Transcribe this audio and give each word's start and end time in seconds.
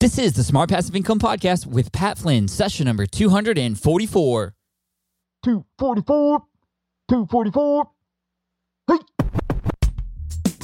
This 0.00 0.18
is 0.18 0.32
the 0.32 0.42
Smart 0.42 0.70
Passive 0.70 0.96
Income 0.96 1.18
Podcast 1.18 1.66
with 1.66 1.92
Pat 1.92 2.16
Flynn, 2.16 2.48
session 2.48 2.86
number 2.86 3.04
244. 3.04 4.54
244, 5.44 6.38
244. 7.08 7.90
Hey! 8.88 8.98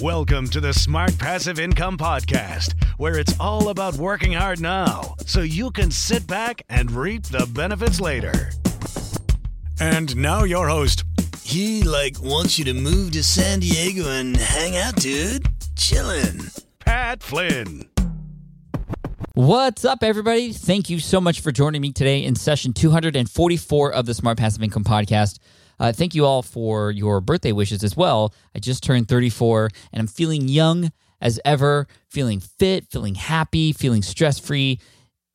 Welcome 0.00 0.48
to 0.48 0.60
the 0.60 0.72
Smart 0.72 1.18
Passive 1.18 1.58
Income 1.60 1.98
Podcast, 1.98 2.82
where 2.96 3.18
it's 3.18 3.38
all 3.38 3.68
about 3.68 3.96
working 3.96 4.32
hard 4.32 4.58
now 4.58 5.14
so 5.26 5.42
you 5.42 5.70
can 5.70 5.90
sit 5.90 6.26
back 6.26 6.62
and 6.70 6.90
reap 6.90 7.24
the 7.24 7.46
benefits 7.52 8.00
later. 8.00 8.50
And 9.78 10.16
now, 10.16 10.44
your 10.44 10.66
host, 10.68 11.04
He 11.42 11.82
like 11.82 12.22
wants 12.22 12.58
you 12.58 12.64
to 12.64 12.74
move 12.74 13.12
to 13.12 13.22
San 13.22 13.60
Diego 13.60 14.08
and 14.08 14.34
hang 14.34 14.78
out, 14.78 14.96
dude. 14.96 15.44
Chillin'. 15.76 16.58
Pat 16.78 17.22
Flynn. 17.22 17.84
What's 19.36 19.84
up, 19.84 20.02
everybody? 20.02 20.50
Thank 20.54 20.88
you 20.88 20.98
so 20.98 21.20
much 21.20 21.40
for 21.40 21.52
joining 21.52 21.82
me 21.82 21.92
today 21.92 22.24
in 22.24 22.36
session 22.36 22.72
244 22.72 23.92
of 23.92 24.06
the 24.06 24.14
Smart 24.14 24.38
Passive 24.38 24.62
Income 24.62 24.84
Podcast. 24.84 25.40
Uh, 25.78 25.92
thank 25.92 26.14
you 26.14 26.24
all 26.24 26.40
for 26.40 26.90
your 26.90 27.20
birthday 27.20 27.52
wishes 27.52 27.84
as 27.84 27.94
well. 27.94 28.32
I 28.54 28.60
just 28.60 28.82
turned 28.82 29.08
34 29.08 29.68
and 29.92 30.00
I'm 30.00 30.06
feeling 30.06 30.48
young 30.48 30.90
as 31.20 31.38
ever, 31.44 31.86
feeling 32.08 32.40
fit, 32.40 32.86
feeling 32.86 33.14
happy, 33.14 33.74
feeling 33.74 34.00
stress 34.00 34.38
free, 34.38 34.80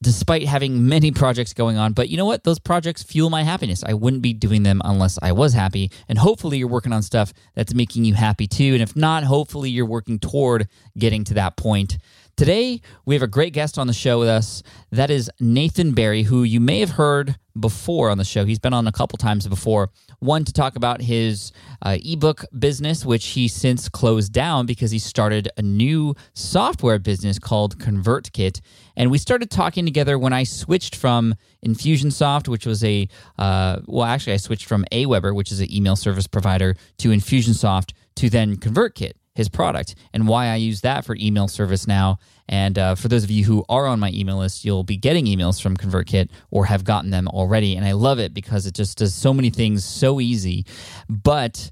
despite 0.02 0.48
having 0.48 0.88
many 0.88 1.12
projects 1.12 1.54
going 1.54 1.78
on. 1.78 1.94
But 1.94 2.10
you 2.10 2.18
know 2.18 2.26
what? 2.26 2.44
Those 2.44 2.58
projects 2.58 3.04
fuel 3.04 3.30
my 3.30 3.44
happiness. 3.44 3.84
I 3.84 3.94
wouldn't 3.94 4.24
be 4.24 4.34
doing 4.34 4.64
them 4.64 4.82
unless 4.84 5.20
I 5.22 5.32
was 5.32 5.54
happy. 5.54 5.92
And 6.10 6.18
hopefully, 6.18 6.58
you're 6.58 6.68
working 6.68 6.92
on 6.92 7.04
stuff 7.04 7.34
that's 7.54 7.76
making 7.76 8.06
you 8.06 8.16
happy 8.16 8.48
too. 8.48 8.74
And 8.74 8.82
if 8.82 8.96
not, 8.96 9.26
hopefully, 9.26 9.70
you're 9.70 9.86
working 9.86 10.18
toward 10.18 10.68
getting 10.98 11.24
to 11.26 11.36
that 11.36 11.56
point. 11.56 12.00
Today, 12.38 12.82
we 13.06 13.14
have 13.14 13.22
a 13.22 13.28
great 13.28 13.54
guest 13.54 13.78
on 13.78 13.88
the 13.88 13.94
show 13.94 14.20
with 14.20 14.30
us. 14.30 14.64
That 14.92 15.12
is 15.12 15.30
Nathan 15.40 15.94
Barry, 15.94 16.24
who 16.24 16.44
you 16.44 16.60
may 16.60 16.80
have 16.80 16.92
heard 16.92 17.36
before 17.60 18.10
on 18.10 18.18
the 18.18 18.24
show. 18.24 18.46
He's 18.46 18.58
been 18.58 18.74
on 18.74 18.88
a 18.88 18.92
couple 18.92 19.18
times 19.18 19.48
before. 19.48 19.90
One 20.20 20.46
to 20.46 20.54
talk 20.54 20.76
about 20.76 21.02
his 21.02 21.52
uh, 21.82 21.98
ebook 22.04 22.46
business, 22.58 23.06
which 23.06 23.28
he 23.28 23.48
since 23.48 23.90
closed 23.90 24.32
down 24.32 24.66
because 24.66 24.92
he 24.92 25.00
started 25.00 25.50
a 25.58 25.62
new 25.62 26.16
software 26.34 27.00
business 27.00 27.38
called 27.38 27.78
ConvertKit. 27.78 28.62
And 28.96 29.12
we 29.12 29.18
started 29.18 29.52
talking 29.52 29.86
together 29.86 30.18
when 30.18 30.34
I 30.34 30.44
switched 30.44 30.96
from 30.96 31.36
Infusionsoft, 31.66 32.48
which 32.48 32.66
was 32.66 32.84
a, 32.84 33.08
uh, 33.38 33.82
well, 33.86 34.06
actually, 34.06 34.34
I 34.34 34.38
switched 34.38 34.66
from 34.66 34.86
Aweber, 34.92 35.36
which 35.36 35.52
is 35.52 35.60
an 35.60 35.72
email 35.72 35.96
service 35.96 36.28
provider, 36.28 36.76
to 37.00 37.10
Infusionsoft, 37.10 37.94
to 38.16 38.30
then 38.30 38.58
ConvertKit 38.58 39.14
his 39.42 39.50
product 39.50 39.96
and 40.14 40.28
why 40.28 40.48
I 40.48 40.56
use 40.56 40.82
that 40.82 41.04
for 41.04 41.16
email 41.20 41.48
service 41.48 41.88
now. 41.88 42.20
And 42.48 42.78
uh, 42.78 42.96
for 42.96 43.08
those 43.08 43.24
of 43.24 43.32
you 43.32 43.44
who 43.44 43.66
are 43.70 43.88
on 43.88 44.00
my 44.00 44.12
email 44.14 44.38
list, 44.38 44.64
you'll 44.64 44.84
be 44.84 44.98
getting 44.98 45.26
emails 45.26 45.62
from 45.62 45.76
ConvertKit 45.76 46.30
or 46.52 46.66
have 46.66 46.84
gotten 46.84 47.10
them 47.10 47.28
already. 47.28 47.76
And 47.76 47.86
I 47.86 47.94
love 47.94 48.20
it 48.20 48.34
because 48.34 48.66
it 48.68 48.76
just 48.76 49.00
does 49.00 49.16
so 49.16 49.34
many 49.34 49.50
things 49.50 49.84
so 49.84 50.22
easy. 50.22 50.66
But 51.10 51.72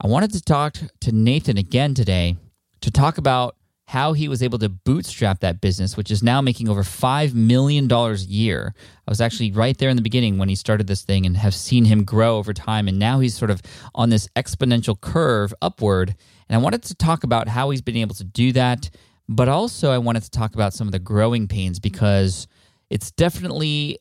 I 0.00 0.06
wanted 0.06 0.32
to 0.32 0.42
talk 0.42 0.76
to 1.00 1.12
Nathan 1.12 1.58
again 1.58 1.92
today 1.94 2.36
to 2.80 2.90
talk 2.90 3.18
about 3.18 3.56
how 3.92 4.14
he 4.14 4.26
was 4.26 4.42
able 4.42 4.58
to 4.58 4.70
bootstrap 4.70 5.40
that 5.40 5.60
business, 5.60 5.98
which 5.98 6.10
is 6.10 6.22
now 6.22 6.40
making 6.40 6.66
over 6.66 6.82
$5 6.82 7.34
million 7.34 7.92
a 7.92 8.14
year. 8.14 8.74
I 9.06 9.10
was 9.10 9.20
actually 9.20 9.52
right 9.52 9.76
there 9.76 9.90
in 9.90 9.96
the 9.96 10.02
beginning 10.02 10.38
when 10.38 10.48
he 10.48 10.54
started 10.54 10.86
this 10.86 11.02
thing 11.02 11.26
and 11.26 11.36
have 11.36 11.54
seen 11.54 11.84
him 11.84 12.02
grow 12.02 12.38
over 12.38 12.54
time. 12.54 12.88
And 12.88 12.98
now 12.98 13.20
he's 13.20 13.36
sort 13.36 13.50
of 13.50 13.60
on 13.94 14.08
this 14.08 14.28
exponential 14.34 14.98
curve 14.98 15.52
upward. 15.60 16.14
And 16.48 16.56
I 16.56 16.58
wanted 16.58 16.84
to 16.84 16.94
talk 16.94 17.22
about 17.22 17.48
how 17.48 17.68
he's 17.68 17.82
been 17.82 17.98
able 17.98 18.14
to 18.14 18.24
do 18.24 18.52
that. 18.52 18.88
But 19.28 19.50
also, 19.50 19.90
I 19.90 19.98
wanted 19.98 20.22
to 20.22 20.30
talk 20.30 20.54
about 20.54 20.72
some 20.72 20.88
of 20.88 20.92
the 20.92 20.98
growing 20.98 21.46
pains 21.46 21.78
because 21.78 22.46
it's 22.88 23.10
definitely 23.10 23.98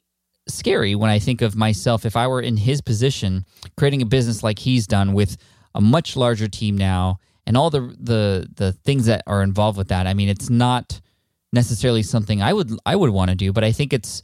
scary 0.48 0.96
when 0.96 1.10
I 1.10 1.20
think 1.20 1.42
of 1.42 1.58
myself. 1.58 2.06
If 2.06 2.16
I 2.16 2.28
were 2.28 2.42
in 2.42 2.56
his 2.56 2.80
position, 2.80 3.46
creating 3.76 4.02
a 4.02 4.06
business 4.06 4.42
like 4.42 4.60
he's 4.60 4.88
done 4.88 5.12
with 5.12 5.36
a 5.76 5.82
much 5.82 6.16
larger 6.16 6.48
team 6.48 6.78
now 6.78 7.20
and 7.46 7.58
all 7.58 7.70
the 7.70 7.96
the 8.00 8.48
the 8.56 8.72
things 8.72 9.06
that 9.06 9.24
are 9.28 9.44
involved 9.44 9.78
with 9.78 9.90
that. 9.90 10.08
I 10.08 10.14
mean, 10.14 10.30
it's 10.30 10.50
not 10.50 11.02
necessarily 11.54 12.04
something 12.04 12.42
I 12.42 12.54
would 12.54 12.72
I 12.86 12.96
would 12.96 13.10
want 13.10 13.30
to 13.30 13.36
do, 13.36 13.52
but 13.52 13.64
I 13.64 13.72
think 13.72 13.94
it's 13.94 14.22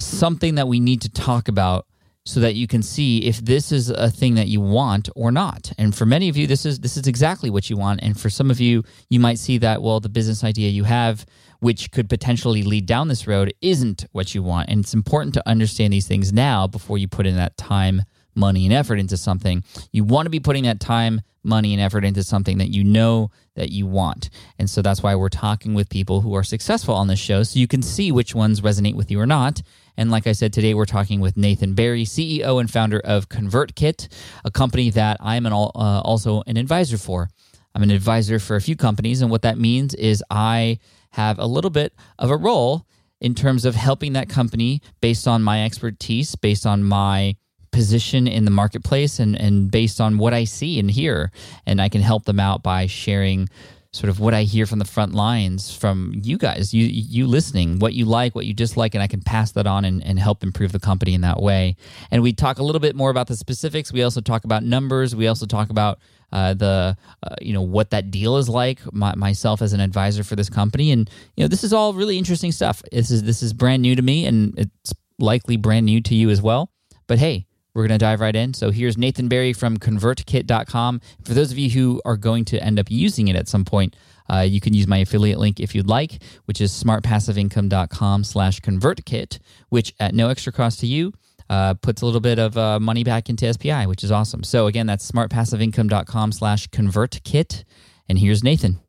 something 0.00 0.54
that 0.56 0.68
we 0.68 0.80
need 0.80 1.02
to 1.02 1.08
talk 1.08 1.48
about 1.48 1.86
so 2.24 2.40
that 2.40 2.54
you 2.54 2.66
can 2.66 2.82
see 2.82 3.24
if 3.24 3.38
this 3.38 3.72
is 3.72 3.88
a 3.88 4.10
thing 4.10 4.34
that 4.34 4.48
you 4.48 4.60
want 4.60 5.08
or 5.16 5.32
not. 5.32 5.72
And 5.78 5.94
for 5.94 6.04
many 6.04 6.28
of 6.28 6.36
you 6.36 6.46
this 6.46 6.66
is 6.66 6.80
this 6.80 6.96
is 6.96 7.06
exactly 7.06 7.50
what 7.50 7.70
you 7.70 7.76
want 7.76 8.00
and 8.02 8.18
for 8.18 8.30
some 8.30 8.50
of 8.50 8.60
you 8.60 8.84
you 9.08 9.18
might 9.18 9.38
see 9.38 9.58
that 9.58 9.82
well 9.82 9.98
the 10.00 10.08
business 10.08 10.44
idea 10.44 10.68
you 10.68 10.84
have 10.84 11.24
which 11.60 11.90
could 11.90 12.08
potentially 12.08 12.62
lead 12.62 12.86
down 12.86 13.08
this 13.08 13.26
road 13.26 13.52
isn't 13.60 14.06
what 14.12 14.34
you 14.34 14.42
want. 14.42 14.68
And 14.68 14.80
it's 14.80 14.94
important 14.94 15.34
to 15.34 15.48
understand 15.48 15.92
these 15.92 16.06
things 16.06 16.32
now 16.32 16.66
before 16.66 16.98
you 16.98 17.08
put 17.08 17.26
in 17.26 17.36
that 17.36 17.56
time, 17.56 18.02
money 18.38 18.64
and 18.64 18.72
effort 18.72 18.98
into 18.98 19.16
something. 19.16 19.62
You 19.92 20.04
want 20.04 20.26
to 20.26 20.30
be 20.30 20.40
putting 20.40 20.64
that 20.64 20.80
time, 20.80 21.20
money 21.42 21.72
and 21.72 21.82
effort 21.82 22.04
into 22.04 22.22
something 22.22 22.58
that 22.58 22.68
you 22.68 22.84
know 22.84 23.30
that 23.54 23.70
you 23.70 23.86
want. 23.86 24.30
And 24.58 24.68
so 24.68 24.82
that's 24.82 25.02
why 25.02 25.14
we're 25.14 25.28
talking 25.28 25.74
with 25.74 25.88
people 25.88 26.20
who 26.20 26.34
are 26.34 26.42
successful 26.42 26.94
on 26.94 27.08
this 27.08 27.18
show 27.18 27.42
so 27.42 27.58
you 27.58 27.66
can 27.66 27.82
see 27.82 28.12
which 28.12 28.34
ones 28.34 28.60
resonate 28.60 28.94
with 28.94 29.10
you 29.10 29.20
or 29.20 29.26
not. 29.26 29.62
And 29.96 30.10
like 30.10 30.26
I 30.26 30.32
said, 30.32 30.52
today 30.52 30.74
we're 30.74 30.84
talking 30.84 31.20
with 31.20 31.36
Nathan 31.36 31.74
Barry, 31.74 32.04
CEO 32.04 32.60
and 32.60 32.70
founder 32.70 33.00
of 33.00 33.28
ConvertKit, 33.28 34.08
a 34.44 34.50
company 34.50 34.90
that 34.90 35.16
I'm 35.20 35.44
an, 35.46 35.52
uh, 35.52 35.56
also 35.56 36.42
an 36.46 36.56
advisor 36.56 36.98
for. 36.98 37.28
I'm 37.74 37.82
an 37.82 37.90
advisor 37.90 38.38
for 38.38 38.56
a 38.56 38.60
few 38.60 38.76
companies, 38.76 39.20
and 39.22 39.30
what 39.30 39.42
that 39.42 39.58
means 39.58 39.94
is 39.94 40.22
I 40.30 40.78
have 41.10 41.38
a 41.38 41.46
little 41.46 41.70
bit 41.70 41.94
of 42.18 42.30
a 42.30 42.36
role 42.36 42.86
in 43.20 43.34
terms 43.34 43.64
of 43.64 43.74
helping 43.74 44.12
that 44.12 44.28
company 44.28 44.80
based 45.00 45.26
on 45.26 45.42
my 45.42 45.64
expertise, 45.64 46.34
based 46.36 46.66
on 46.66 46.84
my 46.84 47.36
position 47.70 48.26
in 48.26 48.44
the 48.44 48.50
marketplace 48.50 49.18
and, 49.18 49.38
and 49.38 49.70
based 49.70 50.00
on 50.00 50.18
what 50.18 50.34
I 50.34 50.44
see 50.44 50.78
and 50.78 50.90
hear. 50.90 51.30
And 51.66 51.80
I 51.80 51.88
can 51.88 52.02
help 52.02 52.24
them 52.24 52.40
out 52.40 52.62
by 52.62 52.86
sharing 52.86 53.48
sort 53.92 54.10
of 54.10 54.20
what 54.20 54.34
I 54.34 54.42
hear 54.42 54.66
from 54.66 54.78
the 54.78 54.84
front 54.84 55.14
lines 55.14 55.74
from 55.74 56.12
you 56.14 56.36
guys, 56.36 56.74
you 56.74 56.84
you 56.84 57.26
listening, 57.26 57.78
what 57.78 57.94
you 57.94 58.04
like, 58.04 58.34
what 58.34 58.46
you 58.46 58.52
dislike, 58.52 58.94
and 58.94 59.02
I 59.02 59.06
can 59.06 59.22
pass 59.22 59.52
that 59.52 59.66
on 59.66 59.84
and, 59.84 60.04
and 60.04 60.18
help 60.18 60.42
improve 60.42 60.72
the 60.72 60.78
company 60.78 61.14
in 61.14 61.22
that 61.22 61.40
way. 61.40 61.76
And 62.10 62.22
we 62.22 62.32
talk 62.32 62.58
a 62.58 62.62
little 62.62 62.80
bit 62.80 62.94
more 62.94 63.10
about 63.10 63.28
the 63.28 63.36
specifics. 63.36 63.92
We 63.92 64.02
also 64.02 64.20
talk 64.20 64.44
about 64.44 64.62
numbers. 64.62 65.16
We 65.16 65.26
also 65.26 65.46
talk 65.46 65.70
about 65.70 65.98
uh, 66.32 66.54
the 66.54 66.96
uh, 67.22 67.36
you 67.40 67.54
know 67.54 67.62
what 67.62 67.90
that 67.90 68.10
deal 68.10 68.36
is 68.36 68.48
like. 68.48 68.80
My, 68.92 69.14
myself 69.14 69.62
as 69.62 69.72
an 69.72 69.80
advisor 69.80 70.22
for 70.22 70.36
this 70.36 70.50
company, 70.50 70.92
and 70.92 71.08
you 71.36 71.44
know 71.44 71.48
this 71.48 71.64
is 71.64 71.72
all 71.72 71.94
really 71.94 72.18
interesting 72.18 72.52
stuff. 72.52 72.82
This 72.92 73.10
is 73.10 73.22
this 73.22 73.42
is 73.42 73.52
brand 73.52 73.82
new 73.82 73.96
to 73.96 74.02
me, 74.02 74.26
and 74.26 74.58
it's 74.58 74.92
likely 75.18 75.56
brand 75.56 75.86
new 75.86 76.00
to 76.02 76.14
you 76.14 76.30
as 76.30 76.42
well. 76.42 76.70
But 77.06 77.18
hey, 77.18 77.47
we're 77.78 77.86
going 77.86 77.98
to 77.98 78.04
dive 78.04 78.20
right 78.20 78.34
in. 78.34 78.52
So 78.54 78.70
here's 78.70 78.98
Nathan 78.98 79.28
Barry 79.28 79.52
from 79.52 79.76
convertkit.com. 79.78 81.00
For 81.24 81.32
those 81.32 81.52
of 81.52 81.58
you 81.58 81.70
who 81.70 82.02
are 82.04 82.16
going 82.16 82.44
to 82.46 82.62
end 82.62 82.80
up 82.80 82.90
using 82.90 83.28
it 83.28 83.36
at 83.36 83.46
some 83.46 83.64
point, 83.64 83.94
uh, 84.28 84.40
you 84.40 84.60
can 84.60 84.74
use 84.74 84.88
my 84.88 84.98
affiliate 84.98 85.38
link 85.38 85.60
if 85.60 85.74
you'd 85.74 85.86
like, 85.86 86.20
which 86.46 86.60
is 86.60 86.72
smartpassiveincome.com 86.72 88.24
slash 88.24 88.60
convertkit, 88.60 89.38
which 89.68 89.94
at 90.00 90.12
no 90.12 90.28
extra 90.28 90.52
cost 90.52 90.80
to 90.80 90.86
you 90.88 91.12
uh, 91.48 91.74
puts 91.74 92.02
a 92.02 92.06
little 92.06 92.20
bit 92.20 92.40
of 92.40 92.58
uh, 92.58 92.80
money 92.80 93.04
back 93.04 93.30
into 93.30 93.50
SPI, 93.50 93.86
which 93.86 94.02
is 94.02 94.10
awesome. 94.10 94.42
So 94.42 94.66
again, 94.66 94.86
that's 94.86 95.08
smartpassiveincome.com 95.10 96.32
slash 96.32 96.68
convertkit. 96.68 97.64
And 98.08 98.18
here's 98.18 98.42
Nathan. 98.42 98.80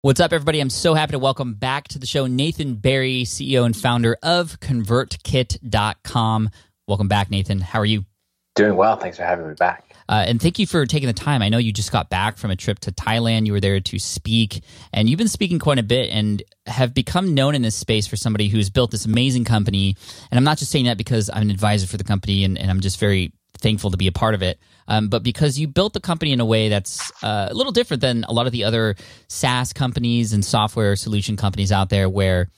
What's 0.00 0.20
up, 0.20 0.32
everybody? 0.32 0.58
I'm 0.60 0.70
so 0.70 0.94
happy 0.94 1.12
to 1.12 1.18
welcome 1.18 1.54
back 1.54 1.86
to 1.88 1.98
the 1.98 2.06
show 2.06 2.26
Nathan 2.26 2.76
Barry, 2.76 3.24
CEO 3.24 3.64
and 3.64 3.76
founder 3.76 4.16
of 4.22 4.58
convertkit.com. 4.58 6.50
Welcome 6.88 7.08
back, 7.08 7.30
Nathan. 7.30 7.60
How 7.60 7.78
are 7.78 7.84
you? 7.84 8.04
Doing 8.54 8.76
well. 8.76 8.96
Thanks 8.96 9.16
for 9.16 9.22
having 9.22 9.48
me 9.48 9.54
back. 9.54 9.92
Uh, 10.08 10.24
and 10.26 10.40
thank 10.40 10.58
you 10.58 10.66
for 10.66 10.84
taking 10.84 11.06
the 11.06 11.14
time. 11.14 11.40
I 11.40 11.48
know 11.48 11.56
you 11.56 11.72
just 11.72 11.90
got 11.90 12.10
back 12.10 12.36
from 12.36 12.50
a 12.50 12.56
trip 12.56 12.78
to 12.80 12.92
Thailand. 12.92 13.46
You 13.46 13.52
were 13.52 13.60
there 13.60 13.80
to 13.80 13.98
speak, 13.98 14.62
and 14.92 15.08
you've 15.08 15.16
been 15.16 15.28
speaking 15.28 15.58
quite 15.58 15.78
a 15.78 15.82
bit 15.82 16.10
and 16.10 16.42
have 16.66 16.92
become 16.92 17.32
known 17.32 17.54
in 17.54 17.62
this 17.62 17.74
space 17.74 18.06
for 18.06 18.16
somebody 18.16 18.48
who's 18.48 18.68
built 18.68 18.90
this 18.90 19.06
amazing 19.06 19.44
company. 19.44 19.96
And 20.30 20.36
I'm 20.36 20.44
not 20.44 20.58
just 20.58 20.70
saying 20.70 20.84
that 20.84 20.98
because 20.98 21.30
I'm 21.32 21.42
an 21.42 21.50
advisor 21.50 21.86
for 21.86 21.96
the 21.96 22.04
company 22.04 22.44
and, 22.44 22.58
and 22.58 22.70
I'm 22.70 22.80
just 22.80 23.00
very 23.00 23.32
thankful 23.58 23.90
to 23.90 23.96
be 23.96 24.06
a 24.06 24.12
part 24.12 24.34
of 24.34 24.42
it, 24.42 24.58
um, 24.88 25.08
but 25.08 25.22
because 25.22 25.58
you 25.58 25.68
built 25.68 25.92
the 25.94 26.00
company 26.00 26.32
in 26.32 26.40
a 26.40 26.44
way 26.44 26.68
that's 26.68 27.10
uh, 27.22 27.48
a 27.50 27.54
little 27.54 27.72
different 27.72 28.00
than 28.00 28.24
a 28.24 28.32
lot 28.32 28.46
of 28.46 28.52
the 28.52 28.64
other 28.64 28.96
SaaS 29.28 29.72
companies 29.72 30.32
and 30.32 30.44
software 30.44 30.96
solution 30.96 31.36
companies 31.36 31.72
out 31.72 31.88
there 31.88 32.08
where 32.08 32.48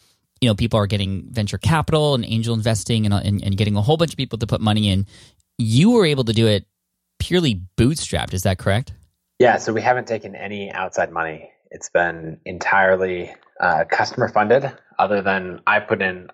you 0.40 0.48
know 0.48 0.54
people 0.54 0.78
are 0.78 0.86
getting 0.86 1.26
venture 1.30 1.58
capital 1.58 2.14
and 2.14 2.24
angel 2.24 2.54
investing 2.54 3.06
and, 3.06 3.14
and, 3.14 3.42
and 3.42 3.56
getting 3.56 3.76
a 3.76 3.82
whole 3.82 3.96
bunch 3.96 4.12
of 4.12 4.16
people 4.16 4.38
to 4.38 4.46
put 4.46 4.60
money 4.60 4.90
in 4.90 5.06
you 5.58 5.90
were 5.90 6.06
able 6.06 6.24
to 6.24 6.32
do 6.32 6.46
it 6.46 6.66
purely 7.18 7.60
bootstrapped. 7.76 8.34
Is 8.34 8.42
that 8.42 8.58
correct? 8.58 8.92
Yeah, 9.38 9.58
so 9.58 9.72
we 9.72 9.82
haven't 9.82 10.06
taken 10.06 10.34
any 10.34 10.70
outside 10.70 11.10
money. 11.10 11.50
It's 11.70 11.88
been 11.88 12.40
entirely 12.44 13.34
uh, 13.60 13.84
customer 13.90 14.28
funded, 14.28 14.70
other 14.98 15.22
than 15.22 15.60
I 15.66 15.80
put 15.80 16.02
in 16.02 16.30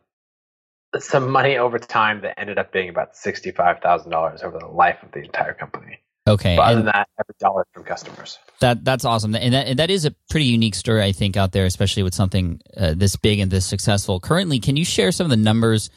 some 0.98 1.30
money 1.30 1.56
over 1.56 1.78
time 1.78 2.22
that 2.22 2.38
ended 2.38 2.58
up 2.58 2.72
being 2.72 2.88
about 2.88 3.14
$65,000 3.14 4.44
over 4.44 4.58
the 4.58 4.66
life 4.66 5.02
of 5.02 5.12
the 5.12 5.20
entire 5.20 5.54
company. 5.54 6.00
Okay. 6.26 6.56
But 6.56 6.62
other 6.62 6.76
than 6.76 6.86
that, 6.86 7.08
every 7.18 7.34
dollar 7.38 7.66
from 7.72 7.84
customers. 7.84 8.38
That 8.60 8.84
that's 8.84 9.06
awesome, 9.06 9.34
and 9.34 9.54
that 9.54 9.68
and 9.68 9.78
that 9.78 9.90
is 9.90 10.04
a 10.04 10.14
pretty 10.28 10.44
unique 10.44 10.74
story, 10.74 11.02
I 11.02 11.12
think, 11.12 11.36
out 11.38 11.52
there, 11.52 11.64
especially 11.64 12.02
with 12.02 12.14
something 12.14 12.60
uh, 12.76 12.92
this 12.94 13.16
big 13.16 13.38
and 13.38 13.50
this 13.50 13.64
successful. 13.64 14.20
Currently, 14.20 14.60
can 14.60 14.76
you 14.76 14.84
share 14.84 15.12
some 15.12 15.24
of 15.24 15.30
the 15.30 15.38
numbers 15.38 15.88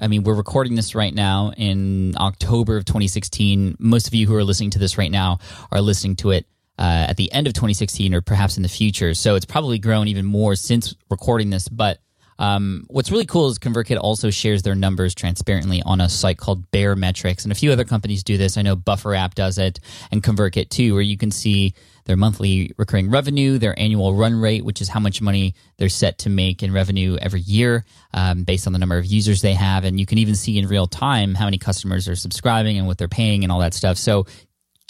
I 0.00 0.06
mean, 0.06 0.22
we're 0.22 0.34
recording 0.34 0.74
this 0.74 0.94
right 0.94 1.14
now 1.14 1.52
in 1.56 2.14
October 2.16 2.76
of 2.76 2.84
2016. 2.84 3.76
Most 3.78 4.06
of 4.06 4.14
you 4.14 4.26
who 4.26 4.34
are 4.34 4.44
listening 4.44 4.70
to 4.70 4.78
this 4.78 4.96
right 4.96 5.10
now 5.10 5.38
are 5.72 5.80
listening 5.80 6.16
to 6.16 6.30
it 6.30 6.46
uh, 6.78 7.06
at 7.08 7.16
the 7.16 7.32
end 7.32 7.46
of 7.46 7.54
2016 7.54 8.14
or 8.14 8.20
perhaps 8.20 8.56
in 8.56 8.62
the 8.62 8.68
future. 8.68 9.14
So 9.14 9.34
it's 9.34 9.44
probably 9.44 9.78
grown 9.78 10.08
even 10.08 10.24
more 10.24 10.54
since 10.54 10.94
recording 11.10 11.50
this. 11.50 11.68
But 11.68 11.98
um, 12.38 12.84
what's 12.88 13.10
really 13.10 13.26
cool 13.26 13.48
is 13.48 13.58
ConvertKit 13.58 13.98
also 13.98 14.30
shares 14.30 14.62
their 14.62 14.76
numbers 14.76 15.14
transparently 15.14 15.82
on 15.82 16.00
a 16.00 16.08
site 16.08 16.38
called 16.38 16.70
Baremetrics. 16.70 17.42
and 17.42 17.50
a 17.50 17.56
few 17.56 17.72
other 17.72 17.84
companies 17.84 18.22
do 18.22 18.36
this. 18.36 18.56
I 18.56 18.62
know 18.62 18.76
Buffer 18.76 19.14
App 19.14 19.34
does 19.34 19.58
it, 19.58 19.80
and 20.12 20.22
ConvertKit 20.22 20.68
too, 20.68 20.94
where 20.94 21.02
you 21.02 21.16
can 21.16 21.32
see 21.32 21.74
their 22.08 22.16
monthly 22.16 22.72
recurring 22.78 23.10
revenue, 23.10 23.58
their 23.58 23.78
annual 23.78 24.14
run 24.14 24.34
rate, 24.34 24.64
which 24.64 24.80
is 24.80 24.88
how 24.88 24.98
much 24.98 25.20
money 25.20 25.54
they're 25.76 25.90
set 25.90 26.18
to 26.18 26.30
make 26.30 26.62
in 26.62 26.72
revenue 26.72 27.18
every 27.20 27.40
year 27.40 27.84
um, 28.14 28.44
based 28.44 28.66
on 28.66 28.72
the 28.72 28.78
number 28.78 28.96
of 28.96 29.04
users 29.04 29.42
they 29.42 29.52
have. 29.52 29.84
And 29.84 30.00
you 30.00 30.06
can 30.06 30.16
even 30.16 30.34
see 30.34 30.58
in 30.58 30.66
real 30.66 30.86
time 30.86 31.34
how 31.34 31.44
many 31.44 31.58
customers 31.58 32.08
are 32.08 32.16
subscribing 32.16 32.78
and 32.78 32.86
what 32.86 32.96
they're 32.96 33.08
paying 33.08 33.44
and 33.44 33.52
all 33.52 33.60
that 33.60 33.74
stuff. 33.74 33.98
So, 33.98 34.26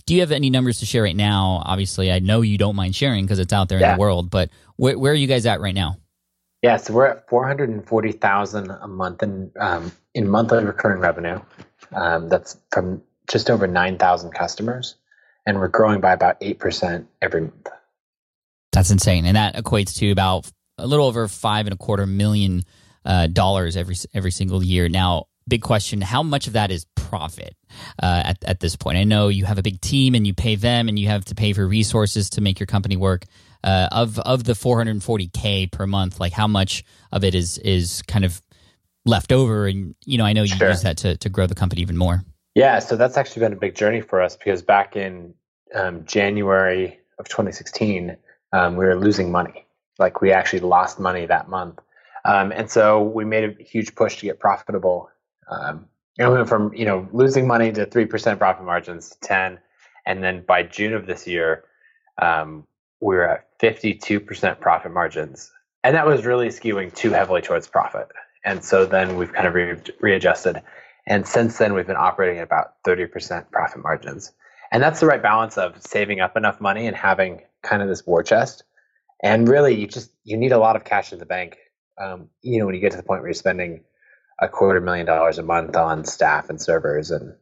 do 0.06 0.14
you 0.14 0.20
have 0.20 0.32
any 0.32 0.48
numbers 0.48 0.78
to 0.78 0.86
share 0.86 1.02
right 1.02 1.14
now? 1.14 1.60
Obviously, 1.66 2.10
I 2.10 2.20
know 2.20 2.40
you 2.40 2.56
don't 2.56 2.76
mind 2.76 2.96
sharing 2.96 3.24
because 3.24 3.40
it's 3.40 3.52
out 3.52 3.68
there 3.68 3.80
yeah. 3.80 3.90
in 3.90 3.96
the 3.98 4.00
world, 4.00 4.30
but 4.30 4.48
where, 4.76 4.98
where, 4.98 5.12
are 5.12 5.14
you 5.14 5.26
guys 5.26 5.44
at 5.44 5.60
right 5.60 5.74
now? 5.74 5.98
Yeah, 6.62 6.78
so 6.78 6.94
we're 6.94 7.06
at 7.06 7.28
440,000 7.28 8.70
a 8.70 8.88
month 8.88 9.22
in, 9.22 9.50
um, 9.60 9.92
in 10.14 10.26
monthly 10.26 10.64
recurring 10.64 11.00
revenue. 11.00 11.40
Um, 11.92 12.30
that's 12.30 12.56
from 12.72 13.02
just 13.28 13.50
over 13.50 13.66
9,000 13.66 14.30
customers 14.32 14.94
and 15.48 15.58
we're 15.58 15.68
growing 15.68 15.98
by 15.98 16.12
about 16.12 16.38
8% 16.42 17.06
every 17.22 17.40
month. 17.40 17.68
That's 18.72 18.90
insane. 18.90 19.24
And 19.24 19.34
that 19.34 19.56
equates 19.56 19.96
to 19.96 20.10
about 20.10 20.48
a 20.76 20.86
little 20.86 21.06
over 21.06 21.26
five 21.26 21.66
and 21.66 21.72
a 21.72 21.76
quarter 21.78 22.06
million 22.06 22.64
uh, 23.06 23.28
dollars 23.28 23.74
every 23.74 23.96
every 24.12 24.30
single 24.30 24.62
year. 24.62 24.90
Now, 24.90 25.24
big 25.48 25.62
question: 25.62 26.02
How 26.02 26.22
much 26.22 26.46
of 26.46 26.52
that 26.52 26.70
is 26.70 26.86
profit 26.94 27.56
uh, 28.02 28.22
at 28.26 28.44
at 28.44 28.60
this 28.60 28.76
point? 28.76 28.98
I 28.98 29.04
know 29.04 29.28
you 29.28 29.46
have 29.46 29.56
a 29.56 29.62
big 29.62 29.80
team 29.80 30.14
and 30.14 30.26
you 30.26 30.34
pay 30.34 30.54
them, 30.54 30.88
and 30.88 30.98
you 30.98 31.08
have 31.08 31.24
to 31.24 31.34
pay 31.34 31.54
for 31.54 31.66
resources 31.66 32.28
to 32.30 32.42
make 32.42 32.60
your 32.60 32.66
company 32.66 32.96
work. 32.96 33.24
Uh, 33.64 33.88
of 33.90 34.18
of 34.20 34.44
the 34.44 34.52
440k 34.52 35.72
per 35.72 35.86
month, 35.86 36.20
like 36.20 36.32
how 36.32 36.46
much 36.46 36.84
of 37.10 37.24
it 37.24 37.34
is 37.34 37.56
is 37.58 38.02
kind 38.02 38.26
of 38.26 38.40
left 39.06 39.32
over? 39.32 39.66
And 39.66 39.94
you 40.04 40.18
know, 40.18 40.24
I 40.24 40.34
know 40.34 40.42
you 40.42 40.54
sure. 40.54 40.68
use 40.68 40.82
that 40.82 40.98
to 40.98 41.16
to 41.16 41.28
grow 41.30 41.46
the 41.46 41.56
company 41.56 41.80
even 41.80 41.96
more. 41.96 42.22
Yeah, 42.54 42.80
so 42.80 42.96
that's 42.96 43.16
actually 43.16 43.40
been 43.40 43.52
a 43.52 43.56
big 43.56 43.74
journey 43.74 44.00
for 44.00 44.20
us 44.20 44.36
because 44.36 44.62
back 44.62 44.96
in 44.96 45.34
um, 45.74 46.04
January 46.04 46.98
of 47.18 47.28
2016, 47.28 48.16
um, 48.52 48.76
we 48.76 48.84
were 48.84 48.96
losing 48.96 49.30
money. 49.30 49.66
Like 49.98 50.20
we 50.20 50.32
actually 50.32 50.60
lost 50.60 50.98
money 51.00 51.26
that 51.26 51.48
month. 51.48 51.80
Um, 52.24 52.52
and 52.52 52.70
so 52.70 53.02
we 53.02 53.24
made 53.24 53.44
a 53.44 53.62
huge 53.62 53.94
push 53.94 54.18
to 54.18 54.26
get 54.26 54.38
profitable. 54.38 55.10
Um, 55.50 55.86
and 56.18 56.30
we 56.30 56.36
went 56.36 56.48
from, 56.48 56.72
you 56.74 56.84
know, 56.84 57.08
losing 57.12 57.46
money 57.46 57.72
to 57.72 57.86
3% 57.86 58.38
profit 58.38 58.64
margins 58.64 59.10
to 59.10 59.20
10. 59.20 59.58
And 60.06 60.22
then 60.22 60.44
by 60.46 60.62
June 60.62 60.94
of 60.94 61.06
this 61.06 61.26
year, 61.26 61.64
um, 62.20 62.66
we 63.00 63.16
were 63.16 63.28
at 63.28 63.58
52% 63.60 64.60
profit 64.60 64.92
margins. 64.92 65.52
And 65.84 65.94
that 65.94 66.06
was 66.06 66.26
really 66.26 66.48
skewing 66.48 66.94
too 66.94 67.10
heavily 67.10 67.40
towards 67.40 67.68
profit. 67.68 68.08
And 68.44 68.64
so 68.64 68.84
then 68.84 69.16
we've 69.16 69.32
kind 69.32 69.46
of 69.46 69.54
re- 69.54 69.80
readjusted. 70.00 70.60
And 71.06 71.26
since 71.26 71.58
then, 71.58 71.74
we've 71.74 71.86
been 71.86 71.96
operating 71.96 72.38
at 72.38 72.44
about 72.44 72.82
30% 72.84 73.50
profit 73.50 73.82
margins. 73.82 74.32
And 74.70 74.82
that's 74.82 75.00
the 75.00 75.06
right 75.06 75.22
balance 75.22 75.56
of 75.56 75.80
saving 75.82 76.20
up 76.20 76.36
enough 76.36 76.60
money 76.60 76.86
and 76.86 76.96
having 76.96 77.42
kind 77.62 77.82
of 77.82 77.88
this 77.88 78.06
war 78.06 78.22
chest. 78.22 78.64
And 79.22 79.48
really, 79.48 79.74
you 79.74 79.86
just 79.86 80.12
you 80.24 80.36
need 80.36 80.52
a 80.52 80.58
lot 80.58 80.76
of 80.76 80.84
cash 80.84 81.12
in 81.12 81.18
the 81.18 81.26
bank. 81.26 81.56
Um, 82.00 82.28
you 82.42 82.58
know, 82.58 82.66
when 82.66 82.74
you 82.74 82.80
get 82.80 82.92
to 82.92 82.96
the 82.96 83.02
point 83.02 83.20
where 83.22 83.28
you're 83.28 83.34
spending 83.34 83.82
a 84.40 84.48
quarter 84.48 84.80
million 84.80 85.06
dollars 85.06 85.38
a 85.38 85.42
month 85.42 85.76
on 85.76 86.04
staff 86.04 86.48
and 86.48 86.60
servers 86.60 87.10
and 87.10 87.34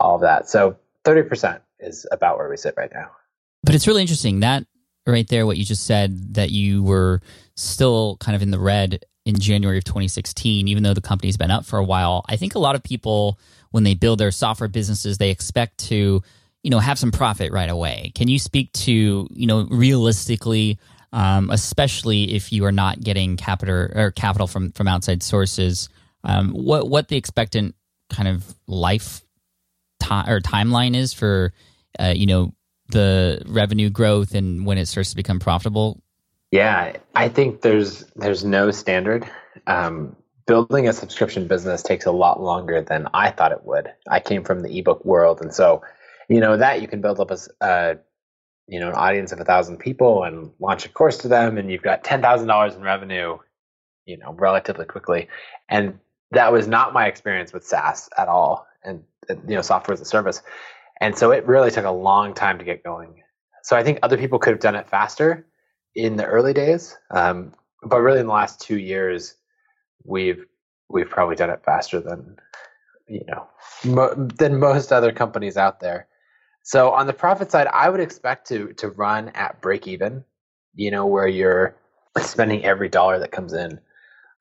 all 0.00 0.16
of 0.16 0.22
that. 0.22 0.48
So 0.48 0.76
30% 1.04 1.60
is 1.78 2.06
about 2.10 2.38
where 2.38 2.48
we 2.48 2.56
sit 2.56 2.74
right 2.76 2.90
now. 2.92 3.10
But 3.62 3.74
it's 3.74 3.86
really 3.86 4.02
interesting 4.02 4.40
that 4.40 4.64
right 5.06 5.28
there, 5.28 5.46
what 5.46 5.56
you 5.56 5.64
just 5.64 5.86
said, 5.86 6.34
that 6.34 6.50
you 6.50 6.82
were 6.82 7.20
still 7.56 8.16
kind 8.18 8.34
of 8.34 8.42
in 8.42 8.50
the 8.50 8.58
red 8.58 9.04
in 9.24 9.38
January 9.38 9.78
of 9.78 9.84
2016, 9.84 10.68
even 10.68 10.82
though 10.82 10.94
the 10.94 11.00
company's 11.00 11.36
been 11.36 11.50
up 11.50 11.64
for 11.64 11.78
a 11.78 11.84
while. 11.84 12.24
I 12.28 12.36
think 12.36 12.54
a 12.54 12.58
lot 12.58 12.74
of 12.74 12.82
people, 12.82 13.38
when 13.70 13.84
they 13.84 13.94
build 13.94 14.18
their 14.18 14.30
software 14.30 14.68
businesses, 14.68 15.18
they 15.18 15.30
expect 15.30 15.78
to, 15.86 16.22
you 16.64 16.70
know, 16.70 16.78
have 16.78 16.98
some 16.98 17.12
profit 17.12 17.52
right 17.52 17.68
away. 17.68 18.10
Can 18.14 18.26
you 18.26 18.38
speak 18.38 18.72
to, 18.72 19.28
you 19.30 19.46
know, 19.46 19.68
realistically, 19.70 20.78
um, 21.12 21.50
especially 21.50 22.34
if 22.34 22.52
you 22.52 22.64
are 22.64 22.72
not 22.72 23.00
getting 23.00 23.36
capital 23.36 23.74
or 23.94 24.10
capital 24.10 24.46
from 24.46 24.72
from 24.72 24.88
outside 24.88 25.22
sources, 25.22 25.90
um, 26.24 26.52
what 26.52 26.88
what 26.88 27.08
the 27.08 27.16
expectant 27.16 27.74
kind 28.08 28.28
of 28.28 28.54
life 28.66 29.22
time 30.00 30.28
or 30.28 30.40
timeline 30.40 30.96
is 30.96 31.12
for, 31.12 31.52
uh, 32.00 32.14
you 32.16 32.24
know, 32.24 32.54
the 32.88 33.42
revenue 33.46 33.90
growth 33.90 34.34
and 34.34 34.64
when 34.64 34.78
it 34.78 34.86
starts 34.86 35.10
to 35.10 35.16
become 35.16 35.38
profitable? 35.38 36.02
Yeah, 36.50 36.96
I 37.14 37.28
think 37.28 37.60
there's 37.60 38.06
there's 38.16 38.42
no 38.42 38.70
standard. 38.70 39.28
Um, 39.66 40.16
building 40.46 40.88
a 40.88 40.94
subscription 40.94 41.46
business 41.46 41.82
takes 41.82 42.06
a 42.06 42.12
lot 42.12 42.40
longer 42.40 42.80
than 42.80 43.06
I 43.12 43.32
thought 43.32 43.52
it 43.52 43.64
would. 43.64 43.92
I 44.08 44.20
came 44.20 44.44
from 44.44 44.62
the 44.62 44.78
ebook 44.78 45.04
world, 45.04 45.42
and 45.42 45.52
so 45.52 45.82
you 46.28 46.40
know 46.40 46.56
that 46.56 46.80
you 46.80 46.88
can 46.88 47.00
build 47.00 47.20
up 47.20 47.30
a 47.60 47.98
you 48.66 48.80
know 48.80 48.88
an 48.88 48.94
audience 48.94 49.32
of 49.32 49.40
a 49.40 49.44
thousand 49.44 49.78
people 49.78 50.24
and 50.24 50.50
launch 50.58 50.86
a 50.86 50.88
course 50.88 51.18
to 51.18 51.28
them, 51.28 51.58
and 51.58 51.70
you've 51.70 51.82
got 51.82 52.04
ten 52.04 52.22
thousand 52.22 52.48
dollars 52.48 52.74
in 52.74 52.82
revenue, 52.82 53.38
you 54.06 54.16
know, 54.18 54.32
relatively 54.32 54.86
quickly. 54.86 55.28
And 55.68 55.98
that 56.30 56.52
was 56.52 56.66
not 56.66 56.92
my 56.92 57.06
experience 57.06 57.52
with 57.52 57.66
SaaS 57.66 58.08
at 58.18 58.28
all, 58.28 58.66
and 58.82 59.02
you 59.28 59.54
know, 59.54 59.62
software 59.62 59.92
as 59.92 60.00
a 60.00 60.04
service. 60.04 60.42
And 61.00 61.16
so 61.16 61.32
it 61.32 61.46
really 61.46 61.70
took 61.70 61.84
a 61.84 61.90
long 61.90 62.34
time 62.34 62.58
to 62.58 62.64
get 62.64 62.84
going. 62.84 63.22
So 63.62 63.76
I 63.76 63.82
think 63.82 63.98
other 64.02 64.16
people 64.16 64.38
could 64.38 64.52
have 64.52 64.60
done 64.60 64.76
it 64.76 64.88
faster 64.88 65.46
in 65.94 66.16
the 66.16 66.24
early 66.24 66.52
days, 66.52 66.96
um, 67.10 67.52
but 67.82 68.00
really 68.00 68.20
in 68.20 68.26
the 68.26 68.32
last 68.32 68.60
two 68.60 68.78
years, 68.78 69.34
we've 70.04 70.44
we've 70.88 71.08
probably 71.08 71.36
done 71.36 71.50
it 71.50 71.62
faster 71.64 72.00
than 72.00 72.36
you 73.08 73.24
know 73.26 73.46
mo- 73.84 74.14
than 74.14 74.58
most 74.58 74.92
other 74.92 75.12
companies 75.12 75.56
out 75.56 75.80
there. 75.80 76.06
So 76.64 76.92
on 76.92 77.06
the 77.06 77.12
profit 77.12 77.50
side, 77.50 77.66
I 77.68 77.90
would 77.90 78.00
expect 78.00 78.48
to 78.48 78.72
to 78.74 78.88
run 78.88 79.28
at 79.30 79.60
break 79.60 79.86
even. 79.86 80.24
You 80.74 80.90
know 80.90 81.06
where 81.06 81.28
you're 81.28 81.76
spending 82.20 82.64
every 82.64 82.88
dollar 82.88 83.18
that 83.18 83.30
comes 83.30 83.52
in. 83.52 83.78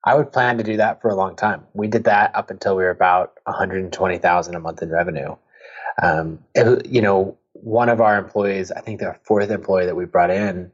I 0.05 0.15
would 0.15 0.31
plan 0.31 0.57
to 0.57 0.63
do 0.63 0.77
that 0.77 1.01
for 1.01 1.09
a 1.09 1.15
long 1.15 1.35
time. 1.35 1.65
We 1.73 1.87
did 1.87 2.05
that 2.05 2.33
up 2.33 2.49
until 2.49 2.75
we 2.75 2.83
were 2.83 2.89
about 2.89 3.33
120,000 3.45 4.55
a 4.55 4.59
month 4.59 4.81
in 4.81 4.89
revenue. 4.89 5.35
Um, 6.01 6.39
it, 6.55 6.85
you 6.85 7.01
know, 7.01 7.37
one 7.53 7.89
of 7.89 8.01
our 8.01 8.17
employees, 8.17 8.71
I 8.71 8.81
think 8.81 8.99
the 8.99 9.15
fourth 9.23 9.49
employee 9.49 9.85
that 9.85 9.95
we 9.95 10.05
brought 10.05 10.31
in, 10.31 10.71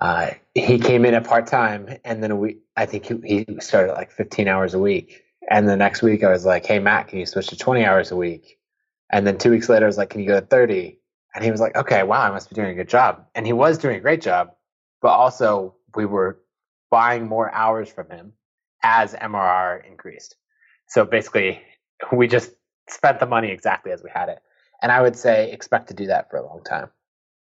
uh, 0.00 0.30
he 0.54 0.78
came 0.78 1.04
in 1.04 1.14
at 1.14 1.24
part 1.24 1.46
time, 1.46 1.96
and 2.04 2.22
then 2.22 2.38
we, 2.38 2.58
I 2.76 2.86
think 2.86 3.06
he, 3.06 3.44
he 3.46 3.60
started 3.60 3.92
like 3.92 4.10
15 4.10 4.48
hours 4.48 4.74
a 4.74 4.78
week. 4.78 5.22
And 5.50 5.68
the 5.68 5.76
next 5.76 6.02
week, 6.02 6.24
I 6.24 6.30
was 6.30 6.46
like, 6.46 6.64
"Hey, 6.64 6.78
Matt, 6.78 7.08
can 7.08 7.18
you 7.18 7.26
switch 7.26 7.48
to 7.48 7.56
20 7.56 7.84
hours 7.84 8.10
a 8.10 8.16
week?" 8.16 8.58
And 9.12 9.26
then 9.26 9.38
two 9.38 9.50
weeks 9.50 9.68
later, 9.68 9.84
I 9.84 9.86
was 9.86 9.98
like, 9.98 10.10
"Can 10.10 10.20
you 10.20 10.26
go 10.26 10.40
to 10.40 10.46
30?" 10.46 10.98
And 11.34 11.44
he 11.44 11.50
was 11.50 11.60
like, 11.60 11.76
"Okay, 11.76 12.02
wow, 12.02 12.22
I 12.22 12.30
must 12.30 12.48
be 12.48 12.54
doing 12.54 12.70
a 12.70 12.74
good 12.74 12.88
job." 12.88 13.26
And 13.34 13.46
he 13.46 13.52
was 13.52 13.78
doing 13.78 13.96
a 13.96 14.00
great 14.00 14.22
job, 14.22 14.52
but 15.00 15.10
also 15.10 15.76
we 15.94 16.06
were 16.06 16.40
buying 16.90 17.28
more 17.28 17.52
hours 17.52 17.90
from 17.90 18.10
him 18.10 18.32
as 18.82 19.14
MRR 19.14 19.86
increased. 19.86 20.36
So 20.88 21.04
basically, 21.04 21.62
we 22.12 22.26
just 22.26 22.50
spent 22.88 23.20
the 23.20 23.26
money 23.26 23.50
exactly 23.50 23.92
as 23.92 24.02
we 24.02 24.10
had 24.12 24.28
it. 24.28 24.40
And 24.82 24.90
I 24.90 25.00
would 25.00 25.16
say 25.16 25.52
expect 25.52 25.88
to 25.88 25.94
do 25.94 26.06
that 26.06 26.28
for 26.30 26.36
a 26.36 26.46
long 26.46 26.62
time. 26.64 26.90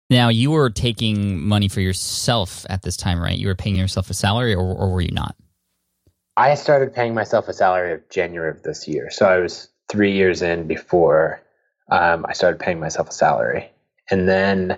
Now, 0.09 0.29
you 0.29 0.51
were 0.51 0.69
taking 0.69 1.39
money 1.45 1.67
for 1.67 1.81
yourself 1.81 2.65
at 2.69 2.81
this 2.81 2.95
time, 2.95 3.21
right? 3.21 3.37
You 3.37 3.47
were 3.47 3.55
paying 3.55 3.75
yourself 3.75 4.09
a 4.09 4.13
salary, 4.13 4.55
or, 4.55 4.63
or 4.63 4.91
were 4.91 5.01
you 5.01 5.11
not? 5.11 5.35
I 6.37 6.55
started 6.55 6.93
paying 6.93 7.13
myself 7.13 7.47
a 7.47 7.53
salary 7.53 7.93
of 7.93 8.09
January 8.09 8.51
of 8.51 8.63
this 8.63 8.87
year. 8.87 9.09
So 9.09 9.25
I 9.25 9.39
was 9.39 9.69
three 9.89 10.13
years 10.13 10.41
in 10.41 10.67
before 10.67 11.41
um, 11.89 12.25
I 12.27 12.33
started 12.33 12.59
paying 12.59 12.79
myself 12.79 13.09
a 13.09 13.13
salary. 13.13 13.69
And 14.09 14.27
then, 14.27 14.77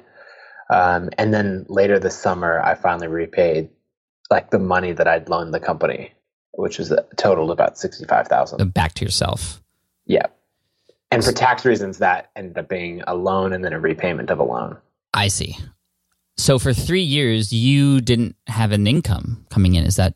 um, 0.70 1.10
and 1.18 1.34
then 1.34 1.66
later 1.70 2.00
this 2.00 2.18
summer, 2.18 2.62
I 2.62 2.76
finally 2.76 3.08
repaid 3.08 3.70
like 4.32 4.52
the 4.52 4.60
money 4.60 4.92
that 4.94 5.08
I'd 5.08 5.30
loaned 5.30 5.54
the 5.54 5.60
company, 5.60 6.14
which 6.54 6.78
was 6.78 6.92
a 6.92 7.06
total 7.16 7.52
about 7.52 7.78
sixty 7.78 8.06
five 8.06 8.28
thousand. 8.28 8.74
Back 8.74 8.94
to 8.96 9.06
yourself. 9.06 9.62
Yeah. 10.06 10.28
And 11.12 11.24
for 11.24 11.32
tax 11.32 11.66
reasons, 11.66 11.98
that 11.98 12.30
ended 12.36 12.58
up 12.58 12.70
being 12.70 13.02
a 13.08 13.16
loan 13.16 13.54
and 13.54 13.66
then 13.66 13.74
a 13.74 13.80
repayment 13.80 14.30
of 14.30 14.40
a 14.40 14.44
loan. 14.44 14.78
I 15.14 15.28
see. 15.28 15.58
So 16.38 16.60
for 16.60 16.72
three 16.72 17.02
years, 17.02 17.52
you 17.52 18.00
didn't 18.00 18.36
have 18.48 18.72
an 18.72 18.86
income 18.86 19.46
coming 19.50 19.76
in. 19.76 19.86
Is 19.86 19.96
that 19.96 20.14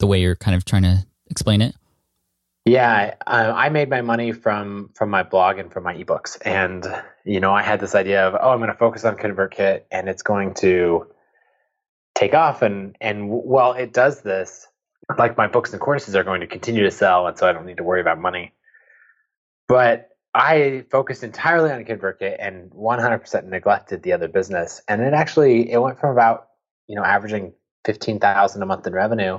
the 0.00 0.06
way 0.06 0.20
you're 0.20 0.34
kind 0.34 0.56
of 0.56 0.64
trying 0.64 0.82
to 0.82 1.06
explain 1.30 1.62
it? 1.62 1.76
Yeah, 2.64 3.14
I, 3.26 3.66
I 3.66 3.68
made 3.70 3.90
my 3.90 4.02
money 4.02 4.32
from 4.32 4.90
from 4.94 5.10
my 5.10 5.24
blog 5.24 5.58
and 5.58 5.72
from 5.72 5.82
my 5.82 5.94
ebooks, 5.94 6.38
and 6.42 6.86
you 7.24 7.40
know, 7.40 7.52
I 7.52 7.62
had 7.62 7.80
this 7.80 7.94
idea 7.94 8.26
of, 8.26 8.34
oh, 8.40 8.50
I'm 8.50 8.58
going 8.58 8.70
to 8.70 8.76
focus 8.76 9.04
on 9.04 9.16
ConvertKit, 9.16 9.82
and 9.90 10.08
it's 10.08 10.22
going 10.22 10.54
to 10.54 11.06
take 12.14 12.34
off, 12.34 12.62
and 12.62 12.96
and 13.00 13.28
well, 13.28 13.72
it 13.72 13.92
does 13.92 14.22
this. 14.22 14.66
Like 15.18 15.36
my 15.36 15.48
books 15.48 15.72
and 15.72 15.80
courses 15.80 16.14
are 16.14 16.22
going 16.22 16.40
to 16.40 16.46
continue 16.46 16.84
to 16.84 16.90
sell, 16.92 17.26
and 17.26 17.36
so 17.36 17.48
I 17.48 17.52
don't 17.52 17.66
need 17.66 17.78
to 17.78 17.84
worry 17.84 18.00
about 18.00 18.20
money. 18.20 18.52
But 19.66 20.10
I 20.34 20.84
focused 20.90 21.24
entirely 21.24 21.70
on 21.70 21.84
ConvertKit 21.84 22.36
and 22.38 22.70
100% 22.70 23.44
neglected 23.48 24.02
the 24.02 24.12
other 24.12 24.28
business. 24.28 24.80
And 24.88 25.02
it 25.02 25.12
actually 25.12 25.70
it 25.70 25.78
went 25.78 26.00
from 26.00 26.10
about 26.12 26.48
you 26.86 26.96
know 26.96 27.04
averaging 27.04 27.52
15,000 27.84 28.62
a 28.62 28.66
month 28.66 28.86
in 28.86 28.92
revenue, 28.92 29.38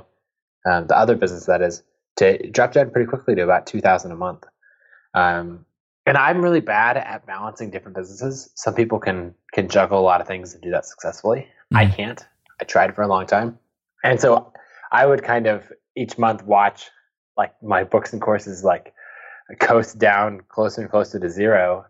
um, 0.66 0.86
the 0.86 0.96
other 0.96 1.16
business 1.16 1.46
that 1.46 1.62
is, 1.62 1.82
to 2.16 2.50
drop 2.50 2.72
down 2.72 2.90
pretty 2.90 3.08
quickly 3.08 3.34
to 3.34 3.42
about 3.42 3.66
2,000 3.66 4.12
a 4.12 4.16
month. 4.16 4.44
Um, 5.14 5.64
and 6.06 6.16
I'm 6.18 6.42
really 6.42 6.60
bad 6.60 6.96
at 6.96 7.26
balancing 7.26 7.70
different 7.70 7.96
businesses. 7.96 8.50
Some 8.54 8.74
people 8.74 8.98
can 8.98 9.34
can 9.52 9.68
juggle 9.68 9.98
a 9.98 10.02
lot 10.02 10.20
of 10.20 10.26
things 10.26 10.52
and 10.52 10.62
do 10.62 10.70
that 10.70 10.84
successfully. 10.84 11.40
Mm-hmm. 11.40 11.76
I 11.76 11.86
can't. 11.86 12.26
I 12.60 12.64
tried 12.64 12.94
for 12.94 13.02
a 13.02 13.08
long 13.08 13.26
time, 13.26 13.58
and 14.02 14.20
so 14.20 14.52
I 14.92 15.06
would 15.06 15.22
kind 15.22 15.46
of 15.46 15.72
each 15.96 16.18
month 16.18 16.44
watch 16.44 16.90
like 17.36 17.54
my 17.62 17.84
books 17.84 18.12
and 18.12 18.20
courses 18.20 18.64
like 18.64 18.92
coast 19.60 19.98
down 19.98 20.40
closer 20.48 20.82
and 20.82 20.90
closer 20.90 21.18
to 21.18 21.30
zero 21.30 21.86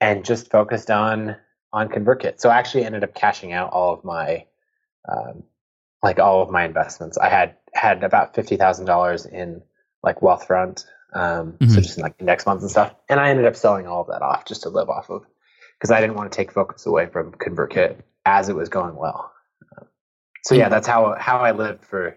and 0.00 0.24
just 0.24 0.50
focused 0.50 0.90
on 0.90 1.36
on 1.72 1.88
ConvertKit. 1.88 2.40
So 2.40 2.50
I 2.50 2.58
actually 2.58 2.84
ended 2.84 3.02
up 3.02 3.14
cashing 3.14 3.52
out 3.52 3.72
all 3.72 3.92
of 3.92 4.04
my 4.04 4.44
um, 5.08 5.42
like 6.02 6.18
all 6.18 6.42
of 6.42 6.50
my 6.50 6.64
investments. 6.64 7.18
I 7.18 7.28
had 7.28 7.56
had 7.72 8.04
about 8.04 8.34
fifty 8.34 8.56
thousand 8.56 8.86
dollars 8.86 9.26
in 9.26 9.62
like 10.02 10.20
Wealthfront, 10.20 10.84
um, 11.12 11.52
mm-hmm. 11.52 11.68
so 11.68 11.80
just 11.80 11.98
in 11.98 12.02
like 12.02 12.14
index 12.18 12.44
funds 12.44 12.62
and 12.62 12.70
stuff, 12.70 12.94
and 13.08 13.18
I 13.18 13.30
ended 13.30 13.46
up 13.46 13.56
selling 13.56 13.86
all 13.86 14.02
of 14.02 14.08
that 14.08 14.22
off 14.22 14.44
just 14.44 14.62
to 14.62 14.68
live 14.68 14.88
off 14.88 15.10
of 15.10 15.24
because 15.78 15.90
I 15.90 16.00
didn't 16.00 16.16
want 16.16 16.30
to 16.30 16.36
take 16.36 16.52
focus 16.52 16.86
away 16.86 17.06
from 17.06 17.32
ConvertKit 17.32 18.00
as 18.26 18.48
it 18.48 18.56
was 18.56 18.68
going 18.68 18.96
well. 18.96 19.32
so 20.44 20.54
yeah, 20.54 20.68
that's 20.68 20.86
how 20.86 21.16
how 21.18 21.38
I 21.38 21.52
lived 21.52 21.84
for 21.84 22.16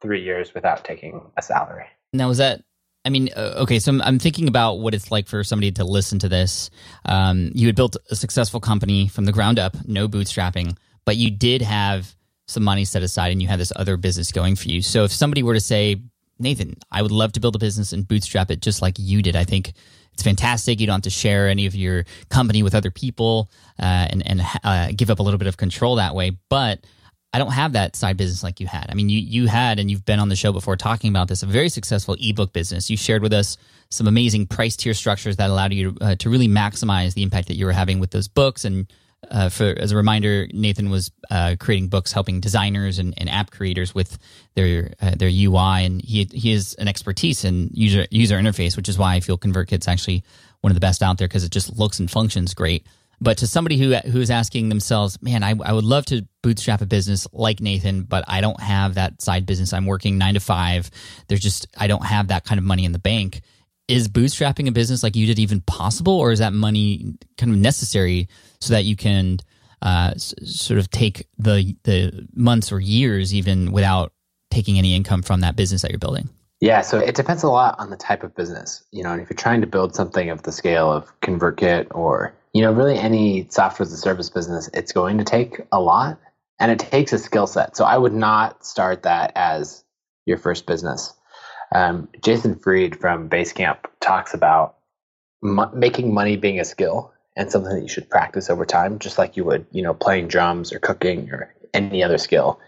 three 0.00 0.24
years 0.24 0.52
without 0.54 0.84
taking 0.84 1.22
a 1.36 1.42
salary. 1.42 1.86
Now, 2.12 2.28
was 2.28 2.38
that 2.38 2.62
I 3.04 3.10
mean, 3.10 3.30
uh, 3.36 3.54
okay, 3.62 3.78
so 3.78 3.90
I'm, 3.90 4.02
I'm, 4.02 4.18
thinking 4.20 4.46
about 4.46 4.74
what 4.74 4.94
it's 4.94 5.10
like 5.10 5.26
for 5.26 5.42
somebody 5.42 5.72
to 5.72 5.84
listen 5.84 6.20
to 6.20 6.28
this. 6.28 6.70
Um, 7.04 7.50
you 7.52 7.66
had 7.66 7.74
built 7.74 7.96
a 8.10 8.16
successful 8.16 8.60
company 8.60 9.08
from 9.08 9.24
the 9.24 9.32
ground 9.32 9.58
up, 9.58 9.76
no 9.88 10.06
bootstrapping, 10.06 10.76
but 11.04 11.16
you 11.16 11.30
did 11.30 11.62
have 11.62 12.14
some 12.46 12.64
money 12.64 12.84
set 12.84 13.02
aside 13.02 13.32
and 13.32 13.40
you 13.40 13.48
had 13.48 13.60
this 13.60 13.72
other 13.76 13.96
business 13.96 14.32
going 14.32 14.56
for 14.56 14.68
you. 14.68 14.82
So 14.82 15.04
if 15.04 15.12
somebody 15.12 15.42
were 15.42 15.54
to 15.54 15.60
say, 15.60 16.00
Nathan, 16.38 16.74
I 16.90 17.02
would 17.02 17.12
love 17.12 17.32
to 17.32 17.40
build 17.40 17.56
a 17.56 17.58
business 17.58 17.92
and 17.92 18.06
bootstrap 18.06 18.50
it 18.50 18.60
just 18.60 18.82
like 18.82 18.96
you 18.98 19.22
did, 19.22 19.36
I 19.36 19.44
think 19.44 19.72
it's 20.12 20.22
fantastic. 20.22 20.80
You 20.80 20.86
don't 20.86 20.94
have 20.94 21.02
to 21.02 21.10
share 21.10 21.48
any 21.48 21.66
of 21.66 21.74
your 21.74 22.04
company 22.28 22.62
with 22.62 22.74
other 22.74 22.90
people 22.90 23.50
uh, 23.78 24.08
and, 24.10 24.26
and 24.26 24.42
uh, 24.64 24.88
give 24.94 25.10
up 25.10 25.20
a 25.20 25.22
little 25.22 25.38
bit 25.38 25.48
of 25.48 25.56
control 25.56 25.96
that 25.96 26.14
way. 26.14 26.36
But 26.48 26.84
I 27.32 27.38
don't 27.38 27.52
have 27.52 27.72
that 27.72 27.96
side 27.96 28.18
business 28.18 28.42
like 28.42 28.60
you 28.60 28.66
had. 28.66 28.86
I 28.90 28.94
mean, 28.94 29.08
you 29.08 29.18
you 29.18 29.46
had, 29.46 29.78
and 29.78 29.90
you've 29.90 30.04
been 30.04 30.18
on 30.18 30.28
the 30.28 30.36
show 30.36 30.52
before 30.52 30.76
talking 30.76 31.08
about 31.08 31.28
this, 31.28 31.42
a 31.42 31.46
very 31.46 31.70
successful 31.70 32.14
ebook 32.20 32.52
business. 32.52 32.90
You 32.90 32.98
shared 32.98 33.22
with 33.22 33.32
us 33.32 33.56
some 33.90 34.06
amazing 34.06 34.46
price 34.46 34.76
tier 34.76 34.92
structures 34.92 35.36
that 35.36 35.48
allowed 35.48 35.72
you 35.72 35.92
to, 35.92 36.04
uh, 36.04 36.14
to 36.16 36.28
really 36.28 36.48
maximize 36.48 37.14
the 37.14 37.22
impact 37.22 37.48
that 37.48 37.54
you 37.54 37.64
were 37.64 37.72
having 37.72 38.00
with 38.00 38.10
those 38.10 38.28
books. 38.28 38.66
And 38.66 38.92
uh, 39.30 39.48
for 39.48 39.74
as 39.78 39.92
a 39.92 39.96
reminder, 39.96 40.48
Nathan 40.52 40.90
was 40.90 41.10
uh, 41.30 41.56
creating 41.58 41.88
books, 41.88 42.12
helping 42.12 42.40
designers 42.40 42.98
and, 42.98 43.14
and 43.16 43.28
app 43.28 43.50
creators 43.50 43.94
with 43.94 44.18
their 44.54 44.92
uh, 45.00 45.14
their 45.14 45.30
UI, 45.30 45.84
and 45.84 46.02
he 46.02 46.28
he 46.32 46.52
has 46.52 46.74
an 46.74 46.88
expertise 46.88 47.44
in 47.44 47.70
user 47.72 48.06
user 48.10 48.36
interface, 48.36 48.76
which 48.76 48.88
is 48.88 48.98
why 48.98 49.14
I 49.14 49.20
feel 49.20 49.38
ConvertKit's 49.38 49.88
actually 49.88 50.24
one 50.60 50.70
of 50.70 50.74
the 50.74 50.80
best 50.80 51.02
out 51.02 51.18
there 51.18 51.28
because 51.28 51.44
it 51.44 51.52
just 51.52 51.76
looks 51.78 52.00
and 52.00 52.10
functions 52.10 52.54
great. 52.54 52.86
But 53.20 53.38
to 53.38 53.46
somebody 53.46 53.78
who 53.78 53.94
who's 53.94 54.30
asking 54.30 54.68
themselves, 54.68 55.22
man, 55.22 55.44
I, 55.44 55.54
I 55.64 55.72
would 55.72 55.84
love 55.84 56.04
to 56.06 56.26
bootstrap 56.42 56.80
a 56.80 56.86
business 56.86 57.28
like 57.32 57.60
Nathan, 57.60 58.02
but 58.02 58.24
I 58.26 58.40
don't 58.40 58.60
have 58.60 58.94
that 58.94 59.22
side 59.22 59.46
business. 59.46 59.72
I'm 59.72 59.86
working 59.86 60.18
nine 60.18 60.34
to 60.34 60.40
five. 60.40 60.90
There's 61.28 61.40
just 61.40 61.68
I 61.78 61.86
don't 61.86 62.04
have 62.04 62.28
that 62.28 62.44
kind 62.44 62.58
of 62.58 62.64
money 62.64 62.84
in 62.84 62.90
the 62.90 62.98
bank. 62.98 63.42
Is 63.88 64.08
bootstrapping 64.08 64.68
a 64.68 64.72
business 64.72 65.02
like 65.02 65.16
you 65.16 65.26
did 65.26 65.38
even 65.38 65.60
possible, 65.62 66.14
or 66.14 66.32
is 66.32 66.38
that 66.38 66.52
money 66.52 67.14
kind 67.36 67.52
of 67.52 67.58
necessary 67.58 68.28
so 68.60 68.72
that 68.72 68.84
you 68.84 68.96
can 68.96 69.38
uh, 69.82 70.12
s- 70.14 70.34
sort 70.44 70.78
of 70.78 70.90
take 70.90 71.26
the 71.36 71.76
the 71.84 72.26
months 72.34 72.72
or 72.72 72.80
years 72.80 73.34
even 73.34 73.72
without 73.72 74.12
taking 74.50 74.78
any 74.78 74.94
income 74.94 75.22
from 75.22 75.40
that 75.40 75.56
business 75.56 75.82
that 75.82 75.90
you're 75.90 75.98
building? 75.98 76.28
Yeah, 76.60 76.82
so 76.82 76.98
it 76.98 77.16
depends 77.16 77.42
a 77.42 77.48
lot 77.48 77.74
on 77.80 77.90
the 77.90 77.96
type 77.96 78.22
of 78.22 78.36
business. 78.36 78.84
You 78.92 79.02
know, 79.02 79.10
And 79.10 79.20
if 79.20 79.28
you're 79.28 79.36
trying 79.36 79.62
to 79.62 79.66
build 79.66 79.96
something 79.96 80.30
of 80.30 80.44
the 80.44 80.52
scale 80.52 80.92
of 80.92 81.12
ConvertKit 81.20 81.88
or 81.90 82.34
you 82.52 82.62
know, 82.62 82.72
really 82.72 82.98
any 82.98 83.46
software 83.50 83.86
as 83.86 83.92
a 83.92 83.96
service 83.96 84.28
business, 84.30 84.68
it's 84.74 84.92
going 84.92 85.18
to 85.18 85.24
take 85.24 85.60
a 85.72 85.80
lot 85.80 86.18
and 86.58 86.70
it 86.70 86.78
takes 86.78 87.12
a 87.12 87.18
skill 87.18 87.46
set. 87.46 87.76
So 87.76 87.84
I 87.84 87.96
would 87.96 88.12
not 88.12 88.64
start 88.64 89.02
that 89.04 89.32
as 89.34 89.84
your 90.26 90.36
first 90.36 90.66
business. 90.66 91.14
Um, 91.74 92.08
Jason 92.22 92.58
Fried 92.58 92.98
from 92.98 93.28
Basecamp 93.28 93.78
talks 94.00 94.34
about 94.34 94.76
making 95.42 96.14
money 96.14 96.36
being 96.36 96.60
a 96.60 96.64
skill 96.64 97.12
and 97.36 97.50
something 97.50 97.74
that 97.74 97.82
you 97.82 97.88
should 97.88 98.10
practice 98.10 98.50
over 98.50 98.66
time, 98.66 98.98
just 98.98 99.18
like 99.18 99.36
you 99.36 99.44
would, 99.44 99.66
you 99.70 99.82
know, 99.82 99.94
playing 99.94 100.28
drums 100.28 100.72
or 100.72 100.78
cooking 100.78 101.30
or 101.30 101.54
any 101.72 102.02
other 102.02 102.18
skill. 102.18 102.60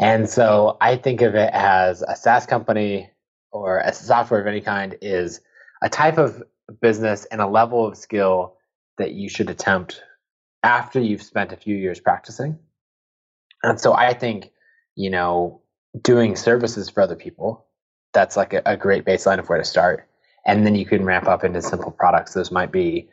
And 0.00 0.30
so 0.30 0.76
I 0.80 0.96
think 0.96 1.22
of 1.22 1.34
it 1.34 1.50
as 1.52 2.02
a 2.02 2.14
SaaS 2.14 2.46
company 2.46 3.10
or 3.50 3.78
a 3.78 3.92
software 3.92 4.40
of 4.40 4.46
any 4.46 4.60
kind 4.60 4.96
is 5.02 5.40
a 5.82 5.88
type 5.88 6.18
of 6.18 6.42
business 6.80 7.24
and 7.24 7.40
a 7.40 7.48
level 7.48 7.86
of 7.86 7.96
skill 7.96 8.56
that 8.98 9.12
you 9.12 9.28
should 9.28 9.50
attempt 9.50 10.02
after 10.62 11.00
you've 11.00 11.22
spent 11.22 11.52
a 11.52 11.56
few 11.56 11.74
years 11.74 11.98
practicing. 11.98 12.58
And 13.62 13.80
so 13.80 13.92
I 13.92 14.14
think, 14.14 14.50
you 14.94 15.10
know, 15.10 15.62
doing 16.00 16.36
services 16.36 16.88
for 16.88 17.00
other 17.00 17.16
people, 17.16 17.66
that's 18.12 18.36
like 18.36 18.52
a, 18.52 18.62
a 18.66 18.76
great 18.76 19.04
baseline 19.04 19.38
of 19.38 19.48
where 19.48 19.58
to 19.58 19.64
start. 19.64 20.08
And 20.46 20.64
then 20.64 20.74
you 20.74 20.86
can 20.86 21.04
ramp 21.04 21.28
up 21.28 21.44
into 21.44 21.60
simple 21.60 21.90
products. 21.90 22.32
Those 22.34 22.50
might 22.50 22.72
be 22.72 23.08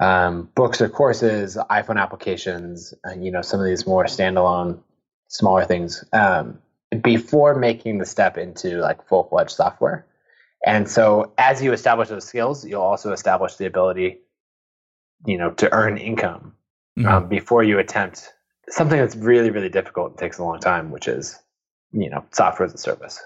um, 0.00 0.48
books 0.54 0.80
or 0.80 0.88
courses, 0.88 1.56
iPhone 1.70 2.00
applications, 2.00 2.92
and, 3.04 3.24
you 3.24 3.30
know, 3.30 3.42
some 3.42 3.60
of 3.60 3.66
these 3.66 3.86
more 3.86 4.04
standalone, 4.04 4.80
smaller 5.28 5.64
things 5.64 6.04
um, 6.12 6.58
before 7.02 7.54
making 7.54 7.98
the 7.98 8.06
step 8.06 8.36
into 8.36 8.78
like 8.78 9.06
full 9.06 9.24
fledged 9.24 9.52
software. 9.52 10.06
And 10.66 10.88
so 10.88 11.32
as 11.38 11.62
you 11.62 11.72
establish 11.72 12.08
those 12.08 12.24
skills, 12.26 12.64
you'll 12.64 12.82
also 12.82 13.12
establish 13.12 13.56
the 13.56 13.66
ability 13.66 14.18
you 15.26 15.38
know 15.38 15.50
to 15.52 15.72
earn 15.72 15.98
income 15.98 16.54
mm-hmm. 16.98 17.08
um, 17.08 17.28
before 17.28 17.62
you 17.62 17.78
attempt 17.78 18.32
something 18.68 18.98
that's 18.98 19.16
really 19.16 19.50
really 19.50 19.68
difficult 19.68 20.10
and 20.10 20.18
takes 20.18 20.38
a 20.38 20.44
long 20.44 20.60
time 20.60 20.90
which 20.90 21.08
is 21.08 21.38
you 21.92 22.10
know 22.10 22.24
software 22.30 22.66
as 22.66 22.74
a 22.74 22.78
service 22.78 23.20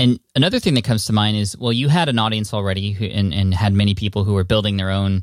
And 0.00 0.18
another 0.34 0.58
thing 0.58 0.72
that 0.74 0.84
comes 0.84 1.04
to 1.04 1.12
mind 1.12 1.36
is, 1.36 1.58
well, 1.58 1.74
you 1.74 1.88
had 1.88 2.08
an 2.08 2.18
audience 2.18 2.54
already 2.54 2.92
who, 2.92 3.04
and, 3.04 3.34
and 3.34 3.52
had 3.52 3.74
many 3.74 3.94
people 3.94 4.24
who 4.24 4.32
were 4.32 4.44
building 4.44 4.78
their 4.78 4.90
own 4.90 5.22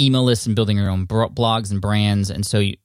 email 0.00 0.24
lists 0.24 0.46
and 0.46 0.56
building 0.56 0.78
their 0.78 0.88
own 0.88 1.06
blogs 1.06 1.70
and 1.70 1.82
brands. 1.82 2.30
And 2.30 2.44
so, 2.46 2.58
you, 2.58 2.76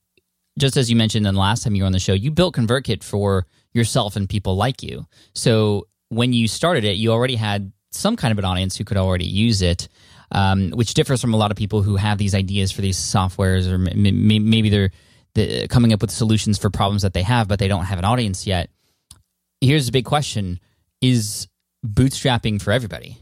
just 0.58 0.76
as 0.76 0.90
you 0.90 0.96
mentioned 0.96 1.26
in 1.26 1.32
the 1.32 1.40
last 1.40 1.64
time 1.64 1.74
you 1.74 1.82
were 1.82 1.86
on 1.86 1.92
the 1.92 1.98
show, 1.98 2.12
you 2.12 2.30
built 2.30 2.54
ConvertKit 2.56 3.02
for 3.02 3.46
yourself 3.72 4.16
and 4.16 4.28
people 4.28 4.54
like 4.54 4.82
you. 4.82 5.06
So 5.34 5.86
when 6.10 6.34
you 6.34 6.46
started 6.46 6.84
it, 6.84 6.96
you 6.96 7.10
already 7.10 7.36
had 7.36 7.72
some 7.90 8.16
kind 8.16 8.32
of 8.32 8.38
an 8.38 8.44
audience 8.44 8.76
who 8.76 8.84
could 8.84 8.98
already 8.98 9.24
use 9.24 9.62
it, 9.62 9.88
um, 10.32 10.72
which 10.72 10.92
differs 10.92 11.22
from 11.22 11.32
a 11.32 11.38
lot 11.38 11.50
of 11.50 11.56
people 11.56 11.80
who 11.80 11.96
have 11.96 12.18
these 12.18 12.34
ideas 12.34 12.70
for 12.70 12.82
these 12.82 12.98
softwares, 12.98 13.66
or 13.66 13.76
m- 13.76 14.50
maybe 14.50 14.68
they're 14.68 14.90
the, 15.34 15.68
coming 15.68 15.94
up 15.94 16.02
with 16.02 16.10
solutions 16.10 16.58
for 16.58 16.68
problems 16.68 17.00
that 17.00 17.14
they 17.14 17.22
have, 17.22 17.48
but 17.48 17.58
they 17.58 17.68
don't 17.68 17.86
have 17.86 17.98
an 17.98 18.04
audience 18.04 18.46
yet. 18.46 18.68
Here's 19.62 19.88
a 19.88 19.92
big 19.92 20.04
question: 20.04 20.60
Is 21.00 21.48
bootstrapping 21.86 22.60
for 22.60 22.72
everybody? 22.72 23.18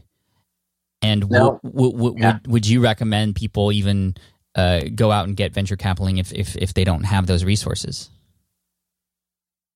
And 1.01 1.29
no. 1.29 1.59
w- 1.63 1.91
w- 1.91 2.15
yeah. 2.17 2.33
would 2.33 2.47
would 2.47 2.67
you 2.67 2.81
recommend 2.81 3.35
people 3.35 3.71
even 3.71 4.15
uh, 4.55 4.81
go 4.93 5.11
out 5.11 5.27
and 5.27 5.37
get 5.37 5.53
venture 5.53 5.77
capitaling 5.77 6.17
if, 6.17 6.33
if 6.33 6.55
if 6.57 6.73
they 6.73 6.83
don't 6.83 7.03
have 7.03 7.27
those 7.27 7.43
resources? 7.43 8.09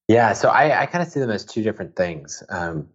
Yeah, 0.10 0.34
so 0.34 0.50
I, 0.50 0.82
I 0.82 0.86
kind 0.86 1.02
of 1.02 1.10
see 1.10 1.22
them 1.22 1.30
as 1.30 1.46
two 1.46 1.64
different 1.64 1.96
things. 1.96 2.44
Um, 2.50 2.90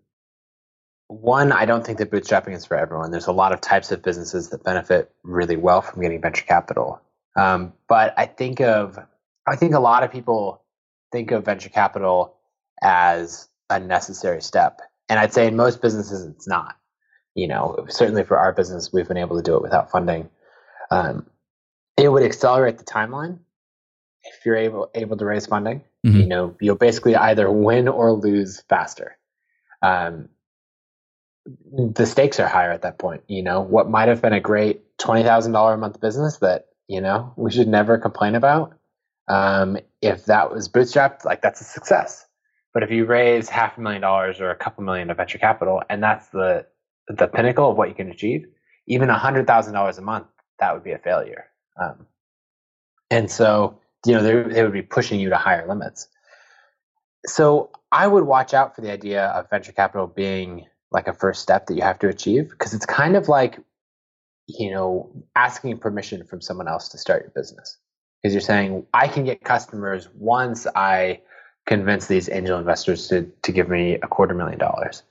one, 1.08 1.52
I 1.52 1.64
don't 1.64 1.84
think 1.84 1.98
that 1.98 2.10
bootstrapping 2.10 2.54
is 2.54 2.66
for 2.66 2.76
everyone. 2.76 3.10
There's 3.10 3.26
a 3.26 3.32
lot 3.32 3.52
of 3.52 3.62
types 3.62 3.90
of 3.90 4.02
businesses 4.02 4.50
that 4.50 4.62
benefit 4.62 5.10
really 5.22 5.56
well 5.56 5.80
from 5.80 6.02
getting 6.02 6.20
venture 6.20 6.44
capital. 6.44 7.00
Um, 7.34 7.72
but 7.88 8.12
I 8.18 8.26
think 8.26 8.60
of 8.60 8.98
I 9.46 9.56
think 9.56 9.74
a 9.74 9.80
lot 9.80 10.02
of 10.02 10.12
people 10.12 10.62
think 11.10 11.30
of 11.30 11.44
venture 11.44 11.70
capital 11.70 12.34
as 12.82 13.48
a 13.70 13.80
necessary 13.80 14.42
step, 14.42 14.82
and 15.08 15.18
I'd 15.18 15.32
say 15.32 15.46
in 15.46 15.56
most 15.56 15.80
businesses 15.80 16.24
it's 16.24 16.48
not. 16.48 16.76
You 17.34 17.46
know, 17.46 17.86
certainly 17.88 18.24
for 18.24 18.36
our 18.36 18.52
business, 18.52 18.92
we've 18.92 19.06
been 19.06 19.16
able 19.16 19.36
to 19.36 19.42
do 19.42 19.54
it 19.54 19.62
without 19.62 19.90
funding. 19.90 20.28
Um, 20.90 21.26
it 21.96 22.08
would 22.08 22.22
accelerate 22.22 22.78
the 22.78 22.84
timeline 22.84 23.38
if 24.24 24.44
you're 24.44 24.56
able 24.56 24.90
able 24.94 25.16
to 25.16 25.24
raise 25.24 25.46
funding. 25.46 25.82
Mm-hmm. 26.06 26.16
You 26.16 26.26
know, 26.26 26.56
you'll 26.60 26.76
basically 26.76 27.16
either 27.16 27.50
win 27.50 27.88
or 27.88 28.12
lose 28.12 28.62
faster. 28.68 29.16
Um, 29.82 30.28
the 31.72 32.06
stakes 32.06 32.40
are 32.40 32.48
higher 32.48 32.70
at 32.70 32.82
that 32.82 32.98
point. 32.98 33.22
You 33.28 33.42
know, 33.42 33.60
what 33.60 33.88
might 33.88 34.08
have 34.08 34.22
been 34.22 34.32
a 34.32 34.40
great 34.40 34.98
twenty 34.98 35.22
thousand 35.22 35.52
dollar 35.52 35.74
a 35.74 35.78
month 35.78 36.00
business 36.00 36.38
that 36.38 36.66
you 36.88 37.00
know 37.00 37.32
we 37.36 37.50
should 37.50 37.68
never 37.68 37.98
complain 37.98 38.34
about. 38.34 38.74
Um, 39.28 39.78
if 40.00 40.24
that 40.26 40.52
was 40.52 40.68
bootstrapped, 40.68 41.24
like 41.24 41.42
that's 41.42 41.60
a 41.60 41.64
success. 41.64 42.26
But 42.74 42.82
if 42.82 42.90
you 42.90 43.06
raise 43.06 43.48
half 43.48 43.78
a 43.78 43.80
million 43.80 44.02
dollars 44.02 44.40
or 44.40 44.50
a 44.50 44.56
couple 44.56 44.84
million 44.84 45.10
of 45.10 45.16
venture 45.16 45.38
capital, 45.38 45.82
and 45.88 46.02
that's 46.02 46.28
the 46.28 46.66
the 47.08 47.26
pinnacle 47.26 47.70
of 47.70 47.76
what 47.76 47.88
you 47.88 47.94
can 47.94 48.10
achieve, 48.10 48.46
even 48.86 49.08
hundred 49.08 49.46
thousand 49.46 49.74
dollars 49.74 49.98
a 49.98 50.02
month, 50.02 50.26
that 50.58 50.74
would 50.74 50.84
be 50.84 50.92
a 50.92 50.98
failure. 50.98 51.46
Um, 51.80 52.06
and 53.10 53.30
so, 53.30 53.78
you 54.04 54.12
know, 54.12 54.22
they 54.22 54.62
would 54.62 54.72
be 54.72 54.82
pushing 54.82 55.18
you 55.20 55.30
to 55.30 55.36
higher 55.36 55.66
limits. 55.66 56.08
So 57.26 57.70
I 57.90 58.06
would 58.06 58.24
watch 58.24 58.54
out 58.54 58.74
for 58.74 58.82
the 58.82 58.92
idea 58.92 59.26
of 59.28 59.48
venture 59.50 59.72
capital 59.72 60.06
being 60.06 60.66
like 60.90 61.08
a 61.08 61.14
first 61.14 61.42
step 61.42 61.66
that 61.66 61.74
you 61.74 61.82
have 61.82 61.98
to 62.00 62.08
achieve 62.08 62.50
because 62.50 62.74
it's 62.74 62.86
kind 62.86 63.16
of 63.16 63.28
like, 63.28 63.58
you 64.46 64.70
know, 64.70 65.10
asking 65.36 65.78
permission 65.78 66.24
from 66.24 66.40
someone 66.40 66.68
else 66.68 66.88
to 66.90 66.98
start 66.98 67.22
your 67.22 67.32
business. 67.34 67.78
Because 68.22 68.34
you're 68.34 68.40
saying, 68.40 68.86
I 68.92 69.08
can 69.08 69.24
get 69.24 69.44
customers 69.44 70.08
once 70.14 70.66
I 70.74 71.20
convince 71.68 72.06
these 72.06 72.30
angel 72.30 72.58
investors 72.58 73.08
to, 73.08 73.30
to 73.42 73.52
give 73.52 73.68
me 73.68 73.94
a 73.96 74.08
quarter 74.08 74.34
million 74.34 74.58
dollars. 74.58 75.02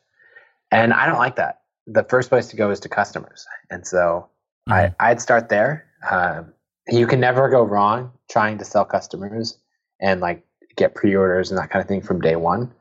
And 0.71 0.91
I 0.91 1.05
don't 1.05 1.19
like 1.19 1.35
that. 1.35 1.61
The 1.85 2.03
first 2.03 2.29
place 2.29 2.47
to 2.47 2.55
go 2.55 2.71
is 2.71 2.79
to 2.81 2.89
customers. 2.89 3.45
And 3.69 3.85
so 3.85 4.27
mm-hmm. 4.67 4.73
I, 4.73 5.11
I'd 5.11 5.21
start 5.21 5.49
there. 5.49 5.85
Um, 6.09 6.51
you 6.89 7.05
can 7.05 7.19
never 7.19 7.47
go 7.49 7.63
wrong 7.63 8.11
trying 8.29 8.57
to 8.57 8.65
sell 8.65 8.85
customers 8.85 9.57
and 10.01 10.20
like 10.20 10.43
get 10.75 10.96
pre-orders 10.96 11.51
and 11.51 11.59
that 11.59 11.70
kind 11.70 11.81
of 11.81 11.87
thing 11.87 12.01
from 12.01 12.22
day 12.22 12.35
one 12.35 12.72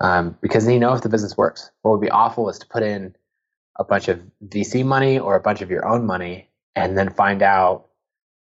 um, 0.00 0.36
because 0.40 0.64
then 0.64 0.74
you 0.74 0.80
know 0.80 0.92
if 0.92 1.02
the 1.02 1.08
business 1.08 1.36
works 1.36 1.70
what 1.82 1.92
would 1.92 2.00
be 2.00 2.10
awful 2.10 2.48
is 2.48 2.58
to 2.58 2.66
put 2.66 2.82
in 2.82 3.14
a 3.78 3.84
bunch 3.84 4.08
of 4.08 4.20
vc 4.46 4.84
money 4.84 5.18
or 5.18 5.34
a 5.34 5.40
bunch 5.40 5.62
of 5.62 5.70
your 5.70 5.86
own 5.86 6.06
money 6.06 6.48
and 6.76 6.96
then 6.96 7.08
find 7.08 7.42
out 7.42 7.87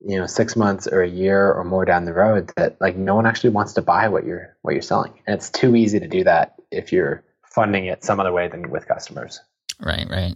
you 0.04 0.18
know 0.18 0.26
six 0.26 0.56
months 0.56 0.86
or 0.86 1.02
a 1.02 1.08
year 1.08 1.52
or 1.52 1.64
more 1.64 1.84
down 1.84 2.04
the 2.04 2.12
road 2.12 2.50
that 2.56 2.80
like 2.80 2.96
no 2.96 3.14
one 3.14 3.26
actually 3.26 3.50
wants 3.50 3.72
to 3.72 3.82
buy 3.82 4.08
what 4.08 4.24
you're 4.24 4.56
what 4.62 4.72
you're 4.72 4.82
selling 4.82 5.12
and 5.26 5.34
it's 5.34 5.50
too 5.50 5.76
easy 5.76 6.00
to 6.00 6.08
do 6.08 6.24
that 6.24 6.54
if 6.70 6.92
you're 6.92 7.22
funding 7.44 7.86
it 7.86 8.02
some 8.04 8.18
other 8.18 8.32
way 8.32 8.48
than 8.48 8.70
with 8.70 8.86
customers 8.88 9.40
right 9.80 10.08
right 10.10 10.34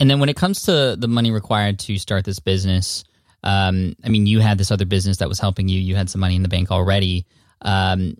and 0.00 0.08
then 0.08 0.20
when 0.20 0.28
it 0.28 0.36
comes 0.36 0.62
to 0.62 0.96
the 0.96 1.08
money 1.08 1.30
required 1.30 1.78
to 1.78 1.98
start 1.98 2.24
this 2.24 2.38
business 2.38 3.04
um, 3.42 3.94
I 4.04 4.08
mean, 4.08 4.26
you 4.26 4.40
had 4.40 4.58
this 4.58 4.70
other 4.70 4.84
business 4.84 5.18
that 5.18 5.28
was 5.28 5.38
helping 5.38 5.68
you. 5.68 5.78
You 5.80 5.94
had 5.94 6.10
some 6.10 6.20
money 6.20 6.36
in 6.36 6.42
the 6.42 6.48
bank 6.48 6.70
already. 6.70 7.26
Um, 7.62 8.16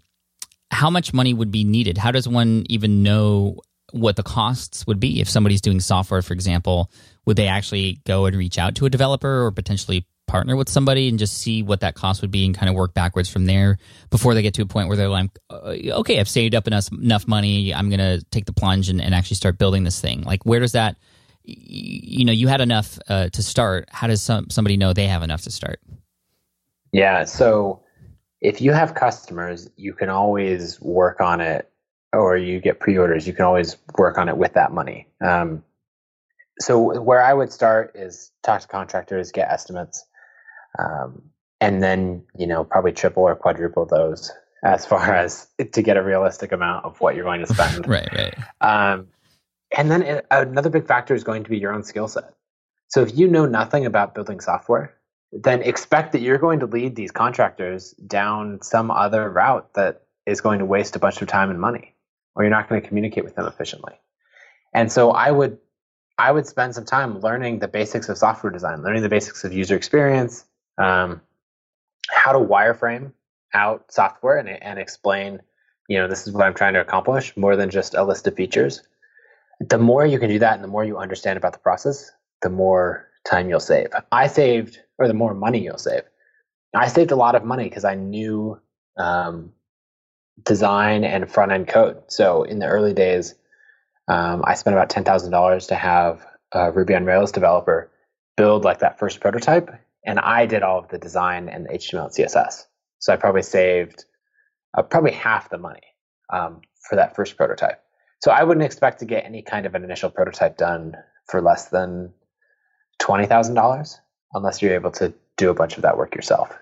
how 0.70 0.90
much 0.90 1.12
money 1.12 1.34
would 1.34 1.50
be 1.50 1.64
needed? 1.64 1.98
How 1.98 2.10
does 2.10 2.28
one 2.28 2.64
even 2.68 3.02
know 3.02 3.60
what 3.92 4.16
the 4.16 4.22
costs 4.22 4.86
would 4.86 5.00
be 5.00 5.20
if 5.20 5.28
somebody's 5.28 5.60
doing 5.60 5.80
software, 5.80 6.22
for 6.22 6.34
example? 6.34 6.90
Would 7.26 7.36
they 7.36 7.48
actually 7.48 8.00
go 8.06 8.26
and 8.26 8.36
reach 8.36 8.58
out 8.58 8.74
to 8.76 8.86
a 8.86 8.90
developer 8.90 9.44
or 9.44 9.50
potentially 9.50 10.06
partner 10.28 10.54
with 10.54 10.68
somebody 10.68 11.08
and 11.08 11.18
just 11.18 11.38
see 11.38 11.62
what 11.62 11.80
that 11.80 11.94
cost 11.94 12.22
would 12.22 12.30
be 12.30 12.46
and 12.46 12.56
kind 12.56 12.68
of 12.68 12.76
work 12.76 12.94
backwards 12.94 13.28
from 13.28 13.46
there 13.46 13.78
before 14.10 14.34
they 14.34 14.42
get 14.42 14.54
to 14.54 14.62
a 14.62 14.66
point 14.66 14.86
where 14.86 14.96
they're 14.96 15.08
like, 15.08 15.30
uh, 15.50 15.74
okay, 15.74 16.20
I've 16.20 16.28
saved 16.28 16.54
up 16.54 16.68
enough 16.68 16.92
enough 16.92 17.26
money. 17.26 17.74
I'm 17.74 17.88
going 17.88 17.98
to 17.98 18.24
take 18.30 18.44
the 18.44 18.52
plunge 18.52 18.88
and, 18.88 19.00
and 19.00 19.14
actually 19.14 19.36
start 19.36 19.58
building 19.58 19.82
this 19.82 20.00
thing. 20.00 20.22
Like, 20.22 20.46
where 20.46 20.60
does 20.60 20.72
that 20.72 20.96
you 21.48 22.24
know 22.24 22.32
you 22.32 22.46
had 22.48 22.60
enough 22.60 22.98
uh, 23.08 23.28
to 23.30 23.42
start 23.42 23.88
how 23.90 24.06
does 24.06 24.22
some, 24.22 24.50
somebody 24.50 24.76
know 24.76 24.92
they 24.92 25.06
have 25.06 25.22
enough 25.22 25.42
to 25.42 25.50
start 25.50 25.80
yeah 26.92 27.24
so 27.24 27.82
if 28.40 28.60
you 28.60 28.72
have 28.72 28.94
customers 28.94 29.68
you 29.76 29.94
can 29.94 30.10
always 30.10 30.80
work 30.80 31.20
on 31.20 31.40
it 31.40 31.70
or 32.12 32.36
you 32.36 32.60
get 32.60 32.80
pre-orders 32.80 33.26
you 33.26 33.32
can 33.32 33.44
always 33.44 33.76
work 33.96 34.18
on 34.18 34.28
it 34.28 34.36
with 34.36 34.52
that 34.54 34.72
money 34.72 35.08
um, 35.24 35.64
so 36.60 37.00
where 37.00 37.22
i 37.22 37.32
would 37.32 37.50
start 37.50 37.92
is 37.94 38.30
talk 38.42 38.60
to 38.60 38.68
contractors 38.68 39.32
get 39.32 39.50
estimates 39.50 40.04
um, 40.78 41.22
and 41.60 41.82
then 41.82 42.22
you 42.36 42.46
know 42.46 42.64
probably 42.64 42.92
triple 42.92 43.22
or 43.22 43.34
quadruple 43.34 43.86
those 43.86 44.30
as 44.64 44.84
far 44.84 45.14
as 45.14 45.48
to 45.72 45.82
get 45.82 45.96
a 45.96 46.02
realistic 46.02 46.52
amount 46.52 46.84
of 46.84 47.00
what 47.00 47.14
you're 47.14 47.24
going 47.24 47.40
to 47.40 47.46
spend 47.54 47.86
right 47.86 48.08
right 48.12 48.34
um, 48.60 49.08
and 49.76 49.90
then 49.90 50.02
it, 50.02 50.26
another 50.30 50.70
big 50.70 50.86
factor 50.86 51.14
is 51.14 51.24
going 51.24 51.44
to 51.44 51.50
be 51.50 51.58
your 51.58 51.72
own 51.72 51.84
skill 51.84 52.08
set. 52.08 52.34
So 52.88 53.02
if 53.02 53.16
you 53.16 53.28
know 53.28 53.46
nothing 53.46 53.84
about 53.84 54.14
building 54.14 54.40
software, 54.40 54.94
then 55.30 55.62
expect 55.62 56.12
that 56.12 56.22
you're 56.22 56.38
going 56.38 56.60
to 56.60 56.66
lead 56.66 56.96
these 56.96 57.10
contractors 57.10 57.92
down 57.92 58.62
some 58.62 58.90
other 58.90 59.28
route 59.28 59.74
that 59.74 60.02
is 60.24 60.40
going 60.40 60.58
to 60.60 60.64
waste 60.64 60.96
a 60.96 60.98
bunch 60.98 61.20
of 61.20 61.28
time 61.28 61.50
and 61.50 61.60
money, 61.60 61.94
or 62.34 62.44
you're 62.44 62.50
not 62.50 62.68
going 62.68 62.80
to 62.80 62.86
communicate 62.86 63.24
with 63.24 63.34
them 63.34 63.46
efficiently. 63.46 63.92
And 64.72 64.90
so 64.90 65.10
I 65.10 65.30
would 65.30 65.58
I 66.20 66.32
would 66.32 66.46
spend 66.46 66.74
some 66.74 66.84
time 66.84 67.20
learning 67.20 67.60
the 67.60 67.68
basics 67.68 68.08
of 68.08 68.18
software 68.18 68.52
design, 68.52 68.82
learning 68.82 69.02
the 69.02 69.08
basics 69.08 69.44
of 69.44 69.52
user 69.52 69.76
experience, 69.76 70.44
um, 70.78 71.20
how 72.10 72.32
to 72.32 72.38
wireframe 72.38 73.12
out 73.54 73.92
software 73.92 74.38
and, 74.38 74.48
and 74.48 74.78
explain, 74.78 75.40
you 75.88 75.98
know, 75.98 76.08
this 76.08 76.26
is 76.26 76.32
what 76.32 76.44
I'm 76.44 76.54
trying 76.54 76.74
to 76.74 76.80
accomplish 76.80 77.36
more 77.36 77.56
than 77.56 77.70
just 77.70 77.94
a 77.94 78.04
list 78.04 78.26
of 78.26 78.34
features 78.34 78.82
the 79.60 79.78
more 79.78 80.06
you 80.06 80.18
can 80.18 80.28
do 80.28 80.38
that 80.38 80.54
and 80.54 80.62
the 80.62 80.68
more 80.68 80.84
you 80.84 80.98
understand 80.98 81.36
about 81.36 81.52
the 81.52 81.58
process, 81.58 82.10
the 82.42 82.50
more 82.50 83.08
time 83.28 83.48
you'll 83.48 83.60
save. 83.60 83.88
I 84.12 84.26
saved, 84.28 84.80
or 84.98 85.08
the 85.08 85.14
more 85.14 85.34
money 85.34 85.60
you'll 85.60 85.78
save. 85.78 86.02
I 86.74 86.88
saved 86.88 87.10
a 87.10 87.16
lot 87.16 87.34
of 87.34 87.44
money 87.44 87.64
because 87.64 87.84
I 87.84 87.94
knew 87.94 88.60
um, 88.96 89.52
design 90.44 91.04
and 91.04 91.30
front 91.30 91.52
end 91.52 91.68
code. 91.68 92.02
So 92.08 92.44
in 92.44 92.58
the 92.58 92.66
early 92.66 92.94
days, 92.94 93.34
um, 94.06 94.42
I 94.46 94.54
spent 94.54 94.76
about 94.76 94.90
ten 94.90 95.04
thousand 95.04 95.32
dollars 95.32 95.66
to 95.68 95.74
have 95.74 96.24
a 96.52 96.70
Ruby 96.70 96.94
on 96.94 97.04
Rails 97.04 97.32
developer 97.32 97.90
build 98.36 98.64
like 98.64 98.78
that 98.78 98.98
first 98.98 99.20
prototype, 99.20 99.70
and 100.04 100.18
I 100.18 100.46
did 100.46 100.62
all 100.62 100.78
of 100.78 100.88
the 100.88 100.98
design 100.98 101.48
and 101.48 101.66
the 101.66 101.70
HTML 101.70 102.04
and 102.04 102.12
CSS. 102.12 102.64
So 102.98 103.12
I 103.12 103.16
probably 103.16 103.42
saved 103.42 104.04
uh, 104.76 104.82
probably 104.82 105.12
half 105.12 105.50
the 105.50 105.58
money 105.58 105.82
um, 106.32 106.60
for 106.88 106.96
that 106.96 107.14
first 107.16 107.36
prototype. 107.36 107.82
So 108.20 108.30
I 108.30 108.42
wouldn't 108.42 108.64
expect 108.64 108.98
to 109.00 109.04
get 109.04 109.24
any 109.24 109.42
kind 109.42 109.66
of 109.66 109.74
an 109.74 109.84
initial 109.84 110.10
prototype 110.10 110.56
done 110.56 110.94
for 111.26 111.40
less 111.40 111.68
than 111.68 112.12
twenty 112.98 113.26
thousand 113.26 113.54
dollars, 113.54 114.00
unless 114.34 114.60
you're 114.60 114.74
able 114.74 114.90
to 114.92 115.14
do 115.36 115.50
a 115.50 115.54
bunch 115.54 115.76
of 115.76 115.82
that 115.82 115.96
work 115.96 116.14
yourself. 116.14 116.52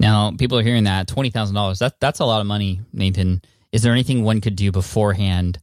Now, 0.00 0.32
people 0.32 0.58
are 0.58 0.62
hearing 0.62 0.84
that 0.84 1.06
twenty 1.06 1.30
thousand 1.30 1.54
dollars. 1.54 1.78
That 1.78 2.00
that's 2.00 2.18
a 2.18 2.24
lot 2.24 2.40
of 2.40 2.46
money, 2.46 2.80
Nathan. 2.92 3.42
Is 3.70 3.82
there 3.82 3.92
anything 3.92 4.24
one 4.24 4.40
could 4.40 4.56
do 4.56 4.72
beforehand, 4.72 5.58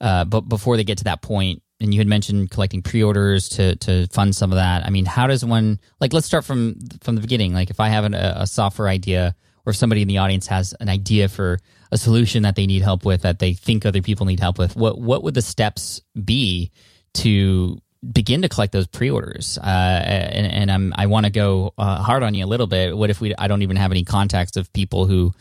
uh, 0.00 0.24
but 0.24 0.42
before 0.42 0.76
they 0.76 0.84
get 0.84 0.98
to 0.98 1.04
that 1.04 1.20
point? 1.20 1.62
And 1.84 1.92
you 1.92 2.00
had 2.00 2.08
mentioned 2.08 2.50
collecting 2.50 2.80
pre-orders 2.80 3.50
to 3.50 3.76
to 3.76 4.06
fund 4.06 4.34
some 4.34 4.50
of 4.52 4.56
that. 4.56 4.86
I 4.86 4.90
mean, 4.90 5.04
how 5.04 5.26
does 5.26 5.44
one 5.44 5.78
like? 6.00 6.14
Let's 6.14 6.26
start 6.26 6.46
from 6.46 6.76
from 7.02 7.14
the 7.14 7.20
beginning. 7.20 7.52
Like, 7.52 7.68
if 7.68 7.78
I 7.78 7.88
have 7.90 8.04
an, 8.04 8.14
a 8.14 8.46
software 8.46 8.88
idea, 8.88 9.36
or 9.66 9.70
if 9.70 9.76
somebody 9.76 10.00
in 10.00 10.08
the 10.08 10.16
audience 10.16 10.46
has 10.46 10.74
an 10.80 10.88
idea 10.88 11.28
for 11.28 11.58
a 11.92 11.98
solution 11.98 12.44
that 12.44 12.56
they 12.56 12.66
need 12.66 12.80
help 12.80 13.04
with 13.04 13.20
that 13.22 13.38
they 13.38 13.52
think 13.52 13.84
other 13.84 14.00
people 14.00 14.24
need 14.24 14.40
help 14.40 14.58
with, 14.58 14.74
what 14.74 14.98
what 14.98 15.22
would 15.24 15.34
the 15.34 15.42
steps 15.42 16.00
be 16.24 16.72
to 17.12 17.78
begin 18.12 18.40
to 18.40 18.48
collect 18.48 18.72
those 18.72 18.86
pre-orders? 18.86 19.58
Uh, 19.58 19.66
and, 19.66 20.46
and 20.46 20.70
I'm 20.70 20.94
I 20.96 21.04
want 21.04 21.26
to 21.26 21.30
go 21.30 21.74
uh, 21.76 22.02
hard 22.02 22.22
on 22.22 22.32
you 22.32 22.46
a 22.46 22.48
little 22.48 22.66
bit. 22.66 22.96
What 22.96 23.10
if 23.10 23.20
we 23.20 23.34
I 23.36 23.46
don't 23.46 23.60
even 23.60 23.76
have 23.76 23.90
any 23.90 24.04
contacts 24.04 24.56
of 24.56 24.72
people 24.72 25.04
who 25.04 25.34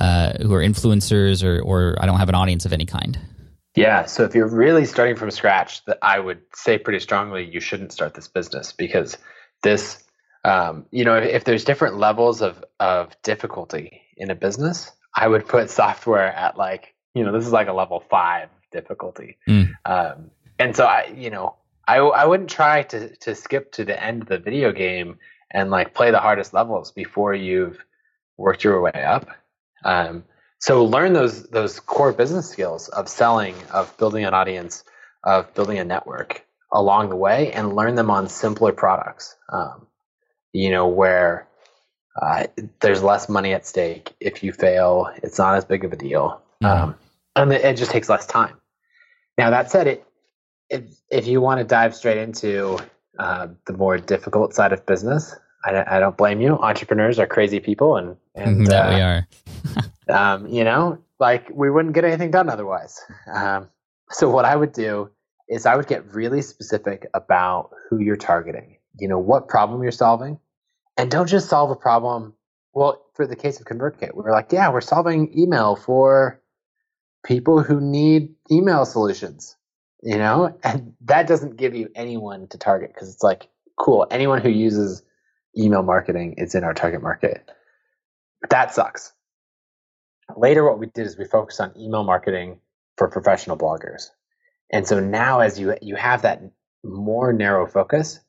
uh, 0.00 0.32
who 0.40 0.54
are 0.54 0.62
influencers 0.62 1.44
or 1.44 1.60
or 1.60 1.96
I 2.00 2.06
don't 2.06 2.18
have 2.18 2.30
an 2.30 2.36
audience 2.36 2.64
of 2.64 2.72
any 2.72 2.86
kind? 2.86 3.18
Yeah. 3.76 4.06
So 4.06 4.24
if 4.24 4.34
you're 4.34 4.48
really 4.48 4.84
starting 4.84 5.16
from 5.16 5.30
scratch, 5.30 5.84
that 5.84 5.98
I 6.02 6.18
would 6.18 6.40
say 6.54 6.78
pretty 6.78 7.00
strongly 7.00 7.44
you 7.44 7.60
shouldn't 7.60 7.92
start 7.92 8.14
this 8.14 8.28
business 8.28 8.72
because 8.72 9.16
this, 9.62 10.02
um, 10.44 10.86
you 10.90 11.04
know, 11.04 11.16
if, 11.16 11.44
there's 11.44 11.64
different 11.64 11.96
levels 11.96 12.42
of 12.42 12.64
of 12.80 13.14
difficulty 13.22 14.02
in 14.16 14.30
a 14.30 14.34
business, 14.34 14.90
I 15.16 15.28
would 15.28 15.46
put 15.46 15.70
software 15.70 16.32
at 16.32 16.56
like, 16.56 16.94
you 17.14 17.24
know, 17.24 17.32
this 17.32 17.46
is 17.46 17.52
like 17.52 17.68
a 17.68 17.72
level 17.72 18.02
five 18.10 18.48
difficulty. 18.72 19.36
Mm. 19.48 19.72
Um, 19.84 20.30
and 20.58 20.74
so 20.74 20.84
I, 20.86 21.12
you 21.16 21.30
know, 21.30 21.54
I 21.86 21.98
I 21.98 22.24
wouldn't 22.24 22.50
try 22.50 22.82
to 22.84 23.14
to 23.16 23.34
skip 23.34 23.72
to 23.72 23.84
the 23.84 24.02
end 24.02 24.22
of 24.22 24.28
the 24.28 24.38
video 24.38 24.72
game 24.72 25.18
and 25.52 25.70
like 25.70 25.94
play 25.94 26.10
the 26.10 26.20
hardest 26.20 26.54
levels 26.54 26.90
before 26.90 27.34
you've 27.34 27.84
worked 28.36 28.64
your 28.64 28.80
way 28.80 29.04
up. 29.04 29.28
Um, 29.84 30.24
so 30.60 30.84
learn 30.84 31.12
those 31.14 31.44
those 31.48 31.80
core 31.80 32.12
business 32.12 32.48
skills 32.48 32.88
of 32.88 33.08
selling, 33.08 33.54
of 33.72 33.96
building 33.98 34.24
an 34.24 34.34
audience, 34.34 34.84
of 35.24 35.52
building 35.54 35.78
a 35.78 35.84
network 35.84 36.44
along 36.72 37.08
the 37.08 37.16
way, 37.16 37.50
and 37.52 37.74
learn 37.74 37.94
them 37.96 38.10
on 38.10 38.28
simpler 38.28 38.72
products. 38.72 39.36
Um, 39.48 39.86
you 40.52 40.70
know 40.70 40.86
where 40.86 41.46
uh, 42.20 42.46
there's 42.80 43.02
less 43.02 43.28
money 43.28 43.52
at 43.54 43.66
stake. 43.66 44.14
If 44.20 44.42
you 44.42 44.52
fail, 44.52 45.10
it's 45.22 45.38
not 45.38 45.54
as 45.56 45.64
big 45.64 45.84
of 45.84 45.92
a 45.92 45.96
deal, 45.96 46.40
Mhm. 46.62 46.68
um, 46.68 46.94
and 47.36 47.52
it 47.52 47.76
just 47.76 47.90
takes 47.90 48.08
less 48.08 48.26
time. 48.26 48.56
Now 49.38 49.50
that 49.50 49.70
said, 49.70 49.86
it 49.86 50.04
if 50.68 50.82
if 51.10 51.26
you 51.26 51.40
want 51.40 51.58
to 51.58 51.64
dive 51.64 51.94
straight 51.94 52.18
into 52.18 52.78
uh, 53.18 53.48
the 53.66 53.72
more 53.72 53.98
difficult 53.98 54.54
side 54.54 54.72
of 54.72 54.84
business, 54.86 55.34
I, 55.64 55.72
don't- 55.72 55.88
I 55.88 55.98
don't 56.00 56.16
blame 56.16 56.40
you. 56.40 56.56
Entrepreneurs 56.58 57.18
are 57.18 57.26
crazy 57.26 57.60
people, 57.60 57.96
and 57.96 58.16
and 58.34 58.66
that 58.70 58.86
uh, 58.86 58.94
we 58.94 59.00
are. 59.00 59.26
um, 60.10 60.46
you 60.46 60.64
know, 60.64 60.98
like 61.18 61.50
we 61.52 61.70
wouldn't 61.70 61.94
get 61.94 62.04
anything 62.04 62.30
done 62.30 62.48
otherwise. 62.48 63.00
Um, 63.32 63.68
so 64.10 64.28
what 64.28 64.44
I 64.44 64.56
would 64.56 64.72
do 64.72 65.10
is 65.48 65.66
I 65.66 65.76
would 65.76 65.86
get 65.86 66.14
really 66.14 66.42
specific 66.42 67.06
about 67.14 67.70
who 67.88 67.98
you're 67.98 68.16
targeting. 68.16 68.76
You 68.98 69.08
know, 69.08 69.18
what 69.18 69.48
problem 69.48 69.82
you're 69.82 69.92
solving, 69.92 70.38
and 70.96 71.10
don't 71.10 71.28
just 71.28 71.48
solve 71.48 71.70
a 71.70 71.76
problem. 71.76 72.34
Well, 72.72 73.04
for 73.14 73.26
the 73.26 73.36
case 73.36 73.60
of 73.60 73.66
ConvertKit, 73.66 74.14
we 74.14 74.22
were 74.22 74.30
like, 74.30 74.52
yeah, 74.52 74.70
we're 74.70 74.80
solving 74.80 75.36
email 75.36 75.74
for 75.74 76.40
people 77.24 77.62
who 77.62 77.80
need 77.80 78.34
email 78.50 78.84
solutions. 78.84 79.56
You 80.02 80.16
know, 80.16 80.58
and 80.64 80.94
that 81.02 81.26
doesn't 81.26 81.56
give 81.56 81.74
you 81.74 81.90
anyone 81.94 82.48
to 82.48 82.58
target 82.58 82.92
because 82.94 83.12
it's 83.12 83.22
like, 83.22 83.48
cool, 83.78 84.06
anyone 84.10 84.40
who 84.40 84.48
uses 84.48 85.02
email 85.58 85.82
marketing 85.82 86.34
is 86.38 86.54
in 86.54 86.64
our 86.64 86.72
target 86.72 87.02
market. 87.02 87.50
That 88.48 88.72
sucks 88.72 89.12
later 90.36 90.64
what 90.64 90.78
we 90.78 90.86
did 90.86 91.06
is 91.06 91.16
we 91.16 91.24
focused 91.24 91.60
on 91.60 91.72
email 91.78 92.04
marketing 92.04 92.60
for 92.96 93.08
professional 93.08 93.56
bloggers. 93.56 94.10
And 94.72 94.86
so 94.86 95.00
now 95.00 95.40
as 95.40 95.58
you 95.58 95.76
you 95.82 95.96
have 95.96 96.22
that 96.22 96.42
more 96.84 97.32
narrow 97.32 97.66
focus 97.66 98.20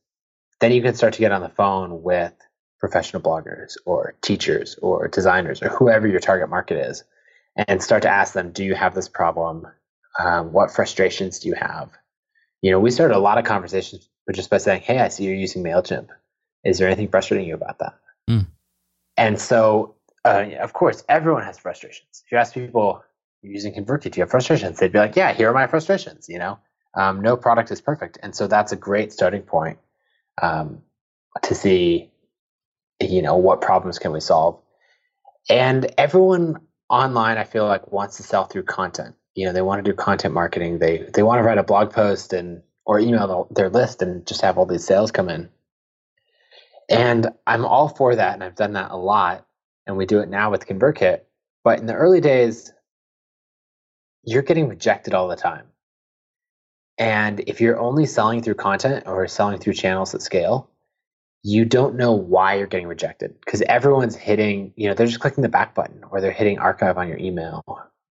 then 0.59 0.71
you 0.71 0.81
can 0.81 0.93
start 0.93 1.13
to 1.13 1.19
get 1.19 1.31
on 1.31 1.41
the 1.41 1.49
phone 1.49 2.03
with 2.03 2.33
professional 2.79 3.21
bloggers 3.21 3.77
or 3.85 4.15
teachers 4.21 4.77
or 4.81 5.07
designers 5.07 5.61
or 5.61 5.69
whoever 5.69 6.07
your 6.07 6.19
target 6.19 6.49
market 6.49 6.77
is 6.77 7.03
and 7.55 7.81
start 7.81 8.03
to 8.03 8.09
ask 8.09 8.33
them 8.33 8.51
do 8.51 8.63
you 8.63 8.75
have 8.75 8.95
this 8.95 9.09
problem? 9.09 9.67
Um, 10.19 10.51
what 10.51 10.71
frustrations 10.71 11.39
do 11.39 11.49
you 11.49 11.55
have? 11.55 11.89
You 12.61 12.71
know 12.71 12.79
we 12.79 12.91
started 12.91 13.15
a 13.15 13.19
lot 13.19 13.37
of 13.37 13.45
conversations 13.45 14.07
but 14.25 14.35
just 14.35 14.49
by 14.49 14.57
saying 14.57 14.81
hey 14.81 14.99
i 14.99 15.07
see 15.07 15.25
you're 15.25 15.35
using 15.35 15.63
mailchimp. 15.63 16.09
Is 16.63 16.77
there 16.77 16.87
anything 16.87 17.09
frustrating 17.09 17.47
you 17.47 17.55
about 17.55 17.79
that? 17.79 17.95
Mm. 18.29 18.47
and 19.17 19.41
so 19.41 19.95
uh, 20.23 20.45
of 20.59 20.73
course, 20.73 21.03
everyone 21.09 21.43
has 21.43 21.57
frustrations. 21.57 22.23
If 22.25 22.31
you 22.31 22.37
ask 22.37 22.53
people 22.53 23.03
using 23.41 23.73
ConvertKit, 23.73 24.11
do 24.11 24.19
you 24.19 24.23
have 24.23 24.29
frustrations? 24.29 24.79
They'd 24.79 24.91
be 24.91 24.99
like, 24.99 25.15
yeah, 25.15 25.33
here 25.33 25.49
are 25.49 25.53
my 25.53 25.67
frustrations. 25.67 26.27
You 26.29 26.39
know, 26.39 26.59
um, 26.95 27.21
no 27.21 27.35
product 27.37 27.71
is 27.71 27.81
perfect, 27.81 28.19
and 28.21 28.35
so 28.35 28.47
that's 28.47 28.71
a 28.71 28.75
great 28.75 29.11
starting 29.11 29.41
point 29.41 29.79
um, 30.41 30.81
to 31.43 31.55
see, 31.55 32.11
you 32.99 33.21
know, 33.21 33.37
what 33.37 33.61
problems 33.61 33.97
can 33.97 34.11
we 34.11 34.19
solve. 34.19 34.59
And 35.49 35.91
everyone 35.97 36.59
online, 36.89 37.37
I 37.37 37.43
feel 37.43 37.65
like, 37.65 37.91
wants 37.91 38.17
to 38.17 38.23
sell 38.23 38.45
through 38.45 38.63
content. 38.63 39.15
You 39.33 39.47
know, 39.47 39.53
they 39.53 39.61
want 39.61 39.83
to 39.83 39.91
do 39.91 39.95
content 39.95 40.33
marketing. 40.33 40.77
They 40.79 41.09
they 41.13 41.23
want 41.23 41.39
to 41.39 41.43
write 41.43 41.57
a 41.57 41.63
blog 41.63 41.91
post 41.91 42.33
and 42.33 42.61
or 42.85 42.99
email 42.99 43.47
their 43.49 43.69
list 43.69 44.01
and 44.01 44.25
just 44.27 44.41
have 44.41 44.57
all 44.57 44.65
these 44.65 44.85
sales 44.85 45.11
come 45.11 45.29
in. 45.29 45.49
And 46.89 47.29
I'm 47.47 47.65
all 47.65 47.87
for 47.87 48.15
that, 48.15 48.33
and 48.33 48.43
I've 48.43 48.55
done 48.55 48.73
that 48.73 48.91
a 48.91 48.97
lot 48.97 49.47
and 49.87 49.97
we 49.97 50.05
do 50.05 50.19
it 50.19 50.29
now 50.29 50.51
with 50.51 50.67
ConvertKit. 50.67 51.21
But 51.63 51.79
in 51.79 51.85
the 51.85 51.93
early 51.93 52.21
days, 52.21 52.71
you're 54.23 54.41
getting 54.41 54.67
rejected 54.67 55.13
all 55.13 55.27
the 55.27 55.35
time. 55.35 55.65
And 56.97 57.39
if 57.41 57.59
you're 57.59 57.79
only 57.79 58.05
selling 58.05 58.41
through 58.41 58.55
content 58.55 59.03
or 59.07 59.27
selling 59.27 59.59
through 59.59 59.73
channels 59.73 60.13
at 60.13 60.21
scale, 60.21 60.69
you 61.43 61.65
don't 61.65 61.95
know 61.95 62.13
why 62.13 62.55
you're 62.55 62.67
getting 62.67 62.87
rejected 62.87 63.33
because 63.43 63.61
everyone's 63.63 64.15
hitting, 64.15 64.73
you 64.75 64.87
know, 64.87 64.93
they're 64.93 65.07
just 65.07 65.19
clicking 65.19 65.41
the 65.41 65.49
back 65.49 65.73
button 65.73 66.03
or 66.11 66.21
they're 66.21 66.31
hitting 66.31 66.59
archive 66.59 66.97
on 66.97 67.07
your 67.07 67.17
email 67.17 67.63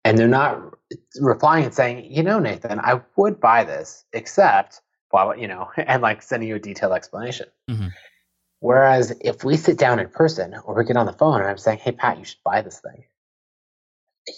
and 0.05 0.17
they're 0.17 0.27
not 0.27 0.75
replying 1.21 1.65
and 1.67 1.75
saying, 1.75 2.11
you 2.11 2.23
know, 2.23 2.39
Nathan, 2.39 2.81
I 2.81 3.03
would 3.17 3.39
buy 3.39 3.65
this, 3.65 4.07
except, 4.15 4.81
blah, 5.11 5.33
you 5.33 5.47
know, 5.47 5.69
and 5.77 6.01
like 6.01 6.23
sending 6.23 6.49
you 6.49 6.57
a 6.57 6.59
detailed 6.59 6.95
explanation. 6.95 7.49
Mhm. 7.69 7.93
Whereas 8.61 9.15
if 9.21 9.45
we 9.45 9.57
sit 9.57 9.79
down 9.79 10.01
in 10.01 10.09
person 10.09 10.55
or 10.65 10.75
we 10.75 10.85
get 10.85 10.97
on 10.97 11.07
the 11.07 11.13
phone 11.13 11.41
and 11.41 11.49
I'm 11.49 11.59
saying, 11.59 11.79
hey, 11.79 11.93
Pat, 11.93 12.19
you 12.19 12.25
should 12.25 12.43
buy 12.45 12.63
this 12.63 12.81
thing, 12.81 13.05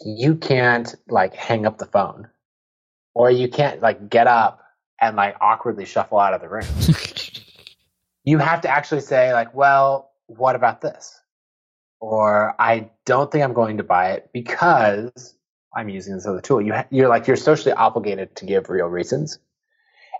you 0.04 0.36
can't 0.36 0.94
like 1.08 1.34
hang 1.34 1.66
up 1.66 1.78
the 1.78 1.86
phone 1.86 2.28
or 3.14 3.30
you 3.30 3.48
can't 3.48 3.80
like 3.80 4.10
get 4.10 4.26
up 4.26 4.62
and 5.00 5.16
like 5.16 5.36
awkwardly 5.40 5.86
shuffle 5.86 6.18
out 6.18 6.34
of 6.34 6.42
the 6.42 6.48
room. 6.48 6.66
you 8.24 8.38
have 8.38 8.60
to 8.62 8.68
actually 8.68 9.00
say, 9.00 9.32
like, 9.32 9.54
well, 9.54 10.10
what 10.26 10.54
about 10.54 10.80
this? 10.82 11.18
Or 12.00 12.54
I 12.58 12.90
don't 13.06 13.30
think 13.30 13.44
I'm 13.44 13.52
going 13.54 13.78
to 13.78 13.84
buy 13.84 14.12
it 14.12 14.30
because 14.32 15.34
I'm 15.74 15.88
using 15.88 16.14
this 16.14 16.26
other 16.26 16.40
tool. 16.40 16.60
You 16.60 16.74
ha- 16.74 16.86
you're 16.90 17.08
like, 17.08 17.26
you're 17.26 17.36
socially 17.36 17.72
obligated 17.72 18.36
to 18.36 18.44
give 18.44 18.68
real 18.68 18.86
reasons 18.86 19.38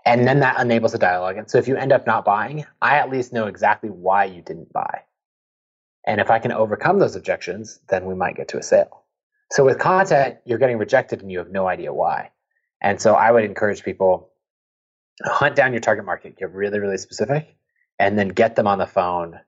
and 0.05 0.27
then 0.27 0.39
that 0.39 0.59
enables 0.59 0.93
a 0.93 0.97
dialogue. 0.97 1.37
And 1.37 1.49
so 1.49 1.57
if 1.57 1.67
you 1.67 1.75
end 1.75 1.91
up 1.91 2.07
not 2.07 2.25
buying, 2.25 2.65
I 2.81 2.97
at 2.97 3.09
least 3.09 3.33
know 3.33 3.47
exactly 3.47 3.89
why 3.89 4.25
you 4.25 4.41
didn't 4.41 4.73
buy. 4.73 5.01
And 6.05 6.19
if 6.19 6.31
I 6.31 6.39
can 6.39 6.51
overcome 6.51 6.99
those 6.99 7.15
objections, 7.15 7.79
then 7.89 8.05
we 8.05 8.15
might 8.15 8.35
get 8.35 8.47
to 8.49 8.57
a 8.57 8.63
sale. 8.63 9.03
So 9.51 9.65
with 9.65 9.79
content, 9.79 10.37
you're 10.45 10.57
getting 10.57 10.77
rejected 10.77 11.21
and 11.21 11.31
you 11.31 11.37
have 11.37 11.51
no 11.51 11.67
idea 11.67 11.93
why. 11.93 12.31
And 12.81 12.99
so 12.99 13.13
I 13.13 13.31
would 13.31 13.43
encourage 13.43 13.83
people 13.83 14.31
hunt 15.23 15.55
down 15.55 15.73
your 15.73 15.81
target 15.81 16.05
market, 16.05 16.37
get 16.37 16.51
really, 16.51 16.79
really 16.79 16.97
specific, 16.97 17.55
and 17.99 18.17
then 18.17 18.29
get 18.29 18.55
them 18.55 18.65
on 18.65 18.79
the 18.79 18.87
phone 18.87 19.39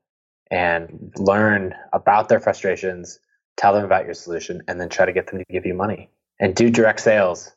and 0.52 1.12
learn 1.18 1.74
about 1.94 2.30
their 2.30 2.40
frustrations, 2.40 3.20
tell 3.58 3.74
them 3.74 3.86
about 3.86 4.06
your 4.06 4.14
solution, 4.14 4.62
and 4.68 4.80
then 4.80 4.90
try 4.90 5.06
to 5.06 5.14
get 5.14 5.28
them 5.28 5.40
to 5.40 5.46
give 5.50 5.66
you 5.66 5.74
money 5.74 6.12
and 6.40 6.54
do 6.54 6.70
direct 6.70 7.00
sales. 7.00 7.56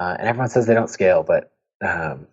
Uh, 0.00 0.16
and 0.18 0.28
everyone 0.28 0.48
says 0.48 0.66
they 0.66 0.74
don't 0.74 0.88
scale, 0.88 1.22
but 1.22 1.52
um, 1.84 2.26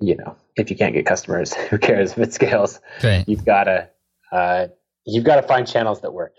you 0.00 0.16
know, 0.16 0.36
if 0.56 0.70
you 0.70 0.76
can't 0.76 0.94
get 0.94 1.06
customers, 1.06 1.54
who 1.70 1.78
cares 1.78 2.12
if 2.12 2.18
it 2.18 2.32
scales? 2.32 2.80
Right. 3.02 3.24
You've 3.26 3.44
got 3.44 3.64
to 3.64 3.88
uh, 4.32 4.68
you've 5.04 5.24
got 5.24 5.36
to 5.36 5.42
find 5.42 5.66
channels 5.66 6.00
that 6.02 6.12
work. 6.12 6.34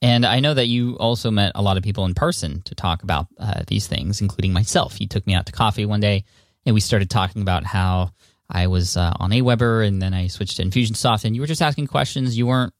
And 0.00 0.26
I 0.26 0.40
know 0.40 0.52
that 0.52 0.66
you 0.66 0.96
also 0.98 1.30
met 1.30 1.52
a 1.54 1.62
lot 1.62 1.76
of 1.76 1.84
people 1.84 2.04
in 2.04 2.14
person 2.14 2.62
to 2.62 2.74
talk 2.74 3.04
about 3.04 3.28
uh, 3.38 3.62
these 3.68 3.86
things, 3.86 4.20
including 4.20 4.52
myself. 4.52 5.00
You 5.00 5.06
took 5.06 5.26
me 5.28 5.34
out 5.34 5.46
to 5.46 5.52
coffee 5.52 5.86
one 5.86 6.00
day, 6.00 6.24
and 6.66 6.74
we 6.74 6.80
started 6.80 7.08
talking 7.08 7.40
about 7.40 7.64
how 7.64 8.10
I 8.50 8.66
was 8.66 8.96
uh, 8.96 9.12
on 9.20 9.30
Aweber, 9.30 9.86
and 9.86 10.02
then 10.02 10.12
I 10.12 10.26
switched 10.26 10.56
to 10.56 10.64
Infusionsoft, 10.64 11.24
and 11.24 11.36
you 11.36 11.40
were 11.40 11.46
just 11.46 11.62
asking 11.62 11.86
questions. 11.86 12.36
You 12.36 12.48
weren't 12.48 12.74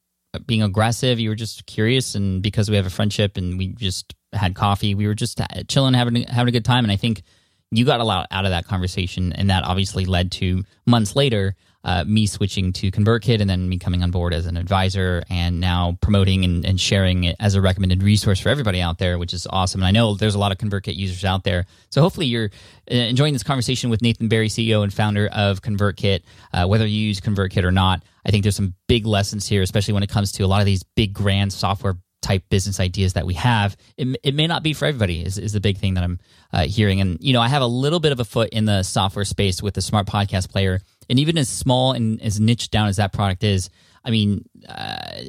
being 0.47 0.63
aggressive. 0.63 1.21
You 1.21 1.29
were 1.29 1.37
just 1.37 1.65
curious, 1.65 2.17
and 2.17 2.43
because 2.43 2.69
we 2.69 2.75
have 2.77 2.87
a 2.87 2.91
friendship 2.91 3.37
and 3.37 3.57
we 3.57 3.69
just 3.69 4.15
had 4.33 4.55
coffee, 4.55 4.95
we 4.95 5.07
were 5.07 5.15
just 5.15 5.41
uh, 5.41 5.47
chilling, 5.69 5.95
having 5.95 6.23
having 6.25 6.49
a 6.49 6.53
good 6.53 6.65
time. 6.65 6.85
And 6.85 6.93
I 6.93 6.97
think 6.97 7.23
you 7.71 7.85
got 7.85 8.01
a 8.01 8.05
lot 8.05 8.27
out 8.31 8.45
of 8.45 8.51
that 8.51 8.67
conversation, 8.67 9.33
and 9.33 9.51
that 9.51 9.65
obviously 9.65 10.05
led 10.05 10.33
to 10.33 10.65
months 10.87 11.17
later 11.17 11.57
uh, 11.85 12.05
me 12.05 12.27
switching 12.27 12.73
to 12.73 12.91
ConvertKit 12.91 13.41
and 13.41 13.51
then 13.51 13.69
me 13.69 13.79
coming 13.79 14.03
on 14.03 14.11
board 14.11 14.33
as 14.33 14.47
an 14.47 14.57
advisor 14.57 15.23
and 15.29 15.61
now 15.61 15.99
promoting 16.01 16.45
and, 16.45 16.65
and, 16.65 16.81
sharing 16.81 17.25
it 17.25 17.37
as 17.41 17.55
a 17.55 17.61
recommended 17.61 18.03
resource 18.03 18.39
for 18.39 18.49
everybody 18.49 18.81
out 18.81 18.99
there, 18.99 19.19
which 19.19 19.35
is 19.35 19.47
awesome. 19.51 19.81
And 19.81 19.89
I 19.89 19.91
know 19.91 20.15
there's 20.15 20.35
a 20.35 20.39
lot 20.39 20.53
of 20.53 20.59
ConvertKit 20.59 20.95
users 20.95 21.25
out 21.25 21.45
there. 21.45 21.67
So 21.91 22.01
hopefully 22.01 22.27
you're 22.27 22.51
uh, 22.91 22.95
enjoying 22.95 23.33
this 23.33 23.43
conversation 23.43 23.91
with 23.91 24.01
Nathan 24.01 24.29
Barry, 24.29 24.49
CEO 24.49 24.83
and 24.83 24.95
founder 24.95 25.29
of 25.29 25.61
ConvertKit, 25.61 26.23
uh, 26.53 26.67
whether 26.67 26.87
you 26.87 27.09
use 27.09 27.21
ConvertKit 27.21 27.65
or 27.65 27.73
not. 27.73 28.05
I 28.25 28.31
think 28.31 28.45
there's 28.45 28.57
some 28.57 28.75
big 28.87 29.05
lessons 29.05 29.49
here, 29.49 29.63
especially 29.63 29.95
when 29.95 30.05
it 30.05 30.09
comes 30.09 30.33
to 30.33 30.45
a 30.45 30.47
lot 30.47 30.61
of 30.61 30.67
these 30.67 30.85
big 30.95 31.13
grand 31.13 31.53
software 31.53 31.97
type 32.23 32.45
business 32.49 32.81
ideas 32.81 33.13
that 33.13 33.27
we 33.27 33.35
have. 33.35 33.77
It, 33.97 34.17
it 34.23 34.35
may 34.35 34.47
not 34.47 34.63
be 34.63 34.73
for 34.73 34.87
everybody 34.87 35.23
is, 35.23 35.37
is 35.39 35.53
the 35.53 35.61
big 35.61 35.79
thing 35.79 35.95
that 35.95 36.05
I'm 36.05 36.21
uh, 36.53 36.63
hearing. 36.63 37.01
And, 37.01 37.19
you 37.21 37.33
know, 37.33 37.41
I 37.41 37.49
have 37.49 37.63
a 37.63 37.67
little 37.67 38.01
bit 38.01 38.13
of 38.13 38.21
a 38.21 38.25
foot 38.25 38.51
in 38.51 38.65
the 38.65 38.83
software 38.83 39.25
space 39.25 39.63
with 39.63 39.75
the 39.75 39.83
smart 39.83 40.07
podcast 40.07 40.51
player. 40.51 40.81
And 41.11 41.19
even 41.19 41.37
as 41.37 41.49
small 41.49 41.93
and 41.93 42.23
as 42.23 42.41
niche 42.41 42.71
down 42.71 42.89
as 42.89 42.97
that 42.97 43.13
product 43.13 43.45
is, 43.45 43.69
I 44.05 44.11
mean, 44.11 44.45
uh, 44.69 45.21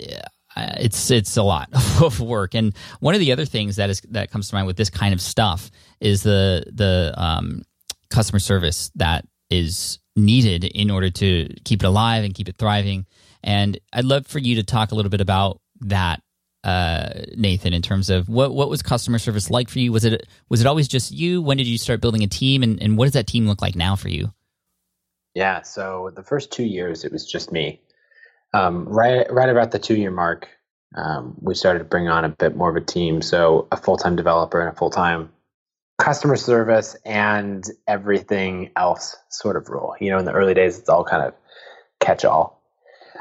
it's 0.56 1.10
it's 1.12 1.36
a 1.38 1.44
lot 1.44 1.70
of 2.02 2.20
work. 2.20 2.54
And 2.54 2.76
one 3.00 3.16
of 3.16 3.20
the 3.20 3.32
other 3.32 3.46
things 3.46 3.78
that 3.78 3.90
is 3.90 4.02
that 4.10 4.32
comes 4.32 4.50
to 4.50 4.56
mind 4.56 4.68
with 4.68 4.78
this 4.78 4.90
kind 4.90 5.14
of 5.14 5.22
stuff 5.22 5.72
is 6.00 6.24
the 6.24 6.66
the 6.72 7.14
um, 7.18 7.64
customer 8.10 8.40
service 8.40 8.92
that 8.96 9.26
is 9.50 10.00
needed 10.16 10.64
in 10.64 10.92
order 10.92 11.10
to 11.10 11.50
keep 11.66 11.84
it 11.84 11.86
alive 11.86 12.24
and 12.24 12.34
keep 12.34 12.48
it 12.48 12.58
thriving. 12.58 13.06
And 13.44 13.80
I'd 13.92 14.06
love 14.06 14.28
for 14.28 14.40
you 14.40 14.56
to 14.56 14.64
talk 14.64 14.92
a 14.92 14.96
little 14.96 15.10
bit 15.10 15.22
about 15.22 15.60
that 15.82 16.22
uh, 16.64 17.10
Nathan, 17.36 17.74
in 17.74 17.82
terms 17.82 18.10
of 18.10 18.30
what 18.30 18.54
what 18.54 18.70
was 18.70 18.82
customer 18.82 19.20
service 19.20 19.50
like 19.50 19.70
for 19.70 19.80
you? 19.80 19.92
Was 19.92 20.06
it 20.06 20.28
was 20.50 20.62
it 20.62 20.68
always 20.68 20.88
just 20.88 21.12
you? 21.12 21.42
When 21.42 21.58
did 21.58 21.68
you 21.68 21.78
start 21.78 22.02
building 22.02 22.24
a 22.24 22.28
team, 22.28 22.64
and, 22.64 22.82
and 22.82 22.98
what 22.98 23.06
does 23.06 23.14
that 23.14 23.28
team 23.28 23.48
look 23.48 23.62
like 23.62 23.76
now 23.76 23.96
for 23.96 24.10
you? 24.10 24.34
Yeah, 25.34 25.64
so 25.64 26.12
the 26.16 26.24
first 26.24 26.52
two 26.52 26.64
years 26.64 27.04
it 27.04 27.12
was 27.12 27.30
just 27.30 27.52
me. 27.52 27.82
Um, 28.54 28.88
right 28.88 29.26
right 29.32 29.50
about 29.50 29.72
the 29.72 29.80
two 29.80 29.96
year 29.96 30.12
mark, 30.12 30.48
um, 30.96 31.36
we 31.42 31.56
started 31.56 31.80
to 31.80 31.86
bring 31.86 32.08
on 32.08 32.24
a 32.24 32.30
bit 32.30 32.56
more 32.56 32.70
of 32.70 32.76
a 32.76 32.82
team. 32.82 33.22
So 33.22 33.68
a 33.72 33.78
full 33.78 33.98
time 33.98 34.16
developer 34.16 34.62
and 34.62 34.70
a 34.70 34.78
full 34.78 34.90
time 34.90 35.32
customer 36.00 36.36
service 36.36 36.96
and 37.06 37.66
everything 37.88 38.72
else 38.76 39.16
sort 39.30 39.58
of 39.58 39.70
role. 39.70 39.96
You 40.00 40.12
know, 40.12 40.20
in 40.20 40.26
the 40.26 40.34
early 40.34 40.54
days, 40.54 40.78
it's 40.80 40.90
all 40.90 41.04
kind 41.04 41.24
of 41.24 41.34
catch 42.00 42.26
all. 42.26 42.63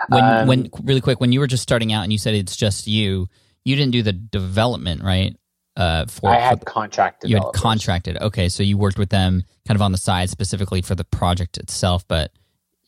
When, 0.08 0.24
um, 0.24 0.46
when 0.48 0.70
really 0.82 1.00
quick, 1.00 1.20
when 1.20 1.32
you 1.32 1.40
were 1.40 1.46
just 1.46 1.62
starting 1.62 1.92
out 1.92 2.02
and 2.02 2.12
you 2.12 2.18
said 2.18 2.34
it's 2.34 2.56
just 2.56 2.86
you, 2.86 3.28
you 3.64 3.76
didn't 3.76 3.92
do 3.92 4.02
the 4.02 4.12
development, 4.12 5.02
right? 5.02 5.36
Uh, 5.76 6.04
for 6.06 6.30
I 6.30 6.38
had 6.38 6.60
for, 6.60 6.66
contracted. 6.66 7.30
You 7.30 7.36
had 7.36 7.52
contracted. 7.54 8.20
Okay, 8.20 8.48
so 8.48 8.62
you 8.62 8.76
worked 8.76 8.98
with 8.98 9.08
them 9.08 9.44
kind 9.66 9.76
of 9.76 9.82
on 9.82 9.92
the 9.92 9.98
side 9.98 10.28
specifically 10.28 10.82
for 10.82 10.94
the 10.94 11.04
project 11.04 11.56
itself, 11.56 12.06
but 12.06 12.30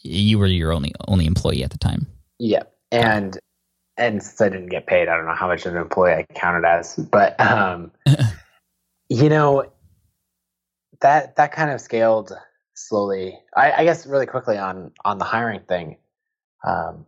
you 0.00 0.38
were 0.38 0.46
your 0.46 0.72
only 0.72 0.92
only 1.08 1.24
employee 1.26 1.64
at 1.64 1.70
the 1.70 1.78
time. 1.78 2.06
Yeah, 2.38 2.64
and 2.92 3.38
and 3.96 4.22
since 4.22 4.40
I 4.40 4.50
didn't 4.50 4.68
get 4.68 4.86
paid, 4.86 5.08
I 5.08 5.16
don't 5.16 5.24
know 5.24 5.34
how 5.34 5.46
much 5.46 5.64
of 5.64 5.74
an 5.74 5.80
employee 5.80 6.12
I 6.12 6.26
counted 6.34 6.66
as, 6.66 6.96
but 6.96 7.40
um, 7.40 7.90
you 9.08 9.30
know 9.30 9.64
that 11.00 11.36
that 11.36 11.52
kind 11.52 11.70
of 11.70 11.80
scaled 11.80 12.32
slowly. 12.74 13.38
I, 13.56 13.72
I 13.72 13.84
guess 13.84 14.06
really 14.06 14.26
quickly 14.26 14.58
on 14.58 14.92
on 15.04 15.18
the 15.18 15.24
hiring 15.24 15.60
thing. 15.60 15.96
Um, 16.64 17.06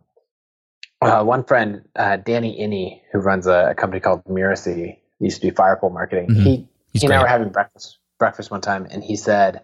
uh, 1.01 1.23
one 1.23 1.43
friend, 1.43 1.83
uh, 1.95 2.17
Danny 2.17 2.59
Iny, 2.59 3.01
who 3.11 3.19
runs 3.19 3.47
a, 3.47 3.69
a 3.71 3.75
company 3.75 3.99
called 3.99 4.23
Mirasee, 4.25 4.97
used 5.19 5.41
to 5.41 5.47
be 5.47 5.55
Firepole 5.55 5.91
Marketing. 5.91 6.27
Mm-hmm. 6.27 6.43
He 6.43 6.69
He's 6.93 7.01
he 7.01 7.07
and 7.07 7.15
I 7.15 7.21
were 7.21 7.27
having 7.27 7.49
breakfast 7.49 7.99
breakfast 8.17 8.49
one 8.49 8.61
time, 8.61 8.87
and 8.89 9.03
he 9.03 9.15
said, 9.15 9.61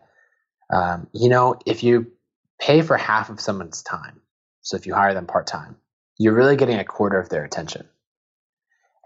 um, 0.72 1.08
"You 1.14 1.30
know, 1.30 1.56
if 1.66 1.84
you 1.84 2.12
pay 2.60 2.82
for 2.82 2.98
half 2.98 3.30
of 3.30 3.40
someone's 3.40 3.82
time, 3.82 4.22
so 4.62 4.78
if 4.78 4.86
you 4.86 4.94
hire 4.94 5.14
them 5.14 5.26
part 5.26 5.48
time, 5.48 5.78
you're 6.18 6.36
really 6.36 6.56
getting 6.56 6.78
a 6.78 6.84
quarter 6.84 7.20
of 7.20 7.30
their 7.30 7.44
attention." 7.44 7.88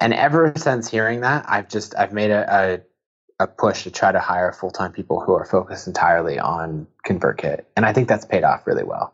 And 0.01 0.13
ever 0.13 0.53
since 0.57 0.89
hearing 0.89 1.21
that, 1.21 1.45
I've 1.47 1.69
just 1.69 1.95
I've 1.97 2.11
made 2.11 2.31
a, 2.31 2.83
a, 3.39 3.43
a 3.43 3.47
push 3.47 3.83
to 3.83 3.91
try 3.91 4.11
to 4.11 4.19
hire 4.19 4.51
full 4.51 4.71
time 4.71 4.91
people 4.91 5.21
who 5.21 5.33
are 5.33 5.45
focused 5.45 5.87
entirely 5.87 6.39
on 6.39 6.87
ConvertKit, 7.07 7.65
and 7.75 7.85
I 7.85 7.93
think 7.93 8.09
that's 8.09 8.25
paid 8.25 8.43
off 8.43 8.67
really 8.67 8.83
well. 8.83 9.13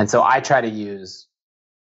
And 0.00 0.08
so 0.08 0.22
I 0.22 0.40
try 0.40 0.62
to 0.62 0.68
use 0.68 1.26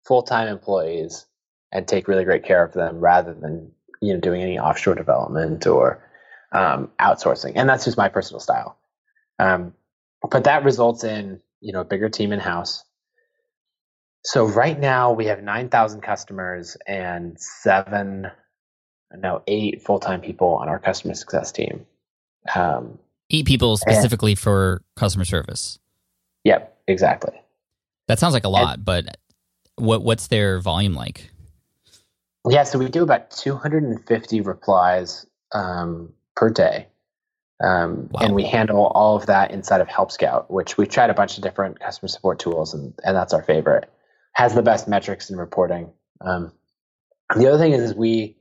full 0.03 0.21
time 0.21 0.49
employees 0.49 1.27
and 1.71 1.87
take 1.87 2.09
really 2.09 2.25
great 2.25 2.43
care 2.43 2.61
of 2.61 2.73
them 2.73 2.99
rather 2.99 3.33
than 3.33 3.71
you 4.01 4.13
know 4.13 4.19
doing 4.19 4.41
any 4.41 4.59
offshore 4.59 4.95
development 4.95 5.65
or 5.65 6.03
um, 6.51 6.89
outsourcing. 6.99 7.53
And 7.55 7.69
that's 7.69 7.85
just 7.85 7.95
my 7.95 8.09
personal 8.09 8.41
style. 8.41 8.77
Um, 9.39 9.73
but 10.29 10.43
that 10.43 10.65
results 10.65 11.05
in 11.05 11.39
you 11.61 11.71
know 11.71 11.79
a 11.79 11.85
bigger 11.85 12.09
team 12.09 12.33
in 12.33 12.41
house. 12.41 12.83
So 14.25 14.45
right 14.45 14.77
now 14.77 15.13
we 15.13 15.27
have 15.27 15.41
nine 15.41 15.69
thousand 15.69 16.01
customers 16.01 16.75
and 16.85 17.39
seven, 17.39 18.27
no 19.15 19.41
eight 19.47 19.83
full 19.83 20.01
time 20.01 20.19
people 20.19 20.55
on 20.55 20.67
our 20.67 20.79
customer 20.79 21.13
success 21.13 21.53
team. 21.53 21.85
Um, 22.53 22.99
eight 23.29 23.45
people 23.45 23.77
specifically 23.77 24.33
and, 24.33 24.39
for 24.39 24.81
customer 24.97 25.23
service. 25.23 25.79
Yep, 26.43 26.77
exactly. 26.89 27.41
That 28.11 28.19
sounds 28.19 28.33
like 28.33 28.43
a 28.43 28.49
lot, 28.49 28.75
and, 28.75 28.83
but 28.83 29.17
what 29.77 30.03
what's 30.03 30.27
their 30.27 30.59
volume 30.59 30.93
like? 30.93 31.31
Yeah, 32.45 32.63
so 32.63 32.77
we 32.77 32.89
do 32.89 33.03
about 33.03 33.31
250 33.31 34.41
replies 34.41 35.25
um, 35.53 36.11
per 36.35 36.49
day. 36.49 36.87
Um, 37.63 38.09
wow. 38.11 38.19
And 38.21 38.35
we 38.35 38.43
handle 38.43 38.87
all 38.87 39.15
of 39.15 39.27
that 39.27 39.51
inside 39.51 39.79
of 39.79 39.87
Help 39.87 40.11
Scout, 40.11 40.51
which 40.51 40.77
we've 40.77 40.89
tried 40.89 41.09
a 41.09 41.13
bunch 41.13 41.37
of 41.37 41.43
different 41.43 41.79
customer 41.79 42.09
support 42.09 42.39
tools, 42.39 42.73
and, 42.73 42.93
and 43.05 43.15
that's 43.15 43.31
our 43.31 43.43
favorite. 43.43 43.89
Has 44.33 44.53
the 44.53 44.61
best 44.61 44.89
metrics 44.89 45.29
and 45.29 45.39
reporting. 45.39 45.89
Um, 46.19 46.51
the 47.33 47.47
other 47.47 47.57
thing 47.57 47.71
is 47.71 47.95
we 47.95 48.35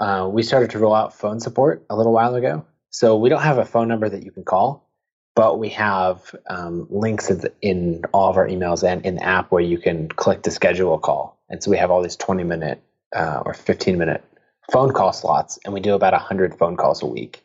uh, 0.00 0.28
we 0.28 0.42
started 0.42 0.70
to 0.70 0.80
roll 0.80 0.96
out 0.96 1.16
phone 1.16 1.38
support 1.38 1.86
a 1.90 1.96
little 1.96 2.12
while 2.12 2.34
ago. 2.34 2.66
So 2.88 3.16
we 3.16 3.28
don't 3.28 3.42
have 3.42 3.58
a 3.58 3.64
phone 3.64 3.86
number 3.86 4.08
that 4.08 4.24
you 4.24 4.32
can 4.32 4.42
call, 4.42 4.89
but 5.34 5.58
we 5.58 5.70
have 5.70 6.34
um, 6.48 6.86
links 6.90 7.30
in, 7.30 7.38
the, 7.38 7.52
in, 7.60 8.02
all 8.12 8.30
of 8.30 8.36
our 8.36 8.46
emails 8.46 8.86
and 8.86 9.04
in 9.04 9.16
the 9.16 9.24
app 9.24 9.50
where 9.50 9.62
you 9.62 9.78
can 9.78 10.08
click 10.08 10.42
to 10.42 10.50
schedule 10.50 10.94
a 10.94 10.98
call. 10.98 11.38
And 11.48 11.62
so 11.62 11.70
we 11.70 11.76
have 11.78 11.90
all 11.90 12.02
these 12.02 12.16
20 12.16 12.44
minute 12.44 12.82
uh, 13.14 13.42
or 13.44 13.54
15 13.54 13.98
minute 13.98 14.24
phone 14.70 14.92
call 14.92 15.12
slots, 15.12 15.58
and 15.64 15.74
we 15.74 15.80
do 15.80 15.94
about 15.94 16.12
100 16.12 16.58
phone 16.58 16.76
calls 16.76 17.02
a 17.02 17.06
week. 17.06 17.44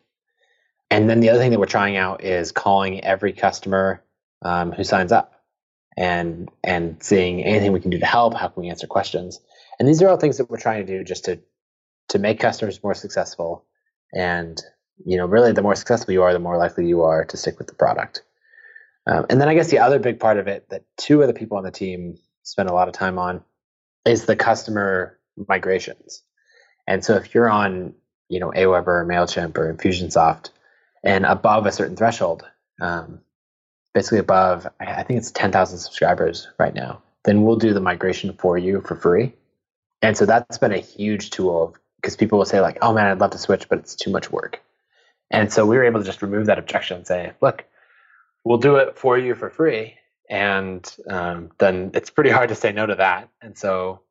And 0.90 1.10
then 1.10 1.20
the 1.20 1.30
other 1.30 1.40
thing 1.40 1.50
that 1.50 1.58
we're 1.58 1.66
trying 1.66 1.96
out 1.96 2.22
is 2.22 2.52
calling 2.52 3.02
every 3.04 3.32
customer 3.32 4.02
um, 4.42 4.72
who 4.72 4.84
signs 4.84 5.10
up 5.10 5.32
and 5.96 6.48
and 6.62 7.02
seeing 7.02 7.42
anything 7.42 7.72
we 7.72 7.80
can 7.80 7.90
do 7.90 7.98
to 7.98 8.06
help. 8.06 8.34
How 8.34 8.48
can 8.48 8.62
we 8.62 8.68
answer 8.68 8.86
questions? 8.86 9.40
And 9.78 9.88
these 9.88 10.02
are 10.02 10.08
all 10.08 10.16
things 10.16 10.38
that 10.38 10.50
we're 10.50 10.58
trying 10.58 10.86
to 10.86 10.98
do 10.98 11.04
just 11.04 11.24
to 11.24 11.40
to 12.10 12.18
make 12.18 12.38
customers 12.38 12.82
more 12.82 12.94
successful 12.94 13.64
and 14.14 14.60
you 15.04 15.16
know, 15.16 15.26
really 15.26 15.52
the 15.52 15.62
more 15.62 15.74
successful 15.74 16.12
you 16.12 16.22
are, 16.22 16.32
the 16.32 16.38
more 16.38 16.56
likely 16.56 16.86
you 16.86 17.02
are 17.02 17.24
to 17.26 17.36
stick 17.36 17.58
with 17.58 17.68
the 17.68 17.74
product. 17.74 18.22
Um, 19.06 19.26
and 19.30 19.40
then 19.40 19.48
I 19.48 19.54
guess 19.54 19.70
the 19.70 19.78
other 19.78 19.98
big 19.98 20.18
part 20.18 20.38
of 20.38 20.48
it 20.48 20.68
that 20.70 20.84
two 20.96 21.22
of 21.22 21.28
the 21.28 21.34
people 21.34 21.58
on 21.58 21.64
the 21.64 21.70
team 21.70 22.18
spend 22.42 22.68
a 22.68 22.74
lot 22.74 22.88
of 22.88 22.94
time 22.94 23.18
on 23.18 23.42
is 24.04 24.24
the 24.24 24.36
customer 24.36 25.18
migrations. 25.48 26.22
And 26.86 27.04
so 27.04 27.14
if 27.14 27.34
you're 27.34 27.50
on, 27.50 27.94
you 28.28 28.40
know, 28.40 28.50
Aweber 28.50 28.86
or 28.86 29.06
MailChimp 29.06 29.56
or 29.58 29.72
Infusionsoft 29.72 30.50
and 31.04 31.24
above 31.24 31.66
a 31.66 31.72
certain 31.72 31.96
threshold, 31.96 32.44
um, 32.80 33.20
basically 33.94 34.18
above, 34.18 34.66
I 34.80 35.02
think 35.02 35.18
it's 35.18 35.30
10,000 35.30 35.78
subscribers 35.78 36.48
right 36.58 36.74
now, 36.74 37.02
then 37.24 37.42
we'll 37.42 37.56
do 37.56 37.72
the 37.72 37.80
migration 37.80 38.32
for 38.34 38.58
you 38.58 38.80
for 38.82 38.94
free. 38.94 39.34
And 40.02 40.16
so 40.16 40.26
that's 40.26 40.58
been 40.58 40.72
a 40.72 40.78
huge 40.78 41.30
tool 41.30 41.76
because 41.96 42.16
people 42.16 42.38
will 42.38 42.44
say 42.44 42.60
like, 42.60 42.78
oh 42.82 42.92
man, 42.92 43.06
I'd 43.06 43.18
love 43.18 43.30
to 43.32 43.38
switch, 43.38 43.68
but 43.68 43.78
it's 43.78 43.96
too 43.96 44.10
much 44.10 44.30
work. 44.30 44.62
And 45.30 45.52
so 45.52 45.66
we 45.66 45.76
were 45.76 45.84
able 45.84 46.00
to 46.00 46.06
just 46.06 46.22
remove 46.22 46.46
that 46.46 46.58
objection 46.58 46.98
and 46.98 47.06
say, 47.06 47.32
look, 47.40 47.64
we'll 48.44 48.58
do 48.58 48.76
it 48.76 48.96
for 48.96 49.18
you 49.18 49.34
for 49.34 49.50
free. 49.50 49.94
And 50.30 50.88
um, 51.08 51.50
then 51.58 51.90
it's 51.94 52.10
pretty 52.10 52.30
hard 52.30 52.48
to 52.48 52.54
say 52.54 52.72
no 52.72 52.86
to 52.86 52.94
that. 52.96 53.28
And 53.42 53.56
so, 53.56 54.02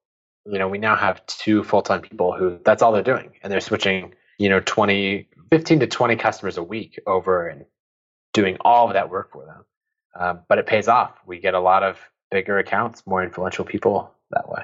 you 0.46 0.60
know, 0.60 0.68
we 0.68 0.78
now 0.78 0.96
have 0.96 1.26
two 1.26 1.64
full 1.64 1.82
time 1.82 2.02
people 2.02 2.36
who 2.38 2.60
that's 2.64 2.82
all 2.82 2.92
they're 2.92 3.04
doing. 3.04 3.32
And 3.42 3.52
they're 3.52 3.62
switching, 3.62 4.14
you 4.38 4.50
know, 4.50 4.60
20, 4.60 5.28
15 5.52 5.80
to 5.82 5.88
20 5.88 6.16
customers 6.18 6.58
a 6.58 6.64
week 6.64 7.00
over 7.08 7.48
and 7.48 7.66
doing 8.34 8.58
all 8.62 8.88
of 8.88 8.94
that 8.94 9.10
work 9.10 9.32
for 9.32 9.46
them. 9.46 9.66
Um, 10.18 10.40
but 10.48 10.58
it 10.58 10.68
pays 10.68 10.88
off. 10.88 11.14
We 11.26 11.40
get 11.40 11.54
a 11.54 11.60
lot 11.60 11.84
of 11.84 11.98
bigger 12.32 12.58
accounts, 12.58 13.04
more 13.06 13.24
influential 13.24 13.66
people 13.66 14.12
that 14.32 14.50
way. 14.50 14.64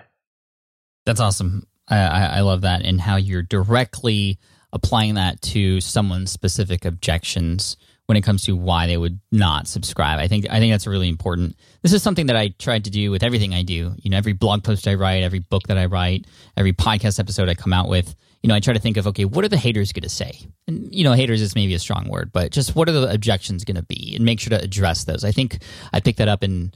That's 1.06 1.20
awesome. 1.20 1.68
I, 1.88 1.98
I, 1.98 2.26
I 2.38 2.40
love 2.42 2.62
that 2.62 2.84
and 2.84 3.02
how 3.02 3.16
you're 3.16 3.42
directly 3.42 4.40
applying 4.74 5.16
that 5.16 5.42
to 5.42 5.82
someone's 5.82 6.32
specific 6.32 6.86
objections 6.86 7.78
when 8.06 8.18
it 8.18 8.24
comes 8.24 8.44
to 8.44 8.56
why 8.56 8.88
they 8.88 8.98
would 8.98 9.20
not 9.32 9.68
subscribe. 9.68 10.20
I 10.20 10.28
think 10.28 10.46
I 10.50 10.60
think 10.60 10.74
that's 10.74 10.88
really 10.88 11.08
important. 11.08 11.56
This 11.82 11.94
is 11.94 12.04
something 12.04 12.26
that 12.26 12.36
I 12.36 12.50
tried 12.50 12.84
to 12.86 12.90
do 12.90 13.10
with 13.10 13.24
everything 13.24 13.54
I 13.54 13.64
do. 13.64 13.94
You 13.98 14.10
know, 14.12 14.18
every 14.18 14.34
blog 14.34 14.64
post 14.64 14.88
I 14.88 14.96
write, 14.96 15.24
every 15.24 15.40
book 15.40 15.68
that 15.68 15.78
I 15.78 15.86
write, 15.86 16.26
every 16.58 16.74
podcast 16.74 17.20
episode 17.20 17.48
I 17.48 17.56
come 17.56 17.74
out 17.74 17.88
with. 17.88 18.14
You 18.44 18.48
know, 18.48 18.56
I 18.56 18.60
try 18.60 18.74
to 18.74 18.80
think 18.80 18.98
of 18.98 19.08
okay, 19.08 19.26
what 19.26 19.46
are 19.46 19.50
the 19.50 19.58
haters 19.58 19.94
going 19.94 20.04
to 20.04 20.10
say? 20.10 20.40
And 20.68 20.94
you 20.94 21.04
know, 21.04 21.14
haters 21.14 21.42
is 21.42 21.56
maybe 21.56 21.74
a 21.74 21.80
strong 21.80 22.10
word, 22.10 22.32
but 22.34 22.52
just 22.52 22.76
what 22.76 22.90
are 22.90 22.92
the 22.92 23.10
objections 23.14 23.64
going 23.64 23.78
to 23.78 23.84
be, 23.84 24.14
and 24.16 24.26
make 24.26 24.40
sure 24.40 24.58
to 24.58 24.62
address 24.62 25.06
those. 25.06 25.24
I 25.24 25.32
think 25.32 25.64
I 25.94 26.00
picked 26.02 26.18
that 26.18 26.28
up 26.28 26.44
in 26.44 26.74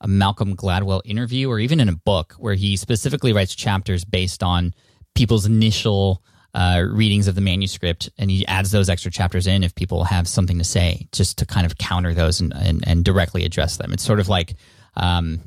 a 0.00 0.08
Malcolm 0.08 0.56
Gladwell 0.56 1.00
interview 1.04 1.48
or 1.48 1.60
even 1.60 1.78
in 1.78 1.88
a 1.88 1.94
book 1.94 2.34
where 2.38 2.54
he 2.54 2.76
specifically 2.76 3.32
writes 3.32 3.54
chapters 3.54 4.04
based 4.04 4.42
on 4.42 4.74
people's 5.14 5.46
initial 5.46 6.24
uh, 6.54 6.82
readings 6.86 7.28
of 7.28 7.34
the 7.34 7.40
manuscript, 7.40 8.10
and 8.18 8.30
he 8.30 8.46
adds 8.46 8.70
those 8.70 8.88
extra 8.88 9.10
chapters 9.10 9.46
in 9.46 9.64
if 9.64 9.74
people 9.74 10.04
have 10.04 10.28
something 10.28 10.58
to 10.58 10.64
say, 10.64 11.08
just 11.12 11.38
to 11.38 11.46
kind 11.46 11.64
of 11.64 11.78
counter 11.78 12.12
those 12.14 12.40
and, 12.40 12.52
and, 12.54 12.86
and 12.86 13.04
directly 13.04 13.44
address 13.44 13.78
them. 13.78 13.92
It's 13.92 14.02
sort 14.02 14.20
of 14.20 14.28
like, 14.28 14.54
um, 14.96 15.40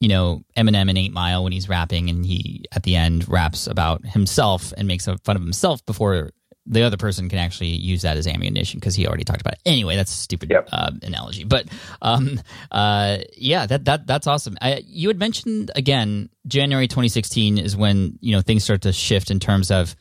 you 0.00 0.08
know, 0.08 0.42
Eminem 0.56 0.90
in 0.90 0.96
Eight 0.96 1.12
Mile 1.12 1.44
when 1.44 1.52
he's 1.52 1.68
rapping, 1.68 2.10
and 2.10 2.26
he 2.26 2.64
at 2.72 2.82
the 2.82 2.96
end 2.96 3.28
raps 3.28 3.66
about 3.68 4.04
himself 4.04 4.72
and 4.76 4.88
makes 4.88 5.04
fun 5.04 5.36
of 5.36 5.42
himself 5.42 5.84
before 5.86 6.30
the 6.66 6.82
other 6.82 6.96
person 6.96 7.28
can 7.28 7.38
actually 7.40 7.68
use 7.70 8.02
that 8.02 8.16
as 8.16 8.26
ammunition 8.26 8.78
because 8.78 8.94
he 8.94 9.06
already 9.06 9.24
talked 9.24 9.40
about 9.40 9.54
it. 9.54 9.60
Anyway, 9.66 9.96
that's 9.96 10.12
a 10.12 10.16
stupid 10.16 10.48
Yep. 10.50 10.68
uh, 10.70 10.92
analogy, 11.02 11.42
but 11.44 11.66
um, 12.00 12.40
uh, 12.70 13.18
yeah, 13.36 13.66
that 13.66 13.84
that 13.84 14.06
that's 14.06 14.26
awesome. 14.26 14.56
I, 14.60 14.82
you 14.86 15.08
had 15.08 15.18
mentioned 15.18 15.70
again 15.76 16.30
January 16.46 16.88
2016 16.88 17.58
is 17.58 17.76
when 17.76 18.18
you 18.20 18.34
know 18.34 18.42
things 18.42 18.64
start 18.64 18.82
to 18.82 18.92
shift 18.92 19.30
in 19.30 19.40
terms 19.40 19.70
of 19.70 19.96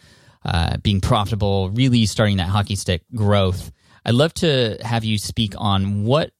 uh, 0.46 0.78
being 0.78 1.02
profitable, 1.02 1.70
really 1.72 2.06
starting 2.06 2.38
that 2.38 2.50
hockey 2.50 2.76
stick 2.76 3.04
growth. 3.16 3.72
I'd 4.06 4.16
love 4.16 4.34
to 4.36 4.78
have 4.82 5.04
you 5.04 5.18
speak 5.18 5.54
on 5.58 6.04
what 6.06 6.32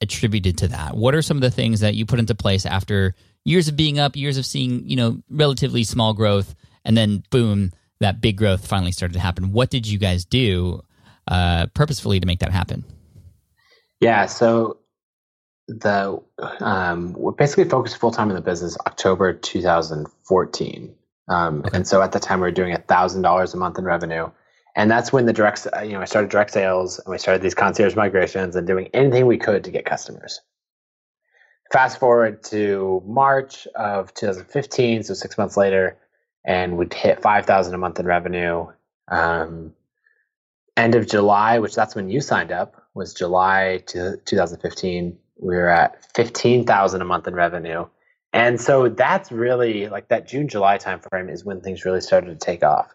attributed 0.00 0.58
to 0.58 0.68
that. 0.68 0.96
What 0.96 1.14
are 1.14 1.22
some 1.22 1.36
of 1.36 1.40
the 1.40 1.50
things 1.50 1.80
that 1.80 1.94
you 1.94 2.06
put 2.06 2.18
into 2.18 2.34
place 2.34 2.64
after 2.64 3.14
years 3.44 3.68
of 3.68 3.76
being 3.76 3.98
up, 3.98 4.16
years 4.16 4.36
of 4.36 4.46
seeing 4.46 4.88
you 4.88 4.96
know 4.96 5.22
relatively 5.28 5.84
small 5.84 6.14
growth, 6.14 6.54
and 6.84 6.96
then 6.96 7.24
boom, 7.30 7.72
that 8.00 8.20
big 8.20 8.36
growth 8.36 8.66
finally 8.66 8.92
started 8.92 9.14
to 9.14 9.20
happen. 9.20 9.52
What 9.52 9.70
did 9.70 9.86
you 9.86 9.98
guys 9.98 10.24
do 10.24 10.82
uh, 11.26 11.66
purposefully 11.74 12.20
to 12.20 12.26
make 12.26 12.40
that 12.40 12.52
happen? 12.52 12.84
Yeah, 14.00 14.26
so 14.26 14.78
the 15.66 16.20
um, 16.60 17.12
we're 17.14 17.32
basically 17.32 17.64
focused 17.64 17.98
full 17.98 18.10
time 18.10 18.30
in 18.30 18.36
the 18.36 18.40
business 18.40 18.76
October 18.86 19.32
2014, 19.32 20.94
um, 21.28 21.64
and 21.72 21.86
so 21.86 22.02
at 22.02 22.12
the 22.12 22.20
time 22.20 22.40
we 22.40 22.46
were 22.46 22.52
doing 22.52 22.72
a 22.72 22.78
thousand 22.78 23.22
dollars 23.22 23.54
a 23.54 23.56
month 23.56 23.78
in 23.78 23.84
revenue, 23.84 24.30
and 24.76 24.90
that's 24.90 25.12
when 25.12 25.26
the 25.26 25.32
direct 25.32 25.66
uh, 25.76 25.82
you 25.82 25.92
know 25.92 26.00
I 26.00 26.04
started 26.04 26.30
direct 26.30 26.52
sales 26.52 26.98
and 26.98 27.10
we 27.10 27.18
started 27.18 27.42
these 27.42 27.54
concierge 27.54 27.94
migrations 27.96 28.56
and 28.56 28.66
doing 28.66 28.88
anything 28.94 29.26
we 29.26 29.38
could 29.38 29.64
to 29.64 29.70
get 29.70 29.84
customers. 29.84 30.40
Fast 31.70 32.00
forward 32.00 32.42
to 32.44 33.02
March 33.04 33.68
of 33.74 34.14
2015, 34.14 35.02
so 35.02 35.12
six 35.12 35.36
months 35.36 35.56
later, 35.56 35.98
and 36.46 36.78
we'd 36.78 36.94
hit 36.94 37.20
5,000 37.20 37.74
a 37.74 37.78
month 37.78 38.00
in 38.00 38.06
revenue. 38.06 38.66
Um, 39.08 39.74
end 40.78 40.94
of 40.94 41.06
July, 41.06 41.58
which 41.58 41.74
that's 41.74 41.94
when 41.94 42.08
you 42.08 42.22
signed 42.22 42.52
up, 42.52 42.82
was 42.94 43.12
July 43.12 43.82
to 43.88 44.16
2015. 44.24 45.18
We 45.40 45.56
were 45.56 45.68
at 45.68 46.02
15,000 46.14 47.02
a 47.02 47.04
month 47.04 47.28
in 47.28 47.34
revenue. 47.34 47.86
And 48.32 48.60
so 48.60 48.88
that's 48.88 49.32
really 49.32 49.88
like 49.88 50.08
that 50.08 50.28
June, 50.28 50.48
July 50.48 50.78
timeframe 50.78 51.30
is 51.30 51.44
when 51.44 51.60
things 51.60 51.84
really 51.84 52.00
started 52.00 52.28
to 52.28 52.36
take 52.46 52.62
off. 52.62 52.94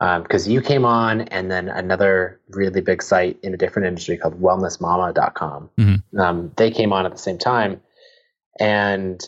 Because 0.00 0.48
you 0.48 0.60
came 0.60 0.84
on, 0.84 1.20
and 1.28 1.48
then 1.48 1.68
another 1.68 2.40
really 2.48 2.80
big 2.80 3.00
site 3.00 3.38
in 3.44 3.54
a 3.54 3.56
different 3.56 3.86
industry 3.86 4.16
called 4.16 4.42
wellnessmama.com. 4.42 5.70
Mhm. 5.78 6.18
Um, 6.18 6.52
they 6.56 6.72
came 6.72 6.92
on 6.92 7.06
at 7.06 7.12
the 7.12 7.18
same 7.18 7.38
time. 7.38 7.80
And 8.58 9.22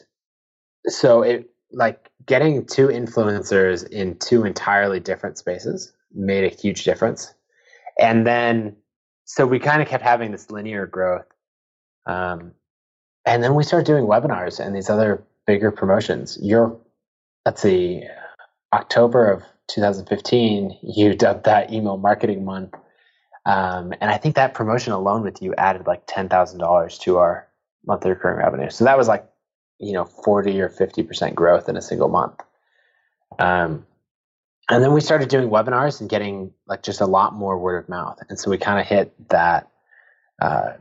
so 0.86 1.22
it 1.22 1.48
like 1.70 2.10
getting 2.26 2.66
two 2.66 2.88
influencers 2.88 3.88
in 3.88 4.18
two 4.18 4.44
entirely 4.44 4.98
different 4.98 5.38
spaces 5.38 5.92
made 6.12 6.44
a 6.44 6.48
huge 6.48 6.82
difference. 6.84 7.32
And 8.00 8.26
then, 8.26 8.76
so 9.24 9.46
we 9.46 9.60
kind 9.60 9.80
of 9.80 9.86
kept 9.86 10.02
having 10.02 10.32
this 10.32 10.50
linear 10.50 10.86
growth. 10.86 11.26
Um, 12.06 12.52
and 13.24 13.42
then 13.42 13.54
we 13.54 13.62
started 13.62 13.86
doing 13.86 14.04
webinars 14.06 14.58
and 14.58 14.74
these 14.74 14.90
other 14.90 15.22
bigger 15.46 15.70
promotions. 15.70 16.38
You're, 16.40 16.76
let's 17.44 17.62
see, 17.62 18.04
October 18.72 19.30
of 19.30 19.42
2015, 19.68 20.78
you 20.82 21.14
dubbed 21.14 21.44
that 21.44 21.72
email 21.72 21.96
marketing 21.96 22.44
month. 22.44 22.74
Um, 23.46 23.92
and 24.00 24.10
I 24.10 24.16
think 24.16 24.36
that 24.36 24.54
promotion 24.54 24.92
alone 24.92 25.22
with 25.22 25.42
you 25.42 25.54
added 25.56 25.86
like 25.86 26.06
$10,000 26.06 27.00
to 27.00 27.18
our 27.18 27.48
monthly 27.86 28.10
recurring 28.10 28.38
revenue. 28.38 28.70
So 28.70 28.84
that 28.84 28.96
was 28.96 29.08
like, 29.08 29.26
you 29.78 29.92
know, 29.92 30.04
40 30.04 30.60
or 30.60 30.68
50% 30.68 31.34
growth 31.34 31.68
in 31.68 31.76
a 31.76 31.82
single 31.82 32.08
month. 32.08 32.40
Um, 33.38 33.86
and 34.70 34.82
then 34.82 34.94
we 34.94 35.02
started 35.02 35.28
doing 35.28 35.50
webinars 35.50 36.00
and 36.00 36.08
getting 36.08 36.52
like 36.66 36.82
just 36.82 37.02
a 37.02 37.06
lot 37.06 37.34
more 37.34 37.58
word 37.58 37.82
of 37.82 37.88
mouth. 37.88 38.18
And 38.28 38.38
so 38.38 38.50
we 38.50 38.56
kind 38.56 38.80
of 38.80 38.86
hit 38.86 39.12
that, 39.28 39.68
uh, 40.40 40.72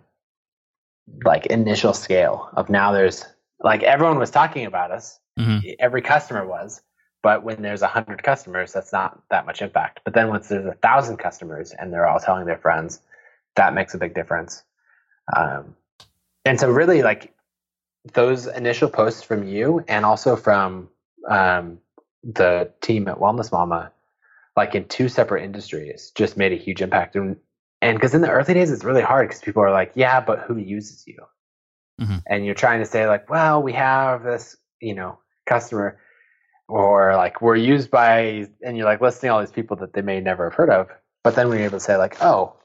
like 1.25 1.47
initial 1.47 1.93
scale 1.93 2.49
of 2.53 2.69
now 2.69 2.93
there's 2.93 3.25
like 3.63 3.81
everyone 3.83 4.19
was 4.19 4.29
talking 4.29 4.65
about 4.65 4.91
us. 4.91 5.19
Mhm. 5.39 5.75
Every 5.79 6.01
customer 6.01 6.45
was, 6.45 6.81
but 7.23 7.43
when 7.43 7.61
there's 7.61 7.81
a 7.81 7.87
hundred 7.87 8.21
customers, 8.21 8.73
that's 8.73 8.91
not 8.91 9.21
that 9.29 9.45
much 9.45 9.61
impact. 9.61 10.01
But 10.03 10.13
then 10.13 10.27
once 10.27 10.49
there's 10.49 10.65
a 10.65 10.73
thousand 10.73 11.17
customers 11.17 11.71
and 11.71 11.91
they're 11.91 12.07
all 12.07 12.19
telling 12.19 12.45
their 12.45 12.57
friends, 12.57 13.01
that 13.55 13.73
makes 13.73 13.93
a 13.93 13.97
big 13.97 14.13
difference. 14.13 14.63
Um, 15.35 15.75
and 16.45 16.59
so 16.59 16.69
really 16.69 17.01
like 17.01 17.33
those 18.13 18.47
initial 18.47 18.89
posts 18.89 19.23
from 19.23 19.47
you 19.47 19.83
and 19.87 20.05
also 20.05 20.35
from 20.35 20.89
um, 21.29 21.79
the 22.23 22.71
team 22.81 23.07
at 23.07 23.17
Wellness 23.17 23.51
Mama, 23.51 23.91
like 24.57 24.75
in 24.75 24.85
two 24.87 25.07
separate 25.07 25.43
industries, 25.43 26.11
just 26.15 26.35
made 26.35 26.51
a 26.51 26.57
huge 26.57 26.81
impact. 26.81 27.15
And 27.15 27.37
and 27.81 27.97
because 27.97 28.13
in 28.13 28.21
the 28.21 28.29
early 28.29 28.53
days, 28.53 28.71
it's 28.71 28.83
really 28.83 29.01
hard 29.01 29.27
because 29.27 29.41
people 29.41 29.61
are 29.63 29.71
like, 29.71 29.91
yeah, 29.95 30.21
but 30.21 30.39
who 30.39 30.57
uses 30.57 31.05
you? 31.07 31.17
Mhm. 32.03 32.23
And 32.27 32.45
you're 32.45 32.55
trying 32.55 32.79
to 32.79 32.85
say 32.85 33.07
like, 33.07 33.29
well, 33.29 33.61
we 33.63 33.73
have 33.73 34.23
this, 34.23 34.57
you 34.81 34.93
know, 34.95 35.19
customer, 35.45 35.99
or 36.67 37.15
like 37.15 37.41
we're 37.41 37.55
used 37.55 37.91
by, 37.91 38.47
and 38.65 38.77
you're 38.77 38.85
like 38.85 39.01
listing 39.01 39.29
all 39.29 39.39
these 39.39 39.51
people 39.51 39.77
that 39.77 39.93
they 39.93 40.01
may 40.01 40.19
never 40.19 40.45
have 40.49 40.53
heard 40.55 40.69
of. 40.69 40.89
But 41.23 41.35
then 41.35 41.49
we're 41.49 41.59
able 41.65 41.77
to 41.77 41.79
say 41.79 41.97
like, 41.97 42.21
oh, 42.21 42.55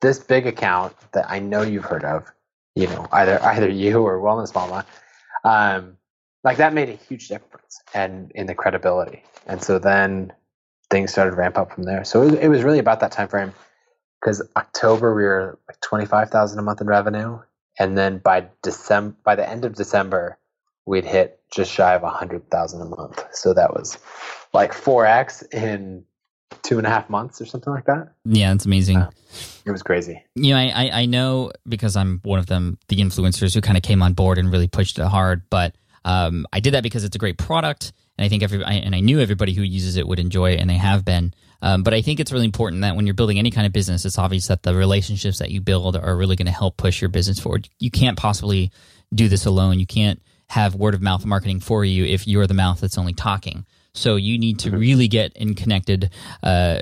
this 0.00 0.18
big 0.18 0.46
account 0.46 0.94
that 1.12 1.30
I 1.30 1.38
know 1.38 1.62
you've 1.62 1.84
heard 1.84 2.04
of, 2.04 2.30
you 2.74 2.86
know, 2.88 3.06
either 3.12 3.40
either 3.42 3.68
you 3.68 4.02
or 4.02 4.18
Wellness 4.20 4.54
Mama, 4.54 4.84
um, 5.44 5.96
like 6.44 6.56
that 6.58 6.74
made 6.74 6.88
a 6.88 6.94
huge 6.94 7.28
difference 7.28 7.80
and 7.94 8.32
in 8.34 8.46
the 8.46 8.54
credibility. 8.54 9.22
And 9.46 9.62
so 9.62 9.78
then 9.78 10.32
things 10.90 11.12
started 11.12 11.32
to 11.32 11.36
ramp 11.36 11.56
up 11.58 11.72
from 11.72 11.84
there. 11.84 12.04
So 12.04 12.22
it, 12.22 12.24
was- 12.32 12.40
it 12.40 12.48
was 12.48 12.62
really 12.64 12.78
about 12.80 13.00
that 13.00 13.12
time 13.12 13.28
frame 13.28 13.52
because 14.20 14.42
October 14.56 15.14
we 15.14 15.22
were 15.24 15.58
like 15.68 15.80
twenty 15.80 16.06
five 16.06 16.30
thousand 16.30 16.58
a 16.58 16.62
month 16.62 16.80
in 16.80 16.86
revenue, 16.86 17.38
and 17.78 17.96
then 17.96 18.18
by 18.18 18.46
December, 18.62 19.16
by 19.24 19.34
the 19.34 19.48
end 19.48 19.64
of 19.64 19.74
December, 19.74 20.38
we'd 20.86 21.04
hit 21.04 21.40
just 21.50 21.70
shy 21.70 21.94
of 21.94 22.02
a 22.02 22.10
hundred 22.10 22.48
thousand 22.50 22.80
a 22.82 22.84
month. 22.84 23.24
So 23.32 23.54
that 23.54 23.74
was 23.74 23.98
like 24.52 24.72
four 24.72 25.06
x 25.06 25.42
in 25.52 26.04
two 26.62 26.78
and 26.78 26.86
a 26.86 26.90
half 26.90 27.08
months 27.08 27.40
or 27.40 27.46
something 27.46 27.72
like 27.72 27.86
that. 27.86 28.12
Yeah, 28.24 28.52
it's 28.52 28.66
amazing. 28.66 28.98
Wow. 28.98 29.10
It 29.64 29.70
was 29.70 29.82
crazy. 29.82 30.22
you 30.34 30.52
know, 30.52 30.58
I, 30.58 30.72
I 30.74 30.90
I 31.02 31.06
know 31.06 31.52
because 31.68 31.96
I'm 31.96 32.20
one 32.24 32.38
of 32.38 32.46
them, 32.46 32.78
the 32.88 32.96
influencers 32.96 33.54
who 33.54 33.60
kind 33.60 33.76
of 33.76 33.82
came 33.82 34.02
on 34.02 34.12
board 34.12 34.38
and 34.38 34.52
really 34.52 34.68
pushed 34.68 34.98
it 34.98 35.06
hard. 35.06 35.42
But 35.50 35.74
um, 36.04 36.46
I 36.52 36.60
did 36.60 36.74
that 36.74 36.82
because 36.82 37.04
it's 37.04 37.16
a 37.16 37.18
great 37.18 37.38
product, 37.38 37.92
and 38.18 38.24
I 38.24 38.28
think 38.28 38.42
every 38.42 38.62
I, 38.62 38.74
and 38.74 38.94
I 38.94 39.00
knew 39.00 39.20
everybody 39.20 39.54
who 39.54 39.62
uses 39.62 39.96
it 39.96 40.06
would 40.06 40.18
enjoy 40.18 40.52
it, 40.52 40.60
and 40.60 40.68
they 40.68 40.76
have 40.76 41.04
been. 41.04 41.34
Um, 41.62 41.82
but 41.82 41.94
I 41.94 42.02
think 42.02 42.18
it's 42.18 42.32
really 42.32 42.44
important 42.44 42.82
that 42.82 42.96
when 42.96 43.06
you're 43.06 43.14
building 43.14 43.38
any 43.38 43.50
kind 43.50 43.66
of 43.66 43.72
business, 43.72 44.04
it's 44.04 44.18
obvious 44.18 44.48
that 44.48 44.64
the 44.64 44.74
relationships 44.74 45.38
that 45.38 45.50
you 45.50 45.60
build 45.60 45.96
are 45.96 46.16
really 46.16 46.34
going 46.36 46.46
to 46.46 46.52
help 46.52 46.76
push 46.76 47.00
your 47.00 47.08
business 47.08 47.38
forward. 47.38 47.68
You 47.78 47.90
can't 47.90 48.18
possibly 48.18 48.72
do 49.14 49.28
this 49.28 49.46
alone. 49.46 49.78
You 49.78 49.86
can't 49.86 50.20
have 50.48 50.74
word 50.74 50.94
of 50.94 51.00
mouth 51.00 51.24
marketing 51.24 51.60
for 51.60 51.84
you 51.84 52.04
if 52.04 52.26
you're 52.26 52.46
the 52.46 52.54
mouth 52.54 52.80
that's 52.80 52.98
only 52.98 53.12
talking. 53.12 53.64
So 53.94 54.16
you 54.16 54.38
need 54.38 54.58
to 54.60 54.70
really 54.70 55.06
get 55.06 55.36
in 55.36 55.54
connected 55.54 56.10
uh, 56.42 56.80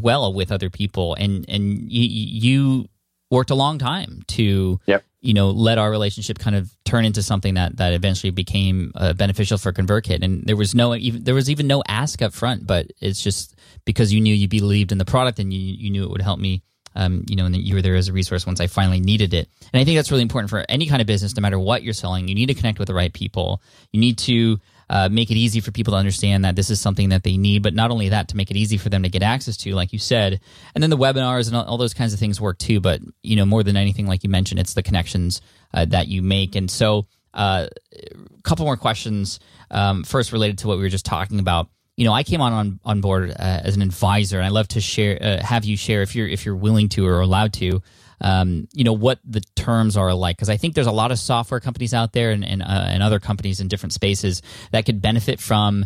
well 0.00 0.32
with 0.32 0.52
other 0.52 0.70
people, 0.70 1.14
and 1.14 1.44
and 1.48 1.90
you, 1.90 2.04
you 2.04 2.88
worked 3.32 3.50
a 3.50 3.54
long 3.54 3.78
time 3.78 4.22
to 4.28 4.78
Yep. 4.86 5.04
you 5.22 5.34
know 5.34 5.50
let 5.50 5.78
our 5.78 5.90
relationship 5.90 6.38
kind 6.38 6.54
of 6.54 6.70
turn 6.84 7.04
into 7.04 7.22
something 7.22 7.54
that 7.54 7.78
that 7.78 7.94
eventually 7.94 8.30
became 8.30 8.92
uh, 8.94 9.14
beneficial 9.14 9.58
for 9.58 9.72
ConvertKit. 9.72 10.22
And 10.22 10.44
there 10.44 10.56
was 10.56 10.74
no 10.74 10.94
even 10.94 11.24
there 11.24 11.34
was 11.34 11.48
even 11.50 11.66
no 11.66 11.82
ask 11.88 12.20
up 12.22 12.32
front, 12.34 12.66
but 12.66 12.92
it's 13.00 13.22
just 13.22 13.56
because 13.84 14.12
you 14.12 14.20
knew 14.20 14.34
you 14.34 14.48
believed 14.48 14.92
in 14.92 14.98
the 14.98 15.04
product 15.04 15.38
and 15.38 15.52
you 15.52 15.58
you 15.58 15.90
knew 15.90 16.04
it 16.04 16.10
would 16.10 16.22
help 16.22 16.38
me. 16.38 16.62
Um, 16.94 17.24
you 17.26 17.36
know, 17.36 17.46
and 17.46 17.54
that 17.54 17.64
you 17.64 17.74
were 17.74 17.80
there 17.80 17.96
as 17.96 18.08
a 18.08 18.12
resource 18.12 18.44
once 18.44 18.60
I 18.60 18.66
finally 18.66 19.00
needed 19.00 19.32
it. 19.32 19.48
And 19.72 19.80
I 19.80 19.84
think 19.86 19.96
that's 19.96 20.10
really 20.10 20.28
important 20.28 20.50
for 20.50 20.62
any 20.68 20.84
kind 20.84 21.00
of 21.00 21.06
business, 21.06 21.34
no 21.34 21.40
matter 21.40 21.58
what 21.58 21.82
you're 21.82 21.94
selling. 21.94 22.28
You 22.28 22.34
need 22.34 22.48
to 22.48 22.54
connect 22.54 22.78
with 22.78 22.86
the 22.88 22.92
right 22.92 23.10
people. 23.10 23.62
You 23.92 24.00
need 24.00 24.18
to 24.18 24.60
uh, 24.92 25.08
make 25.08 25.30
it 25.30 25.38
easy 25.38 25.60
for 25.60 25.72
people 25.72 25.92
to 25.92 25.96
understand 25.96 26.44
that 26.44 26.54
this 26.54 26.68
is 26.68 26.78
something 26.78 27.08
that 27.08 27.22
they 27.22 27.38
need, 27.38 27.62
but 27.62 27.72
not 27.72 27.90
only 27.90 28.10
that, 28.10 28.28
to 28.28 28.36
make 28.36 28.50
it 28.50 28.58
easy 28.58 28.76
for 28.76 28.90
them 28.90 29.02
to 29.02 29.08
get 29.08 29.22
access 29.22 29.56
to, 29.56 29.74
like 29.74 29.90
you 29.90 29.98
said. 29.98 30.38
And 30.74 30.82
then 30.82 30.90
the 30.90 30.98
webinars 30.98 31.48
and 31.48 31.56
all, 31.56 31.78
those 31.78 31.94
kinds 31.94 32.12
of 32.12 32.20
things 32.20 32.38
work 32.38 32.58
too. 32.58 32.78
But 32.78 33.00
you 33.22 33.36
know, 33.36 33.46
more 33.46 33.62
than 33.62 33.74
anything, 33.74 34.06
like 34.06 34.22
you 34.22 34.28
mentioned, 34.28 34.60
it's 34.60 34.74
the 34.74 34.82
connections 34.82 35.40
uh, 35.72 35.86
that 35.86 36.08
you 36.08 36.20
make. 36.20 36.56
And 36.56 36.70
so, 36.70 37.06
uh, 37.32 37.68
a 37.94 38.42
couple 38.42 38.66
more 38.66 38.76
questions. 38.76 39.40
Um, 39.70 40.04
first, 40.04 40.30
related 40.30 40.58
to 40.58 40.68
what 40.68 40.76
we 40.76 40.82
were 40.82 40.90
just 40.90 41.06
talking 41.06 41.38
about. 41.38 41.70
You 41.96 42.04
know, 42.04 42.12
I 42.12 42.22
came 42.22 42.42
on 42.42 42.52
on, 42.52 42.80
on 42.84 43.00
board 43.00 43.30
uh, 43.30 43.34
as 43.38 43.76
an 43.76 43.80
advisor, 43.80 44.36
and 44.36 44.44
I 44.44 44.50
love 44.50 44.68
to 44.68 44.82
share, 44.82 45.18
uh, 45.22 45.42
have 45.42 45.64
you 45.64 45.78
share 45.78 46.02
if 46.02 46.14
you're 46.14 46.28
if 46.28 46.44
you're 46.44 46.56
willing 46.56 46.90
to 46.90 47.06
or 47.06 47.20
allowed 47.20 47.54
to, 47.54 47.80
um, 48.22 48.68
you 48.72 48.84
know, 48.84 48.92
what 48.92 49.18
the 49.24 49.42
terms 49.56 49.96
are 49.96 50.14
like. 50.14 50.36
Because 50.36 50.48
I 50.48 50.56
think 50.56 50.74
there's 50.74 50.86
a 50.86 50.92
lot 50.92 51.12
of 51.12 51.18
software 51.18 51.60
companies 51.60 51.92
out 51.92 52.12
there 52.12 52.30
and 52.30 52.44
and, 52.44 52.62
uh, 52.62 52.86
and 52.88 53.02
other 53.02 53.20
companies 53.20 53.60
in 53.60 53.68
different 53.68 53.92
spaces 53.92 54.40
that 54.70 54.86
could 54.86 55.02
benefit 55.02 55.40
from 55.40 55.84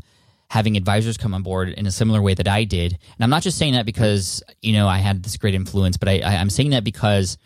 having 0.49 0.77
advisors 0.77 1.17
come 1.17 1.35
on 1.35 1.43
board 1.43 1.71
in 1.71 1.87
a 1.87 1.91
similar 1.91 2.23
way 2.23 2.35
that 2.35 2.47
I 2.47 2.63
did. 2.65 2.93
And 2.93 3.25
I'm 3.25 3.31
not 3.31 3.43
just 3.43 3.59
saying 3.59 3.73
that 3.73 3.87
because 3.87 4.43
you 4.63 4.75
know 4.75 4.87
I 4.87 4.99
had 4.99 5.23
this 5.23 5.37
great 5.37 5.55
influence, 5.55 5.97
but 5.97 6.09
I, 6.09 6.21
I 6.21 6.37
I'm 6.37 6.51
saying 6.51 6.71
that 6.71 6.85
because 6.85 7.39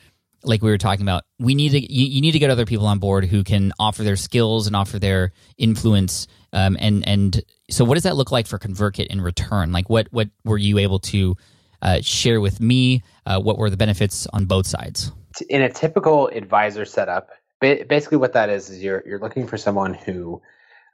like 0.43 0.63
we 0.63 0.71
were 0.71 0.79
talking 0.79 1.03
about, 1.03 1.25
we 1.39 1.55
need 1.55 1.71
to 1.71 1.81
you, 1.81 2.07
you, 2.07 2.21
need 2.21 2.33
to 2.33 2.39
get 2.39 2.51
other 2.51 2.65
people 2.65 2.87
on 2.87 2.99
board 2.99 3.27
who 3.27 3.45
can 3.45 3.73
offer 3.79 4.03
their 4.03 4.17
skills 4.17 4.67
and 4.67 4.75
offer 4.75 4.99
their 4.99 5.33
influence. 5.59 6.27
Um, 6.53 6.77
and 6.81 7.07
and 7.07 7.43
so, 7.71 7.85
what 7.85 7.95
does 7.95 8.05
that 8.05 8.17
look 8.17 8.33
like 8.33 8.47
for 8.47 8.59
ConvertKit 8.59 9.07
in 9.07 9.21
return? 9.21 9.73
Like, 9.73 9.89
what 9.89 10.09
what 10.11 10.29
were 10.45 10.59
you 10.59 10.79
able 10.79 10.99
to 11.01 11.37
uh, 11.83 12.01
share 12.01 12.41
with 12.41 12.61
me? 12.61 13.03
Uh, 13.27 13.41
what 13.41 13.59
were 13.59 13.71
the 13.71 13.77
benefits 13.77 14.27
on 14.33 14.47
both 14.47 14.67
sides? 14.67 15.13
In 15.49 15.63
a 15.63 15.71
typical 15.71 16.29
advisor 16.29 16.85
setup, 16.85 17.31
basically 17.61 18.19
what 18.19 18.33
that 18.33 18.49
is 18.49 18.71
is 18.71 18.83
you're 18.83 19.03
you're 19.07 19.21
looking 19.21 19.47
for 19.47 19.57
someone 19.57 19.95
who 19.95 20.41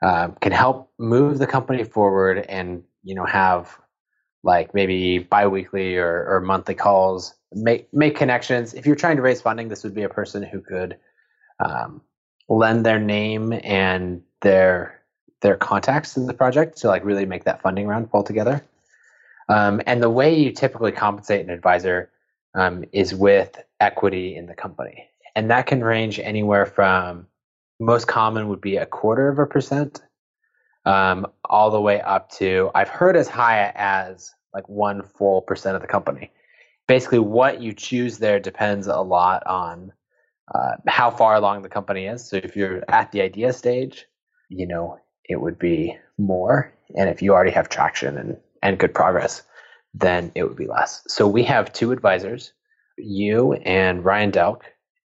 uh, 0.02 0.28
can 0.40 0.52
help 0.52 0.92
move 0.98 1.38
the 1.38 1.46
company 1.46 1.84
forward 1.84 2.44
and 2.48 2.82
you 3.02 3.14
know 3.14 3.24
have 3.24 3.78
like 4.42 4.74
maybe 4.74 5.18
biweekly 5.18 5.96
or, 5.96 6.26
or 6.28 6.40
monthly 6.40 6.74
calls 6.74 7.34
make 7.52 7.92
make 7.92 8.16
connections. 8.16 8.74
If 8.74 8.86
you're 8.86 8.96
trying 8.96 9.16
to 9.16 9.22
raise 9.22 9.40
funding, 9.40 9.68
this 9.68 9.84
would 9.84 9.94
be 9.94 10.02
a 10.02 10.08
person 10.08 10.42
who 10.42 10.60
could 10.60 10.96
um, 11.64 12.02
lend 12.48 12.84
their 12.84 12.98
name 12.98 13.52
and 13.64 14.22
their 14.42 15.00
their 15.42 15.56
contacts 15.56 16.14
to 16.14 16.20
the 16.20 16.34
project 16.34 16.78
to 16.78 16.88
like 16.88 17.04
really 17.04 17.26
make 17.26 17.44
that 17.44 17.62
funding 17.62 17.86
round 17.86 18.10
pull 18.10 18.22
together. 18.22 18.64
Um, 19.48 19.80
and 19.86 20.02
the 20.02 20.10
way 20.10 20.34
you 20.38 20.52
typically 20.52 20.92
compensate 20.92 21.44
an 21.44 21.50
advisor 21.50 22.10
um, 22.54 22.84
is 22.92 23.14
with 23.14 23.62
equity 23.80 24.36
in 24.36 24.46
the 24.46 24.54
company, 24.54 25.08
and 25.34 25.50
that 25.50 25.66
can 25.66 25.84
range 25.84 26.18
anywhere 26.18 26.66
from 26.66 27.26
most 27.78 28.08
common 28.08 28.48
would 28.48 28.60
be 28.60 28.76
a 28.76 28.86
quarter 28.86 29.28
of 29.28 29.38
a 29.38 29.46
percent, 29.46 30.02
um, 30.86 31.26
all 31.44 31.70
the 31.70 31.80
way 31.80 32.00
up 32.00 32.30
to 32.32 32.70
I've 32.74 32.88
heard 32.88 33.16
as 33.16 33.28
high 33.28 33.72
as 33.74 34.32
like 34.54 34.68
one 34.68 35.02
full 35.02 35.42
percent 35.42 35.76
of 35.76 35.82
the 35.82 35.88
company 35.88 36.32
basically 36.86 37.18
what 37.18 37.60
you 37.60 37.72
choose 37.72 38.18
there 38.18 38.40
depends 38.40 38.86
a 38.86 39.00
lot 39.00 39.46
on 39.46 39.92
uh, 40.54 40.76
how 40.86 41.10
far 41.10 41.34
along 41.34 41.62
the 41.62 41.68
company 41.68 42.06
is. 42.06 42.28
So 42.28 42.36
if 42.36 42.56
you're 42.56 42.82
at 42.88 43.10
the 43.12 43.20
idea 43.20 43.52
stage, 43.52 44.06
you 44.48 44.66
know, 44.66 44.98
it 45.28 45.40
would 45.40 45.58
be 45.58 45.96
more. 46.18 46.72
And 46.96 47.10
if 47.10 47.20
you 47.20 47.32
already 47.32 47.50
have 47.50 47.68
traction 47.68 48.16
and, 48.16 48.36
and 48.66 48.80
good 48.80 48.92
progress, 48.92 49.42
then 49.94 50.32
it 50.34 50.42
would 50.42 50.56
be 50.56 50.66
less. 50.66 51.04
So 51.06 51.28
we 51.28 51.44
have 51.44 51.72
two 51.72 51.92
advisors, 51.92 52.52
you 52.98 53.52
and 53.52 54.04
Ryan 54.04 54.32
Delk. 54.32 54.62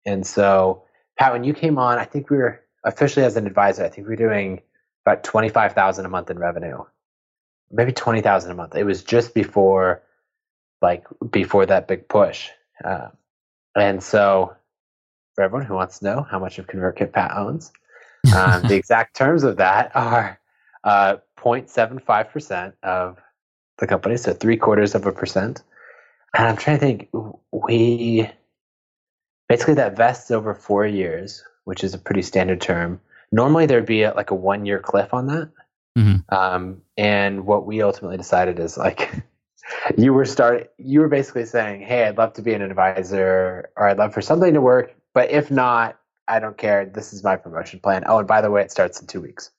And 0.05 0.27
so, 0.27 0.83
Pat, 1.17 1.31
when 1.31 1.45
you 1.45 1.53
came 1.53 1.77
on, 1.77 1.97
I 1.97 2.03
think 2.03 2.29
we 2.29 2.35
were 2.35 2.59
officially 2.83 3.25
as 3.25 3.37
an 3.37 3.47
advisor, 3.47 3.85
I 3.85 3.89
think 3.89 4.07
we 4.07 4.11
were 4.11 4.17
doing 4.17 4.61
about 5.05 5.23
25,000 5.23 6.05
a 6.05 6.09
month 6.09 6.29
in 6.29 6.37
revenue, 6.37 6.83
maybe 7.71 7.93
20,000 7.93 8.51
a 8.51 8.55
month. 8.55 8.75
It 8.75 8.83
was 8.83 9.03
just 9.03 9.33
before 9.33 10.03
like 10.81 11.05
before 11.31 11.65
that 11.65 11.87
big 11.87 12.09
push. 12.09 12.49
Uh, 12.83 13.07
and 13.77 14.03
so, 14.03 14.53
for 15.33 15.45
everyone 15.45 15.65
who 15.65 15.75
wants 15.75 15.99
to 15.99 16.05
know 16.05 16.27
how 16.29 16.39
much 16.39 16.59
of 16.59 16.67
ConvertKit 16.67 17.13
Pat 17.13 17.31
owns, 17.37 17.71
um, 18.35 18.63
the 18.63 18.75
exact 18.81 19.15
terms 19.15 19.43
of 19.43 19.55
that 19.57 19.95
are 19.95 20.39
uh, 20.83 21.15
0.75% 21.37 22.73
of 22.83 23.17
the 23.79 23.87
company, 23.87 24.17
so 24.17 24.33
three 24.33 24.57
quarters 24.57 24.95
of 24.95 25.05
a 25.05 25.11
percent. 25.11 25.63
And 26.37 26.47
I'm 26.47 26.57
trying 26.57 26.79
to 26.79 26.85
think, 26.85 27.09
we 27.51 28.29
basically 29.47 29.75
that 29.75 29.95
vests 29.95 30.31
over 30.31 30.53
four 30.53 30.85
years, 30.85 31.43
which 31.65 31.83
is 31.83 31.93
a 31.93 31.97
pretty 31.97 32.21
standard 32.21 32.61
term. 32.61 32.99
Normally, 33.31 33.65
there'd 33.65 33.85
be 33.85 34.03
a, 34.03 34.13
like 34.13 34.31
a 34.31 34.35
one 34.35 34.65
year 34.65 34.79
cliff 34.79 35.13
on 35.13 35.27
that. 35.27 35.51
Mm-hmm. 35.97 36.35
Um, 36.35 36.81
and 36.97 37.45
what 37.45 37.65
we 37.65 37.81
ultimately 37.81 38.17
decided 38.17 38.59
is 38.59 38.77
like, 38.77 39.11
you 39.97 40.13
were 40.13 40.25
start 40.25 40.71
you 40.77 40.99
were 40.99 41.07
basically 41.07 41.45
saying, 41.45 41.81
"Hey, 41.81 42.05
I'd 42.05 42.17
love 42.17 42.33
to 42.33 42.41
be 42.41 42.53
an 42.53 42.61
advisor, 42.61 43.69
or 43.75 43.87
I'd 43.87 43.97
love 43.97 44.13
for 44.13 44.21
something 44.21 44.53
to 44.53 44.61
work, 44.61 44.93
but 45.13 45.31
if 45.31 45.49
not, 45.49 45.97
I 46.27 46.39
don't 46.39 46.57
care. 46.57 46.85
This 46.85 47.13
is 47.13 47.23
my 47.23 47.35
promotion 47.35 47.79
plan. 47.79 48.03
Oh, 48.05 48.19
and 48.19 48.27
by 48.27 48.41
the 48.41 48.51
way, 48.51 48.61
it 48.61 48.71
starts 48.71 48.99
in 48.99 49.07
two 49.07 49.21
weeks." 49.21 49.51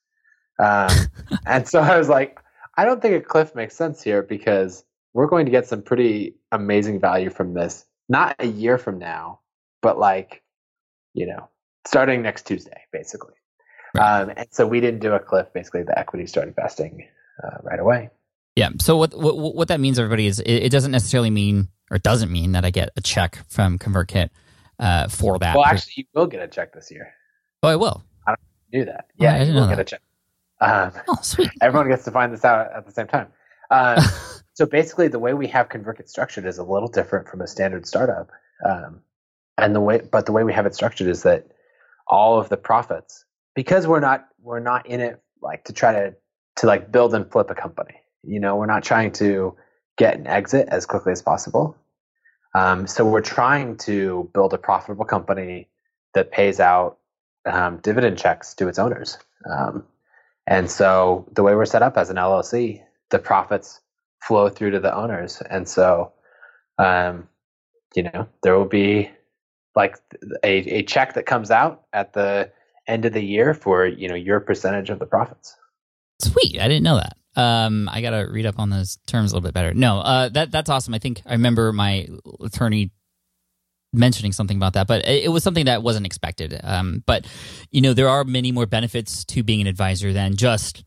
Um, 0.58 0.90
and 1.46 1.66
so 1.66 1.80
I 1.80 1.98
was 1.98 2.08
like, 2.08 2.38
I 2.76 2.84
don't 2.84 3.00
think 3.00 3.14
a 3.14 3.20
cliff 3.20 3.54
makes 3.54 3.74
sense 3.74 4.02
here 4.02 4.22
because 4.22 4.84
we're 5.14 5.28
going 5.28 5.46
to 5.46 5.50
get 5.50 5.66
some 5.66 5.82
pretty 5.82 6.34
amazing 6.52 7.00
value 7.00 7.30
from 7.30 7.54
this. 7.54 7.84
Not 8.08 8.36
a 8.38 8.46
year 8.46 8.78
from 8.78 8.98
now, 8.98 9.40
but 9.82 9.98
like, 9.98 10.42
you 11.14 11.26
know, 11.26 11.48
starting 11.86 12.22
next 12.22 12.46
Tuesday, 12.46 12.82
basically. 12.92 13.34
Right. 13.94 14.20
Um, 14.20 14.32
and 14.36 14.46
so 14.50 14.66
we 14.66 14.80
didn't 14.80 15.00
do 15.00 15.12
a 15.12 15.18
cliff. 15.18 15.46
Basically, 15.54 15.82
the 15.82 15.98
equity 15.98 16.26
started 16.26 16.54
vesting 16.54 17.08
uh, 17.42 17.58
right 17.62 17.80
away. 17.80 18.10
Yeah. 18.56 18.70
So 18.80 18.96
what 18.96 19.16
what 19.16 19.36
what 19.54 19.68
that 19.68 19.80
means, 19.80 19.98
everybody, 19.98 20.26
is 20.26 20.40
it, 20.40 20.64
it 20.64 20.72
doesn't 20.72 20.92
necessarily 20.92 21.30
mean 21.30 21.68
or 21.90 21.98
doesn't 21.98 22.30
mean 22.30 22.52
that 22.52 22.64
I 22.64 22.70
get 22.70 22.90
a 22.96 23.00
check 23.00 23.38
from 23.48 23.78
ConvertKit 23.78 24.30
uh, 24.78 25.08
for 25.08 25.38
that. 25.38 25.56
Well, 25.56 25.64
actually, 25.64 25.92
you 25.96 26.04
will 26.14 26.26
get 26.26 26.42
a 26.42 26.48
check 26.48 26.74
this 26.74 26.90
year. 26.90 27.14
Oh, 27.62 27.68
I 27.68 27.76
will. 27.76 28.02
I 28.26 28.32
don't 28.32 28.40
do 28.72 28.84
that. 28.84 29.06
Yeah, 29.16 29.42
you 29.42 29.54
will 29.54 29.68
get 29.68 29.78
a 29.78 29.84
check. 29.84 30.00
Um, 30.60 30.92
oh, 31.08 31.18
sweet. 31.22 31.50
Everyone 31.60 31.88
gets 31.88 32.04
to 32.04 32.10
find 32.10 32.32
this 32.32 32.44
out 32.44 32.72
at 32.72 32.86
the 32.86 32.92
same 32.92 33.06
time. 33.06 33.28
Um, 33.70 33.98
so 34.54 34.66
basically, 34.66 35.08
the 35.08 35.18
way 35.18 35.34
we 35.34 35.46
have 35.48 35.68
ConvertKit 35.68 36.08
structured 36.08 36.46
is 36.46 36.58
a 36.58 36.64
little 36.64 36.88
different 36.88 37.28
from 37.28 37.40
a 37.40 37.46
standard 37.46 37.86
startup. 37.86 38.30
Um, 38.64 39.00
and 39.58 39.74
the 39.74 39.80
way, 39.80 40.00
but 40.10 40.26
the 40.26 40.32
way 40.32 40.44
we 40.44 40.52
have 40.52 40.66
it 40.66 40.74
structured 40.74 41.08
is 41.08 41.22
that 41.22 41.46
all 42.06 42.38
of 42.38 42.48
the 42.48 42.56
profits, 42.56 43.24
because 43.54 43.86
we're 43.86 44.00
not 44.00 44.26
we're 44.40 44.60
not 44.60 44.86
in 44.86 45.00
it 45.00 45.22
like 45.42 45.64
to 45.64 45.72
try 45.72 45.92
to 45.92 46.14
to 46.56 46.66
like 46.66 46.90
build 46.90 47.14
and 47.14 47.30
flip 47.30 47.50
a 47.50 47.54
company. 47.54 47.94
You 48.22 48.40
know, 48.40 48.56
we're 48.56 48.66
not 48.66 48.82
trying 48.82 49.12
to 49.12 49.56
get 49.96 50.16
an 50.18 50.26
exit 50.26 50.68
as 50.70 50.86
quickly 50.86 51.12
as 51.12 51.22
possible. 51.22 51.76
Um, 52.54 52.86
so 52.86 53.04
we're 53.04 53.20
trying 53.20 53.76
to 53.78 54.30
build 54.32 54.54
a 54.54 54.58
profitable 54.58 55.04
company 55.04 55.68
that 56.14 56.32
pays 56.32 56.60
out 56.60 56.98
um, 57.44 57.78
dividend 57.78 58.18
checks 58.18 58.54
to 58.54 58.68
its 58.68 58.78
owners. 58.78 59.18
Um, 59.48 59.84
and 60.46 60.70
so 60.70 61.26
the 61.32 61.42
way 61.42 61.54
we're 61.54 61.64
set 61.64 61.82
up 61.82 61.96
as 61.96 62.10
an 62.10 62.16
LLC, 62.16 62.82
the 63.10 63.18
profits 63.18 63.80
flow 64.22 64.48
through 64.48 64.72
to 64.72 64.80
the 64.80 64.94
owners. 64.94 65.42
And 65.48 65.68
so, 65.68 66.12
um, 66.78 67.28
you 67.94 68.04
know, 68.04 68.28
there 68.42 68.56
will 68.56 68.66
be 68.66 69.10
like 69.74 69.96
a, 70.42 70.78
a 70.78 70.82
check 70.82 71.14
that 71.14 71.26
comes 71.26 71.50
out 71.50 71.82
at 71.92 72.12
the 72.12 72.50
end 72.86 73.04
of 73.04 73.12
the 73.12 73.22
year 73.22 73.54
for, 73.54 73.86
you 73.86 74.08
know, 74.08 74.14
your 74.14 74.40
percentage 74.40 74.90
of 74.90 74.98
the 74.98 75.06
profits. 75.06 75.56
Sweet. 76.20 76.60
I 76.60 76.68
didn't 76.68 76.84
know 76.84 76.96
that. 76.96 77.16
Um, 77.38 77.88
I 77.92 78.00
gotta 78.00 78.26
read 78.30 78.46
up 78.46 78.58
on 78.58 78.70
those 78.70 78.98
terms 79.06 79.30
a 79.30 79.34
little 79.34 79.46
bit 79.46 79.52
better. 79.52 79.74
No, 79.74 79.98
uh, 79.98 80.30
that 80.30 80.50
that's 80.50 80.70
awesome. 80.70 80.94
I 80.94 80.98
think 80.98 81.20
I 81.26 81.32
remember 81.32 81.70
my 81.70 82.08
attorney 82.42 82.92
mentioning 83.96 84.32
something 84.32 84.56
about 84.56 84.74
that, 84.74 84.86
but 84.86 85.06
it, 85.06 85.30
was 85.30 85.42
something 85.42 85.64
that 85.66 85.82
wasn't 85.82 86.06
expected. 86.06 86.60
Um, 86.62 87.02
but 87.06 87.26
you 87.70 87.80
know, 87.80 87.94
there 87.94 88.08
are 88.08 88.24
many 88.24 88.52
more 88.52 88.66
benefits 88.66 89.24
to 89.26 89.42
being 89.42 89.60
an 89.60 89.66
advisor 89.66 90.12
than 90.12 90.36
just 90.36 90.84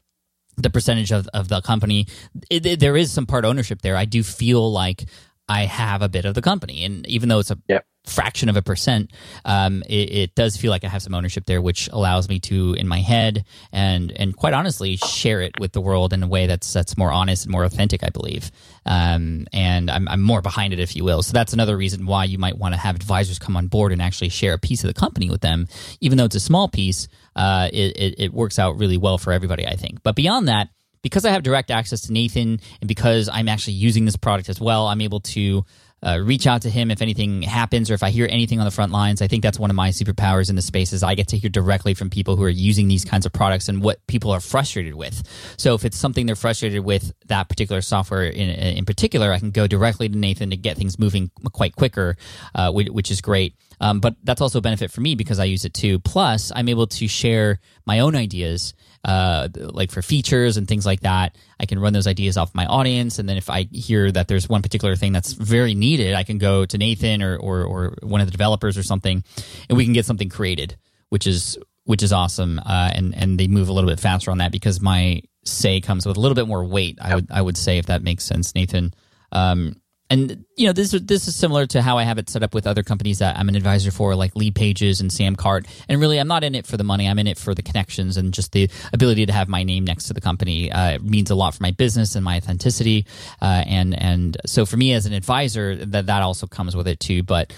the 0.57 0.69
percentage 0.69 1.11
of, 1.11 1.27
of 1.33 1.47
the 1.47 1.61
company. 1.61 2.07
It, 2.49 2.65
it, 2.65 2.79
there 2.79 2.97
is 2.97 3.11
some 3.11 3.25
part 3.25 3.45
ownership 3.45 3.81
there. 3.81 3.95
I 3.95 4.05
do 4.05 4.23
feel 4.23 4.71
like 4.71 5.05
I 5.49 5.65
have 5.65 6.01
a 6.03 6.09
bit 6.09 6.25
of 6.25 6.35
the 6.35 6.41
company, 6.41 6.85
and 6.85 7.05
even 7.07 7.27
though 7.27 7.39
it's 7.39 7.51
a 7.51 7.57
yep 7.67 7.85
fraction 8.05 8.49
of 8.49 8.57
a 8.57 8.61
percent, 8.61 9.11
um, 9.45 9.83
it, 9.83 10.11
it, 10.11 10.35
does 10.35 10.57
feel 10.57 10.71
like 10.71 10.83
I 10.83 10.87
have 10.87 11.01
some 11.01 11.13
ownership 11.13 11.45
there, 11.45 11.61
which 11.61 11.89
allows 11.91 12.27
me 12.27 12.39
to, 12.41 12.73
in 12.73 12.87
my 12.87 12.99
head, 12.99 13.45
and 13.71 14.11
and 14.11 14.35
quite 14.35 14.53
honestly, 14.53 14.97
share 14.97 15.41
it 15.41 15.59
with 15.59 15.71
the 15.73 15.81
world 15.81 16.13
in 16.13 16.23
a 16.23 16.27
way 16.27 16.47
that's 16.47 16.71
that's 16.71 16.97
more 16.97 17.11
honest 17.11 17.45
and 17.45 17.51
more 17.51 17.63
authentic. 17.63 18.03
I 18.03 18.09
believe, 18.09 18.51
um, 18.85 19.47
and 19.51 19.89
I'm, 19.89 20.07
I'm 20.07 20.21
more 20.21 20.41
behind 20.41 20.73
it, 20.73 20.79
if 20.79 20.95
you 20.95 21.03
will. 21.03 21.23
So 21.23 21.33
that's 21.33 21.53
another 21.53 21.75
reason 21.75 22.05
why 22.05 22.25
you 22.25 22.37
might 22.37 22.57
want 22.57 22.73
to 22.73 22.79
have 22.79 22.95
advisors 22.95 23.39
come 23.39 23.57
on 23.57 23.67
board 23.67 23.91
and 23.91 24.01
actually 24.01 24.29
share 24.29 24.53
a 24.53 24.59
piece 24.59 24.83
of 24.83 24.87
the 24.87 24.99
company 24.99 25.29
with 25.29 25.41
them, 25.41 25.67
even 25.99 26.17
though 26.17 26.25
it's 26.25 26.35
a 26.35 26.39
small 26.39 26.67
piece. 26.67 27.07
Uh, 27.35 27.69
it, 27.71 27.97
it, 27.97 28.15
it 28.17 28.33
works 28.33 28.59
out 28.59 28.77
really 28.77 28.97
well 28.97 29.17
for 29.17 29.31
everybody, 29.31 29.65
I 29.65 29.75
think. 29.75 30.03
But 30.03 30.15
beyond 30.15 30.47
that. 30.47 30.69
Because 31.01 31.25
I 31.25 31.31
have 31.31 31.43
direct 31.43 31.71
access 31.71 32.01
to 32.01 32.13
Nathan 32.13 32.59
and 32.81 32.87
because 32.87 33.29
I'm 33.31 33.47
actually 33.47 33.73
using 33.73 34.05
this 34.05 34.17
product 34.17 34.49
as 34.49 34.59
well, 34.59 34.87
I'm 34.87 35.01
able 35.01 35.21
to 35.21 35.63
uh, 36.01 36.19
reach 36.23 36.47
out 36.47 36.61
to 36.61 36.69
him 36.69 36.91
if 36.91 37.01
anything 37.01 37.41
happens 37.41 37.91
or 37.91 37.93
if 37.93 38.03
I 38.03 38.09
hear 38.09 38.27
anything 38.29 38.59
on 38.59 38.65
the 38.65 38.71
front 38.71 38.91
lines. 38.91 39.21
I 39.21 39.27
think 39.27 39.43
that's 39.43 39.59
one 39.59 39.69
of 39.69 39.75
my 39.75 39.89
superpowers 39.89 40.49
in 40.49 40.55
the 40.55 40.61
space 40.61 40.93
is 40.93 41.03
I 41.03 41.15
get 41.15 41.29
to 41.29 41.37
hear 41.37 41.49
directly 41.49 41.93
from 41.93 42.09
people 42.09 42.35
who 42.35 42.43
are 42.43 42.49
using 42.49 42.87
these 42.87 43.03
kinds 43.03 43.25
of 43.25 43.33
products 43.33 43.67
and 43.69 43.81
what 43.81 44.05
people 44.07 44.31
are 44.31 44.39
frustrated 44.39 44.95
with. 44.95 45.23
So 45.57 45.73
if 45.75 45.85
it's 45.85 45.97
something 45.97 46.25
they're 46.25 46.35
frustrated 46.35 46.85
with 46.85 47.13
that 47.27 47.49
particular 47.49 47.81
software 47.81 48.23
in, 48.23 48.49
in 48.49 48.85
particular, 48.85 49.31
I 49.31 49.39
can 49.39 49.51
go 49.51 49.67
directly 49.67 50.07
to 50.09 50.17
Nathan 50.17 50.51
to 50.51 50.57
get 50.57 50.77
things 50.77 50.97
moving 50.97 51.31
quite 51.51 51.75
quicker, 51.75 52.15
uh, 52.55 52.71
which, 52.71 52.89
which, 52.89 53.11
is 53.11 53.21
great. 53.21 53.55
Um, 53.81 53.99
but 53.99 54.15
that's 54.23 54.41
also 54.41 54.59
a 54.59 54.61
benefit 54.61 54.91
for 54.91 55.01
me 55.01 55.15
because 55.15 55.39
I 55.39 55.45
use 55.45 55.65
it 55.65 55.73
too. 55.73 55.99
Plus, 55.99 56.51
I'm 56.53 56.67
able 56.67 56.87
to 56.87 57.07
share 57.07 57.59
my 57.85 57.99
own 57.99 58.15
ideas, 58.15 58.73
uh, 59.03 59.47
like 59.55 59.91
for 59.91 60.01
features 60.01 60.57
and 60.57 60.67
things 60.67 60.85
like 60.85 61.01
that. 61.01 61.37
I 61.59 61.65
can 61.65 61.79
run 61.79 61.93
those 61.93 62.07
ideas 62.07 62.37
off 62.37 62.53
my 62.53 62.65
audience, 62.65 63.19
and 63.19 63.29
then 63.29 63.37
if 63.37 63.49
I 63.49 63.67
hear 63.71 64.11
that 64.11 64.27
there's 64.27 64.49
one 64.49 64.61
particular 64.61 64.95
thing 64.95 65.13
that's 65.13 65.33
very 65.33 65.75
needed, 65.75 66.13
I 66.13 66.23
can 66.23 66.37
go 66.37 66.65
to 66.65 66.77
Nathan 66.77 67.23
or 67.23 67.37
or, 67.37 67.63
or 67.63 67.95
one 68.01 68.21
of 68.21 68.27
the 68.27 68.31
developers 68.31 68.77
or 68.77 68.83
something, 68.83 69.23
and 69.69 69.77
we 69.77 69.85
can 69.85 69.93
get 69.93 70.05
something 70.05 70.29
created, 70.29 70.75
which 71.09 71.25
is 71.25 71.57
which 71.85 72.03
is 72.03 72.11
awesome. 72.11 72.59
Uh, 72.59 72.91
and 72.93 73.15
and 73.15 73.39
they 73.39 73.47
move 73.47 73.69
a 73.69 73.73
little 73.73 73.89
bit 73.89 73.99
faster 73.99 74.31
on 74.31 74.39
that 74.39 74.51
because 74.51 74.81
my 74.81 75.21
say 75.45 75.81
comes 75.81 76.05
with 76.05 76.17
a 76.17 76.19
little 76.19 76.35
bit 76.35 76.47
more 76.47 76.63
weight. 76.65 76.97
I 77.01 77.15
would 77.15 77.31
I 77.31 77.41
would 77.41 77.57
say 77.57 77.77
if 77.77 77.87
that 77.87 78.03
makes 78.03 78.25
sense, 78.25 78.53
Nathan. 78.53 78.93
Um, 79.31 79.75
and 80.09 80.45
you 80.55 80.65
know 80.65 80.73
this 80.73 80.91
this 80.91 81.27
is 81.27 81.35
similar 81.35 81.67
to 81.67 81.81
how 81.81 81.97
I 81.97 82.03
have 82.03 82.17
it 82.17 82.29
set 82.29 82.41
up 82.41 82.53
with 82.55 82.65
other 82.65 82.81
companies 82.81 83.19
that 83.19 83.37
I'm 83.37 83.47
an 83.47 83.55
advisor 83.55 83.91
for, 83.91 84.15
like 84.15 84.33
Leadpages 84.33 85.01
and 85.01 85.11
Samcart. 85.11 85.67
And 85.87 86.01
really, 86.01 86.17
I'm 86.17 86.27
not 86.27 86.43
in 86.43 86.55
it 86.55 86.65
for 86.65 86.77
the 86.77 86.83
money. 86.83 87.07
I'm 87.07 87.19
in 87.19 87.27
it 87.27 87.37
for 87.37 87.53
the 87.53 87.61
connections 87.61 88.17
and 88.17 88.33
just 88.33 88.51
the 88.51 88.69
ability 88.91 89.27
to 89.27 89.33
have 89.33 89.47
my 89.47 89.63
name 89.63 89.85
next 89.85 90.05
to 90.05 90.13
the 90.13 90.21
company. 90.21 90.71
Uh, 90.71 90.93
it 90.93 91.03
means 91.03 91.29
a 91.29 91.35
lot 91.35 91.53
for 91.53 91.61
my 91.61 91.71
business 91.71 92.15
and 92.15 92.25
my 92.25 92.37
authenticity. 92.37 93.05
Uh, 93.41 93.63
and 93.67 93.99
and 94.01 94.37
so 94.45 94.65
for 94.65 94.77
me 94.77 94.93
as 94.93 95.05
an 95.05 95.13
advisor, 95.13 95.75
that 95.75 96.07
that 96.07 96.21
also 96.23 96.47
comes 96.47 96.75
with 96.75 96.87
it 96.87 96.99
too. 96.99 97.21
But 97.21 97.53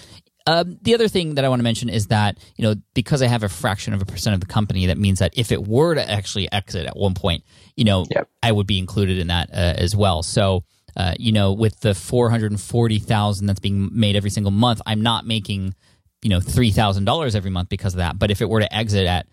um, 0.46 0.78
the 0.82 0.94
other 0.94 1.08
thing 1.08 1.36
that 1.36 1.44
I 1.44 1.48
want 1.48 1.60
to 1.60 1.64
mention 1.64 1.88
is 1.88 2.08
that 2.08 2.38
you 2.56 2.64
know 2.64 2.74
because 2.92 3.22
I 3.22 3.28
have 3.28 3.44
a 3.44 3.48
fraction 3.48 3.94
of 3.94 4.02
a 4.02 4.06
percent 4.06 4.34
of 4.34 4.40
the 4.40 4.46
company, 4.46 4.86
that 4.86 4.98
means 4.98 5.20
that 5.20 5.32
if 5.38 5.52
it 5.52 5.66
were 5.66 5.94
to 5.94 6.10
actually 6.10 6.52
exit 6.52 6.86
at 6.86 6.96
one 6.96 7.14
point, 7.14 7.44
you 7.76 7.84
know, 7.84 8.04
Yep. 8.10 8.28
I 8.42 8.52
would 8.52 8.66
be 8.66 8.78
included 8.78 9.18
in 9.18 9.28
that 9.28 9.48
uh, 9.50 9.54
as 9.78 9.96
well. 9.96 10.22
So 10.22 10.64
uh, 10.96 11.14
you 11.18 11.32
know, 11.32 11.52
with 11.52 11.80
the 11.80 11.94
four 11.94 12.30
hundred 12.30 12.52
and 12.52 12.60
forty 12.60 12.98
thousand 12.98 13.46
that's 13.46 13.60
being 13.60 13.90
made 13.92 14.16
every 14.16 14.30
single 14.30 14.52
month, 14.52 14.80
I'm 14.86 15.02
not 15.02 15.26
making 15.26 15.74
you 16.22 16.30
know 16.30 16.40
three 16.40 16.70
thousand 16.70 17.04
dollars 17.04 17.34
every 17.34 17.50
month 17.50 17.68
because 17.68 17.94
of 17.94 17.98
that. 17.98 18.18
But 18.18 18.30
if 18.30 18.40
it 18.40 18.48
were 18.48 18.60
to 18.60 18.74
exit 18.74 19.06
at 19.06 19.26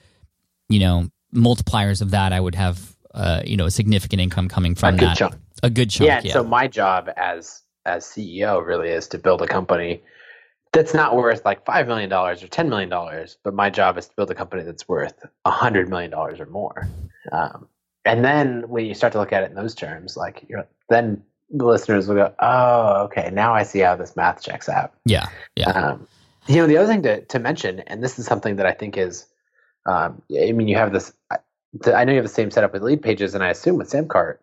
you 0.67 0.79
know 0.79 1.09
multipliers 1.33 2.01
of 2.01 2.11
that, 2.11 2.33
I 2.33 2.39
would 2.39 2.55
have 2.55 2.95
uh, 3.13 3.41
you 3.45 3.57
know 3.57 3.65
a 3.65 3.71
significant 3.71 4.21
income 4.21 4.47
coming 4.47 4.75
from 4.75 4.95
a 4.95 4.97
that. 4.97 5.17
chunk. 5.17 5.35
A 5.61 5.69
good 5.69 5.89
chunk. 5.89 6.07
yeah, 6.07 6.21
Yeah. 6.23 6.33
So 6.33 6.43
my 6.43 6.67
job 6.67 7.09
as 7.17 7.61
as 7.85 8.05
CEO 8.05 8.65
really 8.65 8.89
is 8.89 9.07
to 9.09 9.17
build 9.17 9.41
a 9.41 9.47
company 9.47 10.01
that's 10.71 10.93
not 10.93 11.15
worth 11.15 11.43
like 11.45 11.65
five 11.65 11.87
million 11.87 12.09
dollars 12.09 12.43
or 12.43 12.47
ten 12.47 12.69
million 12.69 12.89
dollars, 12.89 13.37
but 13.43 13.53
my 13.53 13.69
job 13.69 13.97
is 13.97 14.07
to 14.07 14.15
build 14.15 14.31
a 14.31 14.35
company 14.35 14.63
that's 14.63 14.87
worth 14.87 15.25
a 15.45 15.51
hundred 15.51 15.89
million 15.89 16.11
dollars 16.11 16.39
or 16.39 16.45
more. 16.45 16.87
Um, 17.31 17.67
and 18.05 18.23
then 18.23 18.63
when 18.69 18.85
you 18.85 18.93
start 18.93 19.13
to 19.13 19.19
look 19.19 19.33
at 19.33 19.43
it 19.43 19.49
in 19.49 19.55
those 19.55 19.75
terms, 19.75 20.15
like 20.15 20.45
you're 20.47 20.67
then 20.89 21.23
the 21.51 21.65
listeners 21.65 22.07
will 22.07 22.15
go, 22.15 22.33
"Oh, 22.39 23.03
okay, 23.05 23.29
now 23.31 23.53
I 23.53 23.63
see 23.63 23.79
how 23.79 23.95
this 23.95 24.15
math 24.15 24.41
checks 24.41 24.69
out." 24.69 24.93
yeah. 25.05 25.27
Yeah. 25.55 25.69
Um, 25.69 26.07
you 26.47 26.55
know, 26.55 26.67
the 26.67 26.77
other 26.77 26.87
thing 26.87 27.03
to, 27.03 27.21
to 27.25 27.39
mention, 27.39 27.79
and 27.81 28.03
this 28.03 28.17
is 28.17 28.25
something 28.25 28.55
that 28.55 28.65
I 28.65 28.71
think 28.71 28.97
is, 28.97 29.27
um, 29.85 30.21
I 30.35 30.51
mean, 30.51 30.67
you 30.67 30.75
have 30.77 30.91
this, 30.91 31.13
I, 31.31 31.37
know 32.03 32.11
you 32.11 32.17
have 32.17 32.25
the 32.25 32.29
same 32.29 32.49
setup 32.49 32.73
with 32.73 32.81
Leadpages, 32.81 33.35
and 33.35 33.43
I 33.43 33.49
assume 33.49 33.77
with 33.77 33.91
Samcart, 33.91 34.37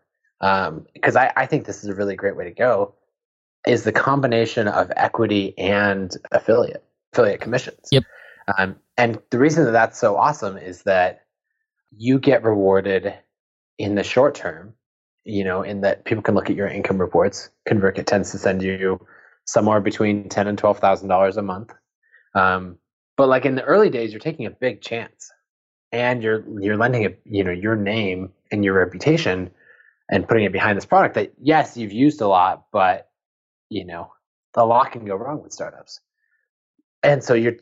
because 0.94 1.16
I, 1.16 1.32
I 1.36 1.46
think 1.46 1.66
this 1.66 1.82
is 1.82 1.88
a 1.90 1.94
really 1.94 2.14
great 2.14 2.36
way 2.36 2.44
to 2.44 2.52
go, 2.52 2.94
is 3.66 3.82
the 3.82 3.92
combination 3.92 4.68
of 4.68 4.92
equity 4.94 5.58
and 5.58 6.16
affiliate 6.30 6.84
affiliate 7.12 7.40
commissions. 7.40 7.88
Yep. 7.90 8.04
Um, 8.56 8.76
and 8.96 9.20
the 9.30 9.38
reason 9.38 9.64
that 9.64 9.72
that's 9.72 9.98
so 9.98 10.16
awesome 10.16 10.56
is 10.56 10.82
that 10.84 11.24
you 11.96 12.20
get 12.20 12.44
rewarded 12.44 13.14
in 13.78 13.96
the 13.96 14.04
short 14.04 14.36
term. 14.36 14.74
You 15.28 15.42
know, 15.42 15.62
in 15.62 15.80
that 15.80 16.04
people 16.04 16.22
can 16.22 16.36
look 16.36 16.48
at 16.48 16.56
your 16.56 16.68
income 16.68 16.98
reports. 16.98 17.50
ConvertKit 17.68 18.06
tends 18.06 18.30
to 18.30 18.38
send 18.38 18.62
you 18.62 19.04
somewhere 19.44 19.80
between 19.80 20.28
ten 20.28 20.46
and 20.46 20.56
twelve 20.56 20.78
thousand 20.78 21.08
dollars 21.08 21.36
a 21.36 21.42
month. 21.42 21.72
Um, 22.34 22.78
but 23.16 23.28
like 23.28 23.44
in 23.44 23.56
the 23.56 23.64
early 23.64 23.90
days, 23.90 24.12
you're 24.12 24.20
taking 24.20 24.46
a 24.46 24.50
big 24.50 24.82
chance, 24.82 25.32
and 25.90 26.22
you're 26.22 26.44
you're 26.60 26.76
lending 26.76 27.06
a 27.06 27.10
you 27.24 27.42
know 27.42 27.50
your 27.50 27.74
name 27.74 28.30
and 28.52 28.64
your 28.64 28.74
reputation, 28.74 29.50
and 30.08 30.28
putting 30.28 30.44
it 30.44 30.52
behind 30.52 30.76
this 30.76 30.86
product 30.86 31.16
that 31.16 31.32
yes 31.42 31.76
you've 31.76 31.92
used 31.92 32.20
a 32.20 32.28
lot, 32.28 32.66
but 32.72 33.10
you 33.68 33.84
know 33.84 34.12
a 34.54 34.64
lot 34.64 34.92
can 34.92 35.04
go 35.04 35.16
wrong 35.16 35.42
with 35.42 35.52
startups, 35.52 36.00
and 37.02 37.24
so 37.24 37.34
you're 37.34 37.56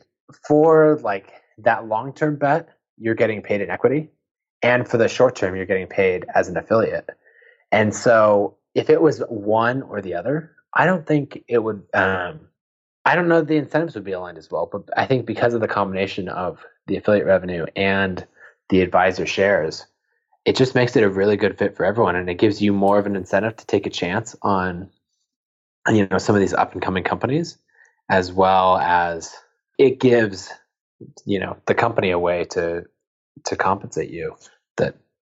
for 0.47 0.99
like 1.03 1.33
that 1.57 1.87
long 1.87 2.13
term 2.13 2.35
bet, 2.35 2.69
you're 2.97 3.15
getting 3.15 3.41
paid 3.41 3.61
in 3.61 3.71
equity, 3.71 4.09
and 4.61 4.87
for 4.87 4.97
the 4.97 5.07
short 5.07 5.35
term, 5.35 5.55
you're 5.55 5.65
getting 5.65 5.87
paid 5.87 6.25
as 6.35 6.47
an 6.47 6.57
affiliate, 6.57 7.09
and 7.71 7.93
so 7.93 8.57
if 8.73 8.89
it 8.89 9.01
was 9.01 9.23
one 9.29 9.81
or 9.83 10.01
the 10.01 10.13
other, 10.15 10.55
I 10.73 10.85
don't 10.85 11.07
think 11.07 11.43
it 11.47 11.59
would. 11.59 11.83
Um, 11.93 12.41
I 13.05 13.15
don't 13.15 13.27
know 13.27 13.41
the 13.41 13.57
incentives 13.57 13.95
would 13.95 14.03
be 14.03 14.13
aligned 14.13 14.37
as 14.37 14.49
well, 14.49 14.67
but 14.71 14.89
I 14.97 15.05
think 15.05 15.25
because 15.25 15.53
of 15.53 15.61
the 15.61 15.67
combination 15.67 16.27
of 16.27 16.65
the 16.87 16.97
affiliate 16.97 17.25
revenue 17.25 17.65
and 17.75 18.25
the 18.69 18.81
advisor 18.81 19.25
shares, 19.27 19.85
it 20.43 20.55
just 20.55 20.75
makes 20.75 20.95
it 20.95 21.03
a 21.03 21.09
really 21.09 21.37
good 21.37 21.57
fit 21.57 21.75
for 21.77 21.85
everyone, 21.85 22.15
and 22.15 22.29
it 22.29 22.35
gives 22.35 22.61
you 22.61 22.73
more 22.73 22.99
of 22.99 23.05
an 23.05 23.15
incentive 23.15 23.55
to 23.57 23.65
take 23.65 23.85
a 23.85 23.91
chance 23.91 24.35
on, 24.41 24.89
you 25.87 26.07
know, 26.07 26.17
some 26.17 26.35
of 26.35 26.41
these 26.41 26.53
up 26.53 26.73
and 26.73 26.81
coming 26.81 27.03
companies, 27.03 27.57
as 28.09 28.33
well 28.33 28.77
as 28.77 29.35
it 29.77 29.99
gives, 29.99 30.51
you 31.25 31.39
know, 31.39 31.57
the 31.67 31.75
company 31.75 32.11
a 32.11 32.19
way 32.19 32.45
to 32.45 32.85
to 33.45 33.55
compensate 33.55 34.09
you. 34.09 34.35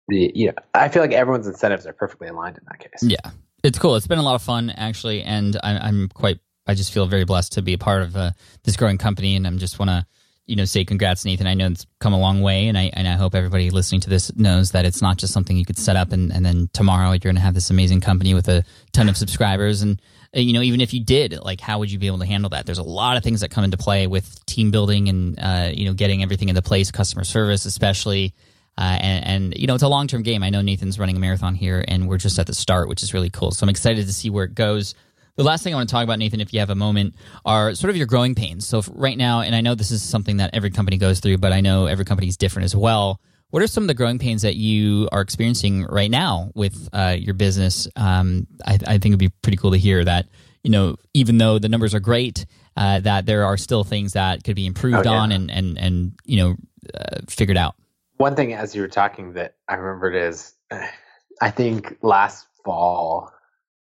The 0.08 0.32
you 0.34 0.46
know, 0.48 0.54
I 0.74 0.88
feel 0.88 1.02
like 1.02 1.12
everyone's 1.12 1.46
incentives 1.46 1.86
are 1.86 1.92
perfectly 1.92 2.28
aligned 2.28 2.56
in 2.58 2.64
that 2.68 2.78
case. 2.80 3.02
Yeah, 3.02 3.30
it's 3.62 3.78
cool. 3.78 3.96
It's 3.96 4.06
been 4.06 4.18
a 4.18 4.22
lot 4.22 4.34
of 4.34 4.42
fun 4.42 4.70
actually, 4.70 5.22
and 5.22 5.56
I, 5.62 5.78
I'm 5.78 6.08
quite. 6.08 6.38
I 6.66 6.74
just 6.74 6.92
feel 6.92 7.06
very 7.06 7.24
blessed 7.24 7.52
to 7.54 7.62
be 7.62 7.72
a 7.74 7.78
part 7.78 8.02
of 8.02 8.16
uh, 8.16 8.30
this 8.64 8.76
growing 8.76 8.98
company, 8.98 9.36
and 9.36 9.46
I'm 9.46 9.58
just 9.58 9.78
want 9.78 9.90
to, 9.90 10.06
you 10.46 10.54
know, 10.56 10.66
say 10.66 10.84
congrats, 10.84 11.24
Nathan. 11.24 11.46
I 11.46 11.54
know 11.54 11.66
it's 11.68 11.86
come 12.00 12.12
a 12.12 12.18
long 12.18 12.40
way, 12.42 12.68
and 12.68 12.76
I 12.76 12.90
and 12.92 13.06
I 13.08 13.12
hope 13.12 13.34
everybody 13.34 13.70
listening 13.70 14.00
to 14.02 14.10
this 14.10 14.34
knows 14.36 14.72
that 14.72 14.84
it's 14.84 15.00
not 15.02 15.18
just 15.18 15.32
something 15.32 15.56
you 15.56 15.64
could 15.64 15.78
set 15.78 15.96
up 15.96 16.12
and 16.12 16.32
and 16.32 16.44
then 16.44 16.68
tomorrow 16.72 17.10
you're 17.10 17.18
going 17.18 17.36
to 17.36 17.42
have 17.42 17.54
this 17.54 17.70
amazing 17.70 18.00
company 18.00 18.34
with 18.34 18.48
a 18.48 18.64
ton 18.92 19.08
of 19.08 19.16
subscribers 19.16 19.82
and. 19.82 20.00
uh, 20.36 20.40
You 20.40 20.52
know, 20.52 20.62
even 20.62 20.80
if 20.82 20.92
you 20.92 21.02
did, 21.02 21.38
like, 21.40 21.60
how 21.60 21.78
would 21.78 21.90
you 21.90 21.98
be 21.98 22.06
able 22.06 22.18
to 22.18 22.26
handle 22.26 22.50
that? 22.50 22.66
There's 22.66 22.78
a 22.78 22.82
lot 22.82 23.16
of 23.16 23.22
things 23.22 23.40
that 23.40 23.50
come 23.50 23.64
into 23.64 23.76
play 23.78 24.06
with 24.06 24.44
team 24.46 24.70
building 24.70 25.08
and, 25.08 25.38
uh, 25.38 25.70
you 25.72 25.86
know, 25.86 25.94
getting 25.94 26.22
everything 26.22 26.48
into 26.50 26.60
place, 26.62 26.90
customer 26.90 27.24
service, 27.24 27.64
especially. 27.66 28.34
Uh, 28.78 28.96
and, 29.00 29.26
and 29.26 29.54
you 29.58 29.66
know 29.66 29.74
it's 29.74 29.82
a 29.82 29.88
long 29.88 30.06
term 30.06 30.22
game. 30.22 30.42
I 30.44 30.50
know 30.50 30.62
Nathan's 30.62 30.98
running 31.00 31.16
a 31.16 31.20
marathon 31.20 31.56
here, 31.56 31.84
and 31.88 32.08
we're 32.08 32.18
just 32.18 32.38
at 32.38 32.46
the 32.46 32.54
start, 32.54 32.88
which 32.88 33.02
is 33.02 33.12
really 33.12 33.28
cool. 33.30 33.50
So 33.50 33.64
I'm 33.64 33.68
excited 33.70 34.06
to 34.06 34.12
see 34.12 34.30
where 34.30 34.44
it 34.44 34.54
goes. 34.54 34.94
The 35.34 35.44
last 35.44 35.62
thing 35.64 35.72
I 35.72 35.76
want 35.76 35.88
to 35.88 35.92
talk 35.92 36.04
about, 36.04 36.18
Nathan, 36.18 36.40
if 36.40 36.52
you 36.52 36.60
have 36.60 36.70
a 36.70 36.74
moment, 36.74 37.14
are 37.44 37.74
sort 37.74 37.90
of 37.90 37.96
your 37.96 38.06
growing 38.06 38.34
pains. 38.34 38.66
So 38.66 38.82
right 38.92 39.16
now, 39.18 39.40
and 39.40 39.54
I 39.54 39.60
know 39.60 39.74
this 39.74 39.90
is 39.90 40.02
something 40.02 40.36
that 40.38 40.50
every 40.52 40.70
company 40.70 40.96
goes 40.96 41.20
through, 41.20 41.38
but 41.38 41.52
I 41.52 41.60
know 41.60 41.86
every 41.86 42.04
company 42.04 42.28
is 42.28 42.36
different 42.36 42.64
as 42.64 42.74
well. 42.76 43.20
What 43.50 43.62
are 43.62 43.66
some 43.66 43.82
of 43.84 43.88
the 43.88 43.94
growing 43.94 44.18
pains 44.18 44.42
that 44.42 44.56
you 44.56 45.08
are 45.10 45.20
experiencing 45.22 45.84
right 45.84 46.10
now 46.10 46.50
with 46.54 46.88
uh, 46.92 47.16
your 47.18 47.34
business? 47.34 47.88
Um, 47.96 48.46
I, 48.66 48.74
I 48.74 48.98
think 48.98 49.06
it'd 49.06 49.18
be 49.18 49.30
pretty 49.42 49.56
cool 49.56 49.70
to 49.72 49.78
hear 49.78 50.04
that. 50.04 50.26
You 50.64 50.70
know, 50.70 50.96
even 51.14 51.38
though 51.38 51.58
the 51.58 51.68
numbers 51.68 51.94
are 51.94 52.00
great, 52.00 52.44
uh, 52.76 53.00
that 53.00 53.24
there 53.26 53.44
are 53.44 53.56
still 53.56 53.84
things 53.84 54.12
that 54.14 54.44
could 54.44 54.56
be 54.56 54.66
improved 54.66 55.06
Oh, 55.06 55.12
yeah. 55.12 55.18
on 55.18 55.32
and 55.32 55.50
and 55.50 55.78
and 55.78 56.12
you 56.24 56.36
know 56.36 56.56
uh, 56.94 57.20
figured 57.28 57.56
out. 57.56 57.74
One 58.18 58.36
thing 58.36 58.52
as 58.52 58.74
you 58.74 58.82
were 58.82 58.88
talking 58.88 59.32
that 59.34 59.54
I 59.68 59.74
remembered 59.74 60.14
is 60.14 60.54
I 61.40 61.50
think 61.50 61.96
last 62.02 62.46
fall, 62.64 63.32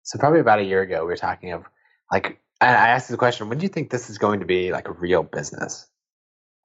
so 0.02 0.18
probably 0.18 0.40
about 0.40 0.58
a 0.58 0.64
year 0.64 0.82
ago, 0.82 1.00
we 1.00 1.08
were 1.08 1.16
talking 1.16 1.52
of 1.52 1.64
like 2.12 2.40
I 2.60 2.66
asked 2.66 3.08
the 3.08 3.16
question, 3.16 3.48
when 3.48 3.58
do 3.58 3.62
you 3.62 3.68
think 3.68 3.90
this 3.90 4.10
is 4.10 4.18
going 4.18 4.40
to 4.40 4.46
be 4.46 4.72
like 4.72 4.88
a 4.88 4.92
real 4.92 5.22
business? 5.22 5.86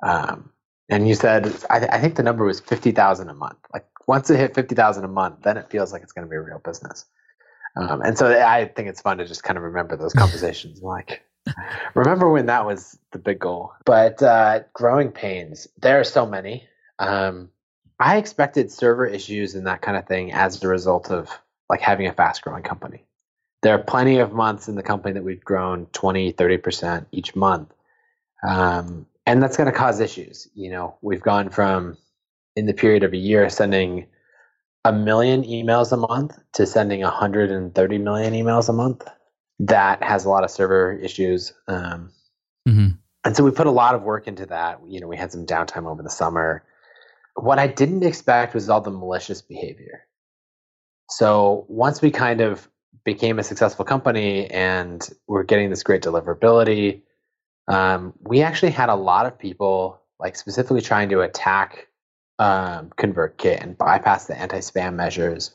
Um, 0.06 0.52
and 0.90 1.08
you 1.08 1.16
said 1.16 1.46
I, 1.70 1.80
th- 1.80 1.92
I 1.92 2.00
think 2.00 2.16
the 2.16 2.24
number 2.24 2.46
was 2.46 2.60
fifty 2.60 2.92
thousand 2.92 3.30
a 3.30 3.34
month. 3.34 3.60
Like 3.74 3.86
once 4.08 4.30
it 4.30 4.38
hit 4.38 4.56
fifty 4.56 4.76
thousand 4.76 5.06
a 5.06 5.08
month, 5.08 5.42
then 5.44 5.58
it 5.58 5.70
feels 5.70 5.94
like 5.94 6.02
it's 6.02 6.12
going 6.12 6.28
to 6.28 6.30
be 6.30 6.36
a 6.36 6.42
real 6.42 6.60
business. 6.60 7.06
Um, 7.76 8.02
and 8.02 8.18
so 8.18 8.28
I 8.28 8.66
think 8.66 8.90
it's 8.90 9.02
fun 9.02 9.18
to 9.18 9.26
just 9.26 9.44
kind 9.44 9.58
of 9.58 9.64
remember 9.64 9.96
those 9.98 10.14
conversations. 10.24 10.82
like, 10.82 11.24
remember 11.96 12.30
when 12.30 12.48
that 12.48 12.66
was 12.66 12.98
the 13.12 13.20
big 13.20 13.40
goal? 13.40 13.72
But 13.86 14.22
uh, 14.22 14.62
growing 14.74 15.12
pains, 15.12 15.68
there 15.82 16.00
are 16.00 16.04
so 16.04 16.26
many. 16.26 16.68
Um, 17.08 17.50
I 18.00 18.18
expected 18.18 18.72
server 18.72 19.06
issues 19.06 19.56
and 19.56 19.68
that 19.68 19.82
kind 19.82 19.98
of 19.98 20.08
thing 20.08 20.32
as 20.32 20.64
a 20.64 20.68
result 20.68 21.12
of 21.12 21.30
like 21.70 21.82
having 21.82 22.08
a 22.08 22.14
fast 22.14 22.42
growing 22.42 22.64
company. 22.64 23.06
There 23.62 23.74
are 23.74 23.82
plenty 23.82 24.20
of 24.20 24.34
months 24.34 24.68
in 24.68 24.76
the 24.76 24.84
company 24.84 25.14
that 25.14 25.24
we've 25.24 25.44
grown 25.44 25.86
20, 25.94 26.34
30% 26.34 27.06
each 27.12 27.36
month. 27.36 27.74
Um, 28.48 29.06
and 29.26 29.42
that's 29.42 29.56
going 29.56 29.72
to 29.72 29.78
cause 29.78 30.02
issues. 30.02 30.50
You 30.54 30.70
know, 30.70 30.98
we've 31.02 31.22
gone 31.22 31.50
from 31.50 31.98
in 32.56 32.66
the 32.66 32.74
period 32.74 33.04
of 33.04 33.14
a 33.14 33.18
year 33.18 33.50
sending 33.50 34.06
a 34.84 34.92
million 34.92 35.44
emails 35.44 35.94
a 35.94 35.98
month 35.98 36.38
to 36.54 36.66
sending 36.66 37.02
130 37.02 37.98
million 38.00 38.34
emails 38.34 38.68
a 38.68 38.74
month. 38.74 39.08
That 39.60 40.04
has 40.04 40.26
a 40.26 40.30
lot 40.30 40.44
of 40.44 40.52
server 40.52 40.92
issues. 40.92 41.54
Um, 41.68 42.12
hmm 42.68 42.90
and 43.24 43.36
so 43.36 43.44
we 43.44 43.52
put 43.52 43.68
a 43.68 43.72
lot 43.72 43.96
of 43.96 44.04
work 44.04 44.28
into 44.28 44.46
that. 44.48 44.80
You 44.88 45.00
know, 45.00 45.08
we 45.08 45.18
had 45.18 45.32
some 45.32 45.46
downtime 45.46 45.88
over 45.90 46.04
the 46.04 46.10
summer. 46.10 46.64
What 47.36 47.60
I 47.60 47.68
didn't 47.68 48.04
expect 48.04 48.54
was 48.54 48.70
all 48.70 48.82
the 48.82 48.92
malicious 48.92 49.42
behavior. 49.42 50.06
So 51.10 51.66
once 51.68 52.02
we 52.02 52.12
kind 52.12 52.42
of 52.42 52.70
became 53.04 53.40
a 53.40 53.44
successful 53.44 53.86
company 53.86 54.50
and 54.50 55.08
we're 55.28 55.44
getting 55.44 55.70
this 55.70 55.84
great 55.84 56.02
deliverability, 56.02 57.02
um, 57.68 58.14
we 58.22 58.42
actually 58.42 58.72
had 58.72 58.90
a 58.90 58.96
lot 58.96 59.26
of 59.26 59.38
people 59.38 60.02
like 60.20 60.36
specifically 60.36 60.82
trying 60.82 61.10
to 61.10 61.22
attack 61.22 61.88
um, 62.40 62.92
ConvertKit 62.98 63.62
and 63.62 63.78
bypass 63.78 64.26
the 64.26 64.38
anti-spam 64.38 64.96
measures. 64.96 65.52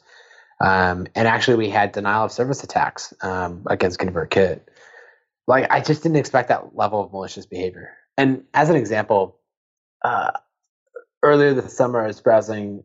Um, 0.61 1.07
and 1.15 1.29
actually, 1.29 1.57
we 1.57 1.71
had 1.71 1.93
denial 1.93 2.25
of 2.25 2.33
service 2.33 2.65
attacks 2.65 3.15
um, 3.23 3.63
against 3.67 4.01
ConvertKit. 4.01 4.61
Like, 5.47 5.71
I 5.71 5.81
just 5.81 6.03
didn't 6.03 6.17
expect 6.17 6.49
that 6.49 6.77
level 6.77 7.03
of 7.03 7.13
malicious 7.13 7.47
behavior. 7.47 7.97
And 8.17 8.45
as 8.53 8.69
an 8.69 8.77
example, 8.77 9.39
uh, 10.05 10.33
earlier 11.23 11.55
this 11.55 11.77
summer, 11.77 12.01
I 12.01 12.07
was 12.07 12.21
browsing, 12.21 12.85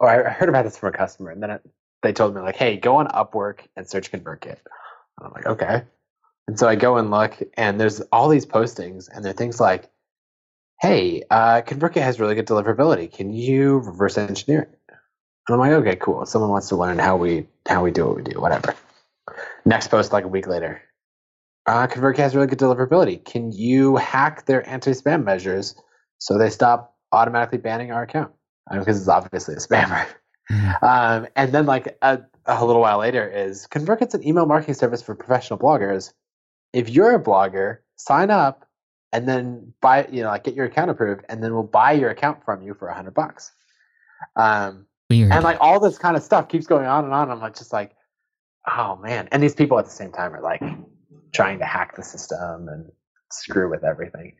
or 0.00 0.08
I 0.08 0.30
heard 0.30 0.48
about 0.48 0.64
this 0.64 0.78
from 0.78 0.94
a 0.94 0.96
customer, 0.96 1.30
and 1.30 1.42
then 1.42 1.50
it, 1.50 1.62
they 2.02 2.12
told 2.12 2.34
me 2.34 2.40
like, 2.40 2.56
"Hey, 2.56 2.76
go 2.76 2.96
on 2.96 3.08
Upwork 3.08 3.60
and 3.76 3.88
search 3.88 4.10
ConvertKit." 4.10 4.58
And 5.18 5.26
I'm 5.26 5.32
like, 5.32 5.46
"Okay." 5.46 5.82
And 6.48 6.58
so 6.58 6.68
I 6.68 6.76
go 6.76 6.96
and 6.96 7.10
look, 7.10 7.36
and 7.54 7.80
there's 7.80 8.00
all 8.12 8.28
these 8.28 8.46
postings, 8.46 9.08
and 9.12 9.24
they're 9.24 9.32
things 9.32 9.60
like, 9.60 9.90
"Hey, 10.80 11.22
uh, 11.30 11.62
ConvertKit 11.62 12.02
has 12.02 12.20
really 12.20 12.34
good 12.34 12.46
deliverability. 12.46 13.12
Can 13.12 13.32
you 13.32 13.78
reverse 13.78 14.18
engineer 14.18 14.62
it?" 14.62 14.78
And 15.48 15.54
I'm 15.54 15.58
like, 15.58 15.72
"Okay, 15.72 15.96
cool. 15.96 16.26
Someone 16.26 16.50
wants 16.50 16.68
to 16.68 16.76
learn 16.76 16.98
how 16.98 17.16
we 17.16 17.48
how 17.68 17.82
we 17.82 17.90
do 17.90 18.06
what 18.06 18.16
we 18.16 18.22
do, 18.22 18.40
whatever." 18.40 18.74
Next 19.64 19.88
post, 19.88 20.12
like 20.12 20.24
a 20.24 20.28
week 20.28 20.46
later, 20.46 20.82
uh, 21.66 21.86
ConvertKit 21.88 22.18
has 22.18 22.34
really 22.34 22.46
good 22.46 22.58
deliverability. 22.58 23.24
Can 23.24 23.52
you 23.52 23.96
hack 23.96 24.46
their 24.46 24.68
anti-spam 24.68 25.24
measures 25.24 25.74
so 26.18 26.38
they 26.38 26.50
stop 26.50 26.95
automatically 27.12 27.58
banning 27.58 27.92
our 27.92 28.02
account? 28.02 28.32
Because 28.70 28.98
it's 28.98 29.08
obviously 29.08 29.54
a 29.54 29.58
spammer. 29.58 30.06
Um, 30.80 31.26
and 31.34 31.50
then 31.50 31.66
like 31.66 31.98
a, 32.02 32.20
a 32.46 32.64
little 32.64 32.80
while 32.80 32.98
later 32.98 33.28
is 33.28 33.66
ConvertKit's 33.66 34.14
an 34.14 34.24
email 34.24 34.46
marketing 34.46 34.74
service 34.74 35.02
for 35.02 35.16
professional 35.16 35.58
bloggers. 35.58 36.12
If 36.72 36.88
you're 36.88 37.16
a 37.16 37.20
blogger, 37.20 37.78
sign 37.96 38.30
up 38.30 38.66
and 39.12 39.28
then 39.28 39.72
buy, 39.80 40.06
you 40.10 40.22
know, 40.22 40.28
like 40.28 40.44
get 40.44 40.54
your 40.54 40.66
account 40.66 40.90
approved, 40.90 41.24
and 41.28 41.42
then 41.42 41.52
we'll 41.52 41.62
buy 41.62 41.92
your 41.92 42.10
account 42.10 42.44
from 42.44 42.62
you 42.62 42.74
for 42.74 42.88
a 42.88 42.94
hundred 42.94 43.14
bucks. 43.14 43.52
Um, 44.36 44.86
Weird. 45.10 45.32
and 45.32 45.44
like 45.44 45.58
all 45.60 45.80
this 45.80 45.98
kind 45.98 46.16
of 46.16 46.22
stuff 46.22 46.48
keeps 46.48 46.66
going 46.66 46.86
on 46.86 47.04
and 47.04 47.12
on. 47.12 47.30
I'm 47.30 47.40
like, 47.40 47.56
just 47.56 47.72
like, 47.72 47.96
oh 48.70 48.96
man. 48.96 49.28
And 49.32 49.42
these 49.42 49.54
people 49.54 49.78
at 49.78 49.84
the 49.84 49.90
same 49.90 50.12
time 50.12 50.34
are 50.34 50.42
like 50.42 50.62
trying 51.32 51.58
to 51.58 51.64
hack 51.64 51.96
the 51.96 52.02
system 52.02 52.68
and 52.68 52.90
screw 53.30 53.70
with 53.70 53.84
everything. 53.84 54.34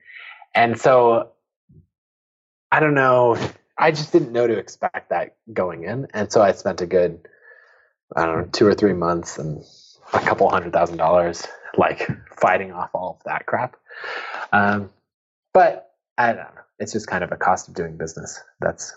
And 0.54 0.80
so 0.80 1.32
I 2.76 2.80
don't 2.80 2.92
know. 2.92 3.38
I 3.78 3.90
just 3.90 4.12
didn't 4.12 4.32
know 4.32 4.46
to 4.46 4.58
expect 4.58 5.08
that 5.08 5.36
going 5.50 5.84
in. 5.84 6.08
And 6.12 6.30
so 6.30 6.42
I 6.42 6.52
spent 6.52 6.82
a 6.82 6.86
good, 6.86 7.26
I 8.14 8.26
don't 8.26 8.36
know, 8.36 8.48
two 8.52 8.66
or 8.66 8.74
three 8.74 8.92
months 8.92 9.38
and 9.38 9.64
a 10.12 10.20
couple 10.20 10.46
hundred 10.50 10.74
thousand 10.74 10.98
dollars 10.98 11.46
like 11.78 12.06
fighting 12.38 12.72
off 12.72 12.90
all 12.92 13.16
of 13.18 13.24
that 13.24 13.46
crap. 13.46 13.76
Um, 14.52 14.90
but 15.54 15.90
I 16.18 16.34
don't 16.34 16.54
know. 16.54 16.62
It's 16.78 16.92
just 16.92 17.06
kind 17.06 17.24
of 17.24 17.32
a 17.32 17.36
cost 17.36 17.66
of 17.66 17.72
doing 17.72 17.96
business. 17.96 18.38
That's, 18.60 18.92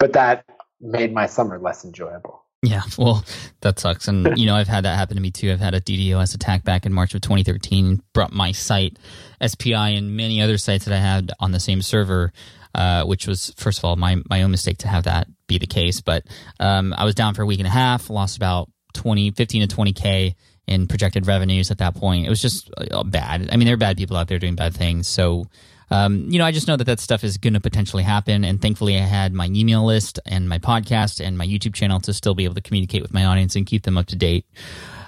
but 0.00 0.14
that 0.14 0.44
made 0.80 1.14
my 1.14 1.26
summer 1.26 1.56
less 1.60 1.84
enjoyable. 1.84 2.42
Yeah, 2.62 2.82
well, 2.98 3.24
that 3.60 3.78
sucks. 3.78 4.08
And, 4.08 4.36
you 4.36 4.46
know, 4.46 4.56
I've 4.56 4.66
had 4.66 4.84
that 4.84 4.96
happen 4.96 5.16
to 5.16 5.22
me 5.22 5.30
too. 5.30 5.52
I've 5.52 5.60
had 5.60 5.74
a 5.74 5.80
DDoS 5.80 6.34
attack 6.34 6.64
back 6.64 6.84
in 6.84 6.92
March 6.92 7.14
of 7.14 7.20
2013, 7.20 8.02
brought 8.12 8.32
my 8.32 8.50
site, 8.50 8.98
SPI, 9.46 9.72
and 9.94 10.16
many 10.16 10.42
other 10.42 10.58
sites 10.58 10.84
that 10.84 10.92
I 10.92 11.00
had 11.00 11.30
on 11.38 11.52
the 11.52 11.60
same 11.60 11.80
server, 11.80 12.32
uh, 12.74 13.04
which 13.04 13.26
was, 13.26 13.52
first 13.56 13.78
of 13.78 13.84
all, 13.84 13.96
my, 13.96 14.16
my 14.28 14.42
own 14.42 14.50
mistake 14.50 14.78
to 14.78 14.88
have 14.88 15.04
that 15.04 15.26
be 15.46 15.58
the 15.58 15.66
case. 15.66 16.00
But 16.00 16.24
um, 16.58 16.94
I 16.96 17.04
was 17.04 17.14
down 17.14 17.34
for 17.34 17.42
a 17.42 17.46
week 17.46 17.60
and 17.60 17.66
a 17.66 17.70
half, 17.70 18.10
lost 18.10 18.36
about 18.36 18.70
20, 18.94 19.32
15 19.32 19.68
to 19.68 19.76
20K 19.76 20.34
in 20.66 20.86
projected 20.86 21.26
revenues 21.26 21.70
at 21.70 21.78
that 21.78 21.94
point. 21.94 22.26
It 22.26 22.30
was 22.30 22.40
just 22.40 22.70
uh, 22.78 23.02
bad. 23.02 23.50
I 23.52 23.56
mean, 23.56 23.66
there 23.66 23.74
are 23.74 23.78
bad 23.78 23.96
people 23.96 24.16
out 24.16 24.28
there 24.28 24.38
doing 24.38 24.54
bad 24.54 24.74
things. 24.74 25.08
So, 25.08 25.46
um, 25.90 26.26
you 26.30 26.38
know, 26.38 26.44
I 26.44 26.52
just 26.52 26.68
know 26.68 26.76
that 26.76 26.84
that 26.84 27.00
stuff 27.00 27.24
is 27.24 27.38
going 27.38 27.54
to 27.54 27.60
potentially 27.60 28.04
happen. 28.04 28.44
And 28.44 28.62
thankfully, 28.62 28.96
I 28.96 29.02
had 29.02 29.32
my 29.32 29.46
email 29.46 29.84
list 29.84 30.20
and 30.24 30.48
my 30.48 30.58
podcast 30.58 31.24
and 31.24 31.36
my 31.36 31.46
YouTube 31.46 31.74
channel 31.74 31.98
to 32.00 32.12
still 32.12 32.34
be 32.34 32.44
able 32.44 32.54
to 32.54 32.60
communicate 32.60 33.02
with 33.02 33.12
my 33.12 33.24
audience 33.24 33.56
and 33.56 33.66
keep 33.66 33.82
them 33.82 33.98
up 33.98 34.06
to 34.06 34.16
date. 34.16 34.46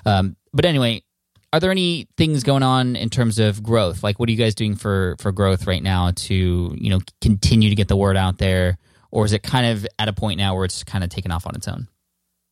Um, 0.05 0.37
but 0.53 0.65
anyway, 0.65 1.05
are 1.53 1.61
there 1.61 1.71
any 1.71 2.09
things 2.17 2.43
going 2.43 2.63
on 2.63 2.97
in 2.97 3.11
terms 3.11 3.39
of 3.39 3.63
growth? 3.63 4.03
Like, 4.03 4.19
what 4.19 4.29
are 4.29 4.33
you 4.33 4.39
guys 4.39 4.55
doing 4.55 4.75
for 4.75 5.17
for 5.19 5.33
growth 5.33 5.67
right 5.67 5.83
now 5.83 6.11
to 6.11 6.75
you 6.77 6.91
know 6.91 7.01
continue 7.21 7.69
to 7.69 7.75
get 7.75 7.89
the 7.89 7.97
word 7.97 8.17
out 8.17 8.39
there, 8.39 8.79
or 9.11 9.25
is 9.25 9.33
it 9.33 9.43
kind 9.43 9.67
of 9.67 9.87
at 9.99 10.09
a 10.09 10.13
point 10.13 10.39
now 10.39 10.55
where 10.55 10.65
it's 10.65 10.83
kind 10.83 11.05
of 11.05 11.11
taken 11.11 11.31
off 11.31 11.47
on 11.47 11.55
its 11.55 11.69
own? 11.69 11.89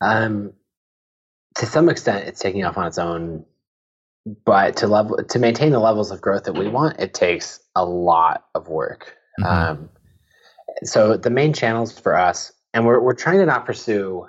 Um, 0.03 0.53
to 1.57 1.67
some 1.67 1.89
extent, 1.89 2.29
it's 2.29 2.41
taking 2.41 2.65
off 2.65 2.77
on 2.77 2.87
its 2.87 2.99
own, 2.99 3.45
but 4.45 4.77
to 4.77 4.87
level 4.87 5.17
to 5.17 5.39
maintain 5.39 5.73
the 5.73 5.81
levels 5.81 6.11
of 6.11 6.21
growth 6.21 6.45
that 6.45 6.55
we 6.55 6.69
want, 6.69 7.01
it 7.01 7.15
takes 7.15 7.61
a 7.75 7.85
lot 7.85 8.45
of 8.55 8.69
work. 8.69 9.17
Mhm. 9.41 9.47
Um, 9.47 9.89
so 10.85 11.17
the 11.17 11.31
main 11.31 11.53
channels 11.53 11.99
for 11.99 12.17
us, 12.17 12.53
and 12.75 12.87
we're 12.87 13.01
we're 13.01 13.15
trying 13.15 13.39
to 13.39 13.47
not 13.47 13.65
pursue 13.65 14.27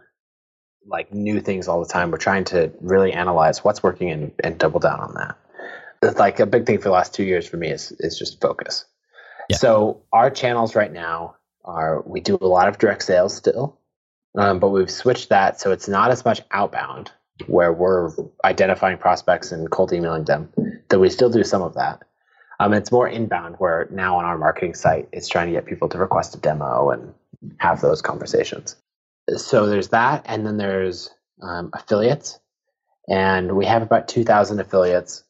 like 0.86 1.14
new 1.14 1.40
things 1.40 1.68
all 1.68 1.84
the 1.84 1.92
time. 1.92 2.12
We're 2.12 2.18
trying 2.18 2.44
to 2.46 2.72
really 2.82 3.14
analyze 3.14 3.64
what's 3.64 3.84
working 3.84 4.10
and, 4.10 4.32
and 4.44 4.58
double 4.58 4.80
down 4.80 5.00
on 5.00 5.14
that. 5.16 5.38
It's 6.02 6.18
like 6.18 6.40
a 6.40 6.46
big 6.46 6.66
thing 6.66 6.78
for 6.78 6.86
the 6.86 6.92
last 6.92 7.14
two 7.14 7.24
years 7.24 7.48
for 7.48 7.58
me 7.58 7.70
is 7.70 7.92
is 8.00 8.18
just 8.18 8.42
focus. 8.42 8.86
Yeah. 9.50 9.58
So 9.58 10.02
our 10.12 10.30
channels 10.30 10.76
right 10.76 10.92
now 10.92 11.36
are 11.64 12.02
we 12.06 12.22
do 12.22 12.38
a 12.42 12.48
lot 12.48 12.68
of 12.68 12.80
direct 12.80 13.04
sales 13.04 13.36
still, 13.36 13.78
um, 14.36 14.60
but 14.60 14.70
we've 14.70 14.90
switched 14.90 15.30
that 15.30 15.60
so 15.60 15.72
it's 15.72 15.88
not 15.88 16.10
as 16.10 16.26
much 16.26 16.42
outbound 16.52 17.12
where 17.48 17.72
we're 17.72 18.12
identifying 18.44 18.98
prospects 18.98 19.52
and 19.52 19.70
cold 19.70 19.94
emailing 19.94 20.26
them. 20.26 20.52
Though 20.90 21.00
we 21.00 21.10
still 21.10 21.30
do 21.30 21.44
some 21.44 21.62
of 21.62 21.76
that. 21.76 22.02
Um, 22.60 22.74
it's 22.74 22.92
more 22.92 23.08
inbound 23.08 23.56
where 23.58 23.88
now 23.92 24.18
on 24.18 24.26
our 24.26 24.38
marketing 24.38 24.74
site 24.74 25.08
it's 25.12 25.28
trying 25.28 25.48
to 25.48 25.54
get 25.54 25.66
people 25.66 25.90
to 25.90 25.98
request 25.98 26.36
a 26.36 26.40
demo 26.40 26.90
and 26.90 27.14
have 27.58 27.82
those 27.82 28.02
conversations. 28.02 28.76
So 29.38 29.68
there's 29.68 29.90
that, 29.90 30.24
and 30.26 30.46
then 30.46 30.58
there's 30.58 31.10
um, 31.42 31.72
affiliates, 31.74 32.40
and 33.08 33.56
we 33.56 33.66
have 33.66 33.82
about 33.82 34.08
two 34.08 34.24
thousand 34.24 34.60
affiliates. 34.60 35.24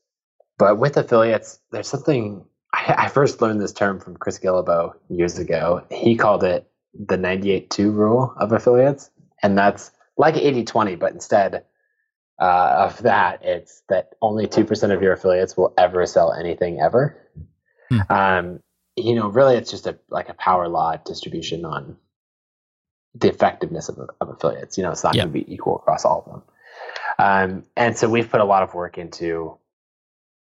But 0.57 0.77
with 0.77 0.97
affiliates, 0.97 1.59
there's 1.71 1.87
something 1.87 2.45
I, 2.73 2.95
I 2.97 3.07
first 3.09 3.41
learned 3.41 3.61
this 3.61 3.73
term 3.73 3.99
from 3.99 4.17
Chris 4.17 4.39
Guillebeau 4.39 4.93
years 5.09 5.39
ago. 5.39 5.85
He 5.89 6.15
called 6.15 6.43
it 6.43 6.67
the 6.93 7.17
98-2 7.17 7.93
rule 7.93 8.33
of 8.37 8.51
affiliates, 8.51 9.09
and 9.41 9.57
that's 9.57 9.91
like 10.17 10.35
80-20, 10.35 10.99
but 10.99 11.13
instead 11.13 11.63
uh, 12.39 12.87
of 12.89 13.03
that, 13.03 13.39
it's 13.43 13.83
that 13.89 14.13
only 14.21 14.47
two 14.47 14.65
percent 14.65 14.91
of 14.91 15.01
your 15.01 15.13
affiliates 15.13 15.55
will 15.55 15.73
ever 15.77 16.05
sell 16.05 16.33
anything 16.33 16.81
ever. 16.81 17.15
Hmm. 17.89 17.99
Um, 18.09 18.59
you 18.95 19.15
know, 19.15 19.27
really, 19.29 19.55
it's 19.55 19.69
just 19.69 19.85
a 19.85 19.97
like 20.09 20.29
a 20.29 20.33
power 20.33 20.67
law 20.67 20.97
distribution 20.97 21.65
on 21.65 21.97
the 23.15 23.29
effectiveness 23.29 23.89
of, 23.89 23.99
of 24.19 24.29
affiliates. 24.29 24.77
You 24.77 24.83
know, 24.83 24.91
it's 24.91 25.03
not 25.03 25.15
Yeah. 25.15 25.23
going 25.23 25.33
to 25.33 25.45
be 25.45 25.53
equal 25.53 25.75
across 25.75 26.05
all 26.05 26.23
of 26.25 26.31
them. 26.31 26.43
Um, 27.19 27.63
and 27.75 27.97
so 27.97 28.09
we've 28.09 28.29
put 28.29 28.41
a 28.41 28.45
lot 28.45 28.63
of 28.63 28.73
work 28.73 28.97
into 28.97 29.57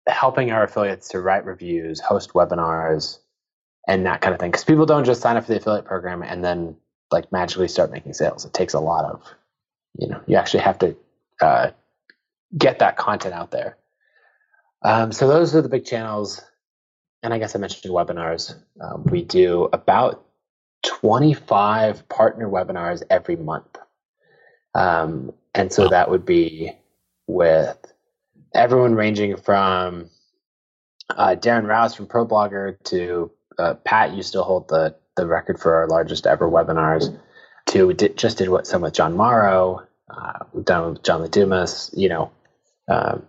helping 0.07 0.50
our 0.52 0.64
affiliates 0.64 1.09
to 1.11 1.20
write 1.20 1.44
reviews, 1.44 2.00
host 2.00 2.32
webinars, 2.32 3.18
and 3.86 4.07
that 4.07 4.20
kind 4.20 4.34
of 4.34 4.40
thing. 4.40 4.50
Because 4.50 4.64
people 4.64 4.86
don't 4.86 5.04
just 5.04 5.20
sign 5.20 5.36
up 5.36 5.44
for 5.44 5.52
the 5.52 5.59
affiliate 5.59 5.84
program 5.84 6.22
and 6.22 6.44
then 6.44 6.76
like 7.11 7.30
magically 7.30 7.68
start 7.68 7.90
making 7.92 8.14
sales. 8.14 8.44
It 8.44 8.52
takes 8.52 8.74
a 8.74 8.80
lot 8.80 9.04
of, 9.04 9.22
you 9.98 10.09
know, 10.09 10.20
you 10.26 10.36
actually 10.36 10.64
have 10.64 10.78
to 10.80 10.96
uh, 11.40 11.70
get 12.57 12.80
that 12.80 12.96
content 12.96 13.34
out 13.34 13.50
there. 13.50 13.76
Um, 14.82 15.12
so 15.12 15.28
those 15.28 15.54
are 15.54 15.62
the 15.62 15.68
big 15.68 15.84
channels. 15.84 16.42
And 17.22 17.32
I 17.32 17.38
guess 17.38 17.57
I 17.57 17.59
mentioned 17.59 17.92
webinars. 17.92 18.54
Um, 18.80 19.04
we 19.04 19.22
do 19.22 19.68
about 19.72 20.26
25 21.07 22.09
partner 22.09 22.48
webinars 22.48 23.00
every 23.09 23.36
month. 23.36 23.78
Um, 24.74 25.32
and 25.54 25.72
so 25.72 25.84
Wow. 25.84 25.88
that 25.90 26.11
would 26.11 26.26
be 26.26 26.72
with 27.28 27.78
everyone 28.52 28.96
ranging 28.96 29.36
from 29.36 30.11
uh, 31.11 31.36
Darren 31.38 31.68
Rowse 31.68 31.94
from 31.94 32.09
ProBlogger 32.09 32.82
to 32.86 33.30
uh, 33.57 33.74
Pat, 33.74 34.14
you 34.14 34.22
still 34.24 34.42
hold 34.42 34.68
the, 34.68 34.96
the 35.16 35.26
record 35.26 35.61
for 35.61 35.76
our 35.76 35.86
largest 35.86 36.26
ever 36.26 36.50
webinars. 36.50 37.16
To 37.66 37.86
we 37.86 37.94
did, 37.94 38.16
just 38.18 38.38
did 38.38 38.48
what 38.48 38.66
some 38.66 38.82
with 38.82 38.94
Jon 38.94 39.16
Morrow, 39.16 39.86
uh, 40.11 40.44
we've 40.52 40.64
done 40.64 40.90
with 40.90 41.02
John 41.04 41.22
Lee 41.22 41.28
Dumas, 41.28 41.90
you 41.96 42.09
know. 42.09 42.32
Um, 42.88 43.24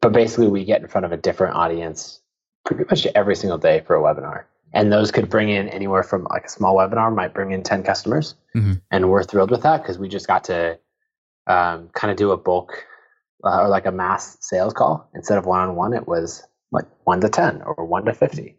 but 0.00 0.12
basically, 0.12 0.48
we 0.48 0.64
get 0.64 0.80
in 0.80 0.88
front 0.88 1.04
of 1.04 1.12
a 1.12 1.18
different 1.18 1.56
audience 1.56 2.20
pretty 2.64 2.84
much 2.84 3.06
every 3.14 3.36
single 3.36 3.58
day 3.58 3.80
for 3.86 3.96
a 3.96 4.00
webinar. 4.00 4.44
And 4.74 4.92
those 4.92 5.10
could 5.10 5.28
bring 5.28 5.48
in 5.50 5.68
anywhere 5.68 6.02
from 6.02 6.24
like 6.30 6.44
a 6.46 6.48
small 6.48 6.74
webinar 6.76 7.14
might 7.14 7.34
bring 7.34 7.50
in 7.52 7.62
10 7.62 7.82
customers. 7.82 8.34
Mhm. 8.56 8.80
And 8.90 9.10
we're 9.10 9.22
thrilled 9.22 9.50
with 9.50 9.62
that 9.62 9.82
because 9.82 9.98
we 9.98 10.08
just 10.08 10.26
got 10.26 10.44
to 10.44 10.78
um, 11.46 11.88
kind 11.92 12.10
of 12.10 12.16
do 12.16 12.30
a 12.30 12.36
bulk 12.36 12.86
uh, 13.44 13.62
or 13.62 13.68
like 13.68 13.84
a 13.86 13.92
mass 13.92 14.38
sales 14.40 14.72
call. 14.72 15.08
Instead 15.14 15.38
of 15.38 15.44
one 15.46 15.60
on 15.60 15.76
one, 15.76 15.92
it 15.92 16.06
was 16.06 16.42
like 16.70 16.86
one 17.04 17.20
to 17.20 17.28
10 17.28 17.62
or 17.62 17.84
one 17.84 18.04
to 18.04 18.14
50. 18.14 18.56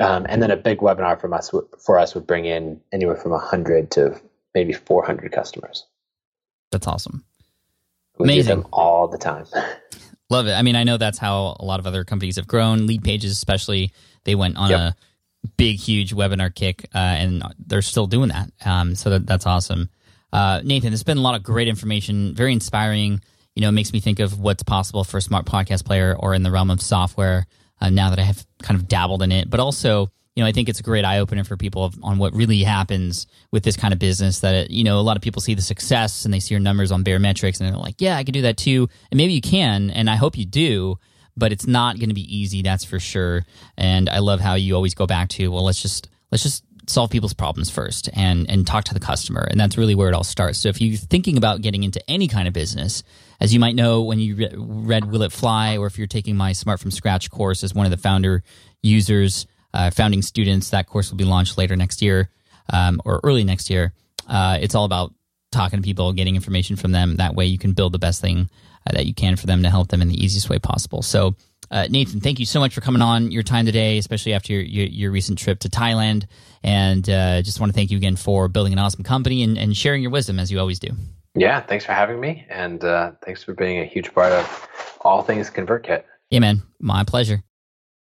Um, 0.00 0.26
and 0.28 0.42
then 0.42 0.50
a 0.50 0.56
big 0.56 0.78
webinar 0.78 1.20
from 1.20 1.32
us 1.32 1.52
for 1.78 1.98
us 1.98 2.14
would 2.14 2.26
bring 2.26 2.44
in 2.46 2.80
anywhere 2.92 3.16
from 3.16 3.32
100 3.32 3.90
to 3.92 4.20
maybe 4.54 4.72
400 4.72 5.30
customers. 5.30 5.86
That's 6.72 6.86
awesome. 6.86 7.24
We 8.18 8.24
Amazing. 8.24 8.62
them 8.62 8.66
all 8.72 9.06
the 9.06 9.18
time. 9.18 9.46
Love 10.30 10.46
it. 10.46 10.52
I 10.52 10.62
mean, 10.62 10.76
I 10.76 10.84
know 10.84 10.96
that's 10.96 11.18
how 11.18 11.56
a 11.60 11.64
lot 11.64 11.78
of 11.80 11.86
other 11.86 12.04
companies 12.04 12.36
have 12.36 12.46
grown. 12.48 12.88
Leadpages, 12.88 13.30
especially, 13.30 13.92
they 14.24 14.34
went 14.34 14.56
on 14.56 14.70
Yep. 14.70 14.80
a 14.80 14.96
big, 15.56 15.78
huge 15.78 16.14
webinar 16.14 16.54
kick, 16.54 16.88
uh, 16.94 16.98
and 16.98 17.42
they're 17.66 17.82
still 17.82 18.06
doing 18.06 18.28
that. 18.28 18.50
Um, 18.64 18.94
so 18.94 19.10
that, 19.10 19.26
that's 19.26 19.46
awesome. 19.46 19.90
Uh, 20.32 20.60
Nathan, 20.64 20.90
there's 20.90 21.04
been 21.04 21.18
a 21.18 21.22
lot 21.22 21.34
of 21.34 21.42
great 21.42 21.68
information, 21.68 22.34
very 22.34 22.52
inspiring. 22.52 23.20
You 23.54 23.62
know, 23.62 23.68
it 23.68 23.72
makes 23.72 23.92
me 23.92 24.00
think 24.00 24.20
of 24.20 24.38
what's 24.38 24.62
possible 24.62 25.04
for 25.04 25.18
a 25.18 25.22
smart 25.22 25.46
podcast 25.46 25.84
player 25.84 26.16
or 26.18 26.34
in 26.34 26.42
the 26.42 26.50
realm 26.50 26.70
of 26.70 26.80
software. 26.80 27.46
Uh, 27.80 27.90
now 27.90 28.10
that 28.10 28.18
I 28.18 28.22
have 28.22 28.44
kind 28.62 28.78
of 28.78 28.88
dabbled 28.88 29.22
in 29.22 29.30
it, 29.30 29.48
but 29.48 29.60
also, 29.60 30.10
you 30.34 30.42
know, 30.42 30.48
I 30.48 30.52
think 30.52 30.68
it's 30.68 30.80
a 30.80 30.84
great 30.84 31.04
eye 31.04 31.20
opener 31.20 31.44
for 31.44 31.56
people 31.56 31.84
of, 31.84 31.96
on 32.02 32.18
what 32.18 32.34
really 32.34 32.62
happens 32.62 33.26
with 33.52 33.62
this 33.62 33.76
kind 33.76 33.92
of 33.92 33.98
business. 33.98 34.40
That 34.40 34.54
it, 34.54 34.70
you 34.70 34.84
know, 34.84 34.98
a 34.98 35.02
lot 35.02 35.16
of 35.16 35.22
people 35.22 35.40
see 35.40 35.54
the 35.54 35.62
success 35.62 36.24
and 36.24 36.34
they 36.34 36.40
see 36.40 36.54
your 36.54 36.60
numbers 36.60 36.92
on 36.92 37.04
Baremetrics, 37.04 37.60
and 37.60 37.68
they're 37.68 37.76
like, 37.76 37.96
"Yeah, 37.98 38.16
I 38.16 38.24
can 38.24 38.32
do 38.32 38.42
that 38.42 38.56
too." 38.56 38.88
And 39.10 39.18
maybe 39.18 39.32
you 39.32 39.40
can, 39.40 39.90
and 39.90 40.10
I 40.10 40.16
hope 40.16 40.36
you 40.36 40.44
do. 40.44 40.98
But 41.38 41.52
it's 41.52 41.66
not 41.66 41.98
going 41.98 42.08
to 42.08 42.14
be 42.14 42.36
easy, 42.36 42.62
that's 42.62 42.84
for 42.84 42.98
sure. 42.98 43.44
And 43.76 44.08
I 44.08 44.18
love 44.18 44.40
how 44.40 44.54
you 44.54 44.74
always 44.74 44.94
go 44.94 45.06
back 45.06 45.28
to, 45.30 45.48
well, 45.48 45.64
let's 45.64 45.80
just 45.80 46.08
let's 46.30 46.42
just 46.42 46.64
solve 46.88 47.10
people's 47.10 47.34
problems 47.34 47.70
first 47.70 48.08
and 48.14 48.50
and 48.50 48.66
talk 48.66 48.84
to 48.84 48.94
the 48.94 49.00
customer. 49.00 49.46
And 49.48 49.60
that's 49.60 49.78
really 49.78 49.94
where 49.94 50.08
it 50.08 50.14
all 50.14 50.24
starts. 50.24 50.58
So 50.58 50.68
if 50.68 50.80
you're 50.80 50.96
thinking 50.96 51.36
about 51.36 51.60
getting 51.60 51.84
into 51.84 52.02
any 52.10 52.28
kind 52.28 52.48
of 52.48 52.54
business 52.54 53.02
as 53.40 53.52
you 53.54 53.60
might 53.60 53.74
know 53.74 54.02
when 54.02 54.18
you 54.18 54.36
re- 54.36 54.54
read 54.56 55.04
will 55.04 55.22
it 55.22 55.32
fly 55.32 55.76
or 55.76 55.86
if 55.86 55.98
you're 55.98 56.06
taking 56.06 56.36
my 56.36 56.52
smart 56.52 56.80
from 56.80 56.90
scratch 56.90 57.30
course 57.30 57.62
as 57.62 57.74
one 57.74 57.86
of 57.86 57.90
the 57.90 57.98
founder 57.98 58.42
users 58.82 59.46
uh, 59.74 59.90
founding 59.90 60.22
students 60.22 60.70
that 60.70 60.86
course 60.86 61.10
will 61.10 61.18
be 61.18 61.24
launched 61.24 61.58
later 61.58 61.76
next 61.76 62.02
year 62.02 62.30
um, 62.72 63.00
or 63.04 63.20
early 63.22 63.44
next 63.44 63.70
year. 63.70 63.92
Uh, 64.26 64.58
it's 64.60 64.74
all 64.74 64.84
about 64.84 65.12
talking 65.50 65.78
to 65.78 65.82
people 65.82 66.12
getting 66.12 66.34
information 66.34 66.76
from 66.76 66.92
them 66.92 67.16
that 67.16 67.34
way 67.34 67.46
you 67.46 67.58
can 67.58 67.72
build 67.72 67.92
the 67.92 67.98
best 67.98 68.20
thing 68.20 68.48
uh, 68.86 68.92
that 68.92 69.06
you 69.06 69.14
can 69.14 69.36
for 69.36 69.46
them 69.46 69.62
to 69.62 69.70
help 69.70 69.88
them 69.88 70.02
in 70.02 70.08
the 70.08 70.22
easiest 70.22 70.48
way 70.48 70.58
possible 70.58 71.02
so 71.02 71.34
uh, 71.70 71.86
Nathan, 71.90 72.20
thank 72.20 72.38
you 72.38 72.46
so 72.46 72.60
much 72.60 72.74
for 72.74 72.80
coming 72.80 73.02
on 73.02 73.30
your 73.30 73.42
time 73.42 73.66
today, 73.66 73.98
especially 73.98 74.32
after 74.32 74.54
your, 74.54 74.62
your, 74.62 74.86
your 74.86 75.10
recent 75.10 75.38
trip 75.38 75.60
to 75.60 75.68
Thailand. 75.68 76.26
And 76.62 77.08
uh, 77.10 77.42
just 77.42 77.60
want 77.60 77.70
to 77.70 77.76
thank 77.76 77.90
you 77.90 77.98
again 77.98 78.16
for 78.16 78.48
building 78.48 78.72
an 78.72 78.78
awesome 78.78 79.04
company 79.04 79.42
and, 79.42 79.58
and 79.58 79.76
sharing 79.76 80.02
your 80.02 80.10
wisdom 80.10 80.38
as 80.38 80.50
you 80.50 80.58
always 80.58 80.78
do. 80.78 80.88
Yeah, 81.34 81.60
thanks 81.60 81.84
for 81.84 81.92
having 81.92 82.18
me, 82.18 82.44
and 82.48 82.82
uh, 82.82 83.12
thanks 83.24 83.44
for 83.44 83.54
being 83.54 83.78
a 83.78 83.84
huge 83.84 84.12
part 84.12 84.32
of 84.32 84.68
all 85.02 85.22
things 85.22 85.50
ConvertKit. 85.50 86.02
Yeah, 86.30 86.40
man, 86.40 86.62
my 86.80 87.04
pleasure. 87.04 87.42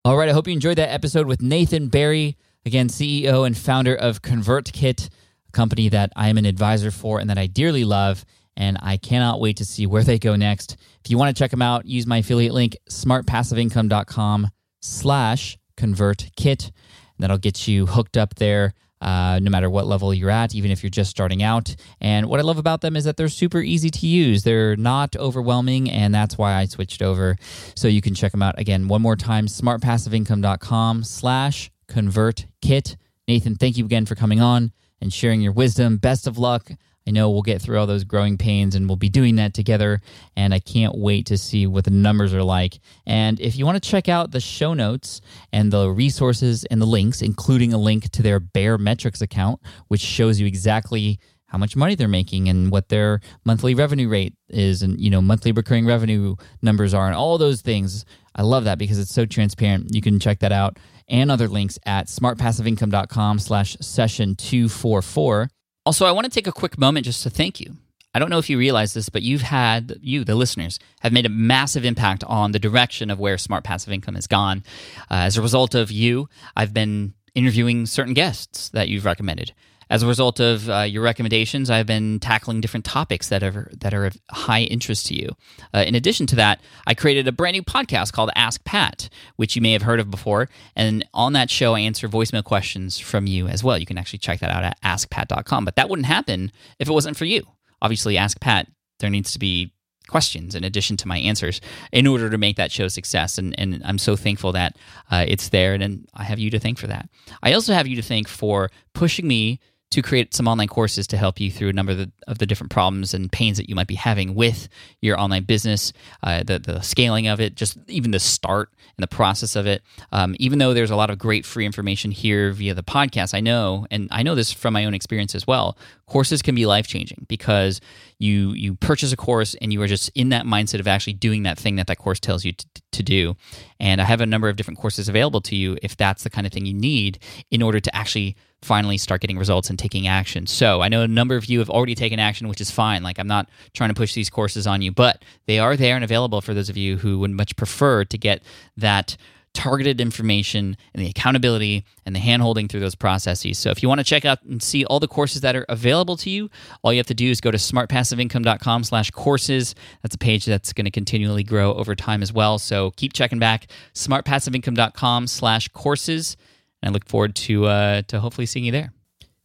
All 0.04 0.16
right, 0.16 0.28
I 0.28 0.32
hope 0.32 0.46
you 0.46 0.52
enjoyed 0.52 0.78
that 0.78 0.90
episode 0.90 1.26
with 1.26 1.42
Nathan 1.42 1.88
Barry, 1.88 2.36
again, 2.64 2.88
CEO 2.88 3.46
and 3.46 3.56
founder 3.56 3.94
of 3.94 4.22
ConvertKit, 4.22 5.08
company 5.54 5.88
that 5.88 6.12
I 6.14 6.28
am 6.28 6.36
an 6.36 6.44
advisor 6.44 6.90
for 6.90 7.18
and 7.20 7.30
that 7.30 7.38
I 7.38 7.46
dearly 7.46 7.84
love. 7.84 8.24
And 8.56 8.78
I 8.82 8.98
cannot 8.98 9.40
wait 9.40 9.56
to 9.56 9.64
see 9.64 9.86
where 9.86 10.04
they 10.04 10.18
go 10.18 10.36
next. 10.36 10.76
If 11.04 11.10
you 11.10 11.18
want 11.18 11.34
to 11.34 11.40
check 11.40 11.50
them 11.50 11.62
out, 11.62 11.86
use 11.86 12.06
my 12.06 12.18
affiliate 12.18 12.52
link, 12.52 12.76
smartpassiveincome.com 12.88 14.48
slash 14.80 15.58
convert 15.76 16.18
ConvertKit. 16.18 16.70
That'll 17.18 17.38
get 17.38 17.66
you 17.66 17.86
hooked 17.86 18.16
up 18.16 18.34
there 18.36 18.74
uh, 19.00 19.38
no 19.42 19.50
matter 19.50 19.68
what 19.68 19.86
level 19.86 20.14
you're 20.14 20.30
at, 20.30 20.54
even 20.54 20.70
if 20.70 20.82
you're 20.82 20.90
just 20.90 21.10
starting 21.10 21.42
out. 21.42 21.74
And 22.00 22.26
what 22.26 22.40
I 22.40 22.42
love 22.42 22.58
about 22.58 22.80
them 22.80 22.96
is 22.96 23.04
that 23.04 23.16
they're 23.16 23.28
super 23.28 23.60
easy 23.60 23.90
to 23.90 24.06
use. 24.06 24.42
They're 24.42 24.76
not 24.76 25.14
overwhelming, 25.16 25.90
and 25.90 26.14
that's 26.14 26.38
why 26.38 26.54
I 26.54 26.64
switched 26.64 27.02
over. 27.02 27.36
So 27.74 27.86
you 27.86 28.00
can 28.00 28.14
check 28.14 28.32
them 28.32 28.42
out 28.42 28.58
again 28.58 28.88
one 28.88 29.02
more 29.02 29.16
time, 29.16 29.46
smartpassiveincome.com 29.46 31.04
slash 31.04 31.70
ConvertKit. 31.88 32.96
Nathan, 33.28 33.56
thank 33.56 33.76
you 33.76 33.84
again 33.84 34.06
for 34.06 34.14
coming 34.14 34.40
on 34.40 34.72
and 35.00 35.12
sharing 35.12 35.40
your 35.40 35.52
wisdom. 35.52 35.96
Best 35.96 36.26
of 36.26 36.38
luck. 36.38 36.70
I 37.06 37.10
know 37.10 37.30
we'll 37.30 37.42
get 37.42 37.60
through 37.60 37.78
all 37.78 37.86
those 37.86 38.04
growing 38.04 38.38
pains 38.38 38.74
and 38.74 38.88
we'll 38.88 38.96
be 38.96 39.10
doing 39.10 39.36
that 39.36 39.52
together. 39.52 40.00
And 40.36 40.54
I 40.54 40.58
can't 40.58 40.96
wait 40.96 41.26
to 41.26 41.36
see 41.36 41.66
what 41.66 41.84
the 41.84 41.90
numbers 41.90 42.32
are 42.32 42.42
like. 42.42 42.80
And 43.06 43.38
if 43.40 43.56
you 43.56 43.66
want 43.66 43.82
to 43.82 43.90
check 43.90 44.08
out 44.08 44.30
the 44.30 44.40
show 44.40 44.72
notes 44.72 45.20
and 45.52 45.70
the 45.70 45.90
resources 45.90 46.64
and 46.64 46.80
the 46.80 46.86
links, 46.86 47.20
including 47.20 47.74
a 47.74 47.78
link 47.78 48.10
to 48.12 48.22
their 48.22 48.40
Baremetrics 48.40 49.20
account, 49.20 49.60
which 49.88 50.00
shows 50.00 50.40
you 50.40 50.46
exactly 50.46 51.18
how 51.46 51.58
much 51.58 51.76
money 51.76 51.94
they're 51.94 52.08
making 52.08 52.48
and 52.48 52.72
what 52.72 52.88
their 52.88 53.20
monthly 53.44 53.76
revenue 53.76 54.08
rate 54.08 54.34
is 54.48 54.82
and 54.82 55.00
you 55.00 55.08
know 55.08 55.20
monthly 55.20 55.52
recurring 55.52 55.86
revenue 55.86 56.34
numbers 56.62 56.92
are 56.92 57.06
and 57.06 57.14
all 57.14 57.38
those 57.38 57.60
things 57.60 58.04
i 58.34 58.42
love 58.42 58.64
that 58.64 58.76
because 58.76 58.98
it's 58.98 59.14
so 59.14 59.24
transparent 59.24 59.94
you 59.94 60.02
can 60.02 60.18
check 60.18 60.40
that 60.40 60.50
out 60.50 60.80
and 61.08 61.30
other 61.30 61.48
links 61.48 61.78
at 61.84 62.06
smartpassiveincome.com 62.06 63.38
slash 63.38 63.76
session 63.80 64.34
244 64.36 65.48
also, 65.86 66.06
I 66.06 66.12
want 66.12 66.24
to 66.24 66.30
take 66.30 66.46
a 66.46 66.52
quick 66.52 66.78
moment 66.78 67.04
just 67.04 67.22
to 67.24 67.30
thank 67.30 67.60
you. 67.60 67.76
I 68.14 68.18
don't 68.18 68.30
know 68.30 68.38
if 68.38 68.48
you 68.48 68.56
realize 68.56 68.94
this, 68.94 69.08
but 69.08 69.22
you've 69.22 69.42
had, 69.42 69.98
you, 70.00 70.24
the 70.24 70.34
listeners, 70.34 70.78
have 71.00 71.12
made 71.12 71.26
a 71.26 71.30
massive 71.30 71.84
impact 71.84 72.24
on 72.24 72.52
the 72.52 72.58
direction 72.58 73.10
of 73.10 73.18
where 73.18 73.36
Smart 73.36 73.64
Passive 73.64 73.92
Income 73.92 74.14
has 74.14 74.26
gone. 74.26 74.62
Uh, 75.10 75.26
as 75.26 75.36
a 75.36 75.42
result 75.42 75.74
of 75.74 75.90
you, 75.90 76.28
I've 76.56 76.72
been 76.72 77.14
interviewing 77.34 77.86
certain 77.86 78.14
guests 78.14 78.70
that 78.70 78.88
you've 78.88 79.04
recommended. 79.04 79.52
As 79.90 80.02
a 80.02 80.06
result 80.06 80.40
of 80.40 80.68
uh, 80.68 80.80
your 80.80 81.02
recommendations, 81.02 81.70
I've 81.70 81.86
been 81.86 82.20
tackling 82.20 82.60
different 82.60 82.84
topics 82.84 83.28
that 83.28 83.42
are 83.42 83.70
that 83.80 83.94
are 83.94 84.06
of 84.06 84.16
high 84.30 84.62
interest 84.62 85.06
to 85.06 85.14
you. 85.14 85.30
Uh, 85.72 85.84
in 85.86 85.94
addition 85.94 86.26
to 86.28 86.36
that, 86.36 86.60
I 86.86 86.94
created 86.94 87.28
a 87.28 87.32
brand 87.32 87.54
new 87.54 87.62
podcast 87.62 88.12
called 88.12 88.30
Ask 88.34 88.64
Pat, 88.64 89.08
which 89.36 89.56
you 89.56 89.62
may 89.62 89.72
have 89.72 89.82
heard 89.82 90.00
of 90.00 90.10
before. 90.10 90.48
And 90.74 91.06
on 91.12 91.32
that 91.34 91.50
show, 91.50 91.74
I 91.74 91.80
answer 91.80 92.08
voicemail 92.08 92.44
questions 92.44 92.98
from 92.98 93.26
you 93.26 93.46
as 93.48 93.62
well. 93.62 93.78
You 93.78 93.86
can 93.86 93.98
actually 93.98 94.20
check 94.20 94.40
that 94.40 94.50
out 94.50 94.64
at 94.64 94.80
askpat.com. 94.82 95.64
But 95.64 95.76
that 95.76 95.88
wouldn't 95.88 96.06
happen 96.06 96.52
if 96.78 96.88
it 96.88 96.92
wasn't 96.92 97.16
for 97.16 97.24
you. 97.24 97.46
Obviously, 97.82 98.16
Ask 98.16 98.40
Pat, 98.40 98.68
there 99.00 99.10
needs 99.10 99.32
to 99.32 99.38
be 99.38 99.72
questions 100.08 100.54
in 100.54 100.64
addition 100.64 100.96
to 100.98 101.08
my 101.08 101.18
answers 101.18 101.60
in 101.92 102.06
order 102.06 102.28
to 102.28 102.38
make 102.38 102.56
that 102.56 102.70
show 102.70 102.84
a 102.84 102.90
success. 102.90 103.38
And, 103.38 103.58
and 103.58 103.82
I'm 103.84 103.98
so 103.98 104.16
thankful 104.16 104.52
that 104.52 104.76
uh, 105.10 105.24
it's 105.26 105.48
there. 105.48 105.74
And, 105.74 105.82
and 105.82 106.08
I 106.14 106.24
have 106.24 106.38
you 106.38 106.50
to 106.50 106.58
thank 106.58 106.78
for 106.78 106.86
that. 106.88 107.08
I 107.42 107.52
also 107.54 107.72
have 107.72 107.86
you 107.86 107.96
to 107.96 108.02
thank 108.02 108.28
for 108.28 108.70
pushing 108.92 109.26
me 109.26 109.60
to 109.94 110.02
create 110.02 110.34
some 110.34 110.48
online 110.48 110.66
courses 110.66 111.06
to 111.06 111.16
help 111.16 111.38
you 111.38 111.52
through 111.52 111.68
a 111.68 111.72
number 111.72 111.92
of 111.92 111.98
the, 111.98 112.10
of 112.26 112.38
the 112.38 112.46
different 112.46 112.72
problems 112.72 113.14
and 113.14 113.30
pains 113.30 113.56
that 113.58 113.68
you 113.68 113.76
might 113.76 113.86
be 113.86 113.94
having 113.94 114.34
with 114.34 114.68
your 115.00 115.16
online 115.20 115.44
business, 115.44 115.92
uh, 116.24 116.42
the, 116.42 116.58
the 116.58 116.80
scaling 116.80 117.28
of 117.28 117.40
it, 117.40 117.54
just 117.54 117.78
even 117.86 118.10
the 118.10 118.18
start 118.18 118.70
and 118.96 119.04
the 119.04 119.06
process 119.06 119.54
of 119.54 119.68
it. 119.68 119.82
Um, 120.10 120.34
even 120.40 120.58
though 120.58 120.74
there's 120.74 120.90
a 120.90 120.96
lot 120.96 121.10
of 121.10 121.18
great 121.18 121.46
free 121.46 121.64
information 121.64 122.10
here 122.10 122.50
via 122.50 122.74
the 122.74 122.82
podcast, 122.82 123.34
I 123.34 123.40
know, 123.40 123.86
and 123.88 124.08
I 124.10 124.24
know 124.24 124.34
this 124.34 124.52
from 124.52 124.74
my 124.74 124.84
own 124.84 124.94
experience 124.94 125.32
as 125.32 125.46
well, 125.46 125.78
courses 126.06 126.42
can 126.42 126.54
be 126.54 126.66
life 126.66 126.86
changing 126.86 127.26
because 127.28 127.80
you 128.18 128.52
you 128.52 128.74
purchase 128.74 129.12
a 129.12 129.16
course 129.16 129.54
and 129.60 129.72
you 129.72 129.80
are 129.82 129.86
just 129.86 130.10
in 130.14 130.28
that 130.30 130.44
mindset 130.44 130.80
of 130.80 130.86
actually 130.86 131.14
doing 131.14 131.44
that 131.44 131.58
thing 131.58 131.76
that 131.76 131.86
that 131.86 131.98
course 131.98 132.20
tells 132.20 132.44
you 132.44 132.52
to, 132.52 132.66
to 132.92 133.02
do. 133.02 133.36
And 133.80 134.00
I 134.00 134.04
have 134.04 134.20
a 134.20 134.26
number 134.26 134.48
of 134.48 134.56
different 134.56 134.78
courses 134.78 135.08
available 135.08 135.40
to 135.42 135.56
you 135.56 135.76
if 135.82 135.96
that's 135.96 136.24
the 136.24 136.30
kind 136.30 136.46
of 136.46 136.52
thing 136.52 136.66
you 136.66 136.74
need 136.74 137.18
in 137.50 137.62
order 137.62 137.80
to 137.80 137.94
actually 137.96 138.36
finally 138.62 138.96
start 138.96 139.20
getting 139.20 139.38
results 139.38 139.68
and 139.68 139.78
taking 139.78 140.08
action. 140.08 140.46
So 140.46 140.80
I 140.80 140.88
know 140.88 141.02
a 141.02 141.08
number 141.08 141.36
of 141.36 141.46
you 141.46 141.58
have 141.58 141.70
already 141.70 141.94
taken 141.94 142.18
action, 142.18 142.48
which 142.48 142.60
is 142.60 142.70
fine. 142.70 143.02
Like 143.02 143.18
I'm 143.18 143.26
not 143.26 143.48
trying 143.74 143.90
to 143.90 143.94
push 143.94 144.14
these 144.14 144.30
courses 144.30 144.66
on 144.66 144.82
you, 144.82 144.90
but 144.90 145.22
they 145.46 145.58
are 145.58 145.76
there 145.76 145.94
and 145.94 146.04
available 146.04 146.40
for 146.40 146.54
those 146.54 146.70
of 146.70 146.76
you 146.76 146.96
who 146.96 147.18
would 147.18 147.30
much 147.30 147.56
prefer 147.56 148.04
to 148.06 148.18
get 148.18 148.42
that 148.76 149.16
targeted 149.54 150.00
information 150.00 150.76
and 150.92 151.02
the 151.02 151.08
accountability 151.08 151.84
and 152.04 152.14
the 152.14 152.20
handholding 152.20 152.68
through 152.68 152.80
those 152.80 152.94
processes. 152.94 153.58
So 153.58 153.70
if 153.70 153.82
you 153.82 153.88
want 153.88 154.00
to 154.00 154.04
check 154.04 154.24
out 154.24 154.42
and 154.42 154.62
see 154.62 154.84
all 154.84 155.00
the 155.00 155.08
courses 155.08 155.40
that 155.40 155.56
are 155.56 155.64
available 155.68 156.16
to 156.18 156.30
you, 156.30 156.50
all 156.82 156.92
you 156.92 156.98
have 156.98 157.06
to 157.06 157.14
do 157.14 157.30
is 157.30 157.40
go 157.40 157.50
to 157.50 157.56
smartpassiveincome.com 157.56 158.84
slash 158.84 159.10
courses. 159.12 159.74
That's 160.02 160.14
a 160.14 160.18
page 160.18 160.44
that's 160.44 160.72
going 160.72 160.84
to 160.84 160.90
continually 160.90 161.44
grow 161.44 161.72
over 161.74 161.94
time 161.94 162.22
as 162.22 162.32
well. 162.32 162.58
So 162.58 162.90
keep 162.92 163.12
checking 163.12 163.38
back, 163.38 163.68
smartpassiveincome.com 163.94 165.28
slash 165.28 165.68
courses. 165.68 166.36
And 166.82 166.90
I 166.90 166.92
look 166.92 167.06
forward 167.06 167.34
to 167.36 167.66
uh, 167.66 168.02
to 168.08 168.20
hopefully 168.20 168.46
seeing 168.46 168.66
you 168.66 168.72
there. 168.72 168.92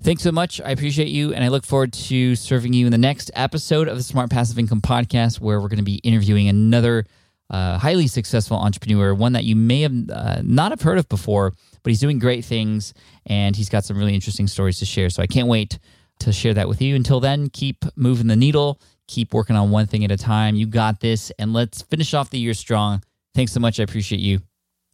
Thanks 0.02 0.24
so 0.24 0.32
much. 0.32 0.62
I 0.62 0.72
appreciate 0.72 1.10
you, 1.10 1.34
and 1.34 1.44
I 1.44 1.50
look 1.50 1.66
forward 1.66 1.92
to 1.92 2.34
serving 2.34 2.72
you 2.72 2.86
in 2.86 2.92
the 2.94 2.98
next 2.98 3.32
episode 3.34 3.90
of 3.90 3.98
the 3.98 4.04
Smart 4.04 4.30
Passive 4.30 4.58
Income 4.58 4.80
Podcast, 4.80 5.42
where 5.42 5.60
we're 5.60 5.68
going 5.68 5.78
to 5.78 5.84
be 5.84 5.96
interviewing 5.96 6.48
another 6.48 7.06
uh, 7.50 7.78
highly 7.78 8.08
successful 8.08 8.58
entrepreneur, 8.58 9.14
one 9.14 9.34
that 9.34 9.44
you 9.44 9.56
may 9.56 9.82
have 9.82 9.94
uh, 10.10 10.42
not 10.44 10.72
have 10.72 10.82
heard 10.82 10.98
of 10.98 11.08
before, 11.10 11.54
but 11.84 11.90
he's 11.90 12.00
doing 12.00 12.20
great 12.20 12.46
things, 12.46 12.94
and 13.26 13.56
he's 13.56 13.70
got 13.70 13.86
some 13.86 13.98
really 13.98 14.14
interesting 14.14 14.48
stories 14.48 14.78
to 14.80 14.86
share. 14.86 15.10
So 15.10 15.24
I 15.24 15.28
can't 15.28 15.48
wait 15.48 15.80
to 16.20 16.32
share 16.32 16.54
that 16.54 16.68
with 16.68 16.82
you. 16.82 16.96
Until 16.96 17.20
then, 17.20 17.50
keep 17.50 17.86
moving 17.96 18.28
the 18.28 18.36
needle, 18.36 18.80
keep 19.08 19.34
working 19.34 19.56
on 19.56 19.72
one 19.72 19.88
thing 19.88 20.06
at 20.06 20.12
a 20.12 20.18
time. 20.18 20.56
You 20.56 20.68
got 20.68 21.00
this, 21.00 21.32
and 21.40 21.54
let's 21.54 21.82
finish 21.82 22.14
off 22.14 22.30
the 22.30 22.40
year 22.40 22.54
strong. 22.54 23.02
Thanks 23.34 23.52
so 23.52 23.60
much. 23.60 23.80
I 23.80 23.84
appreciate 23.84 24.22
you. 24.22 24.42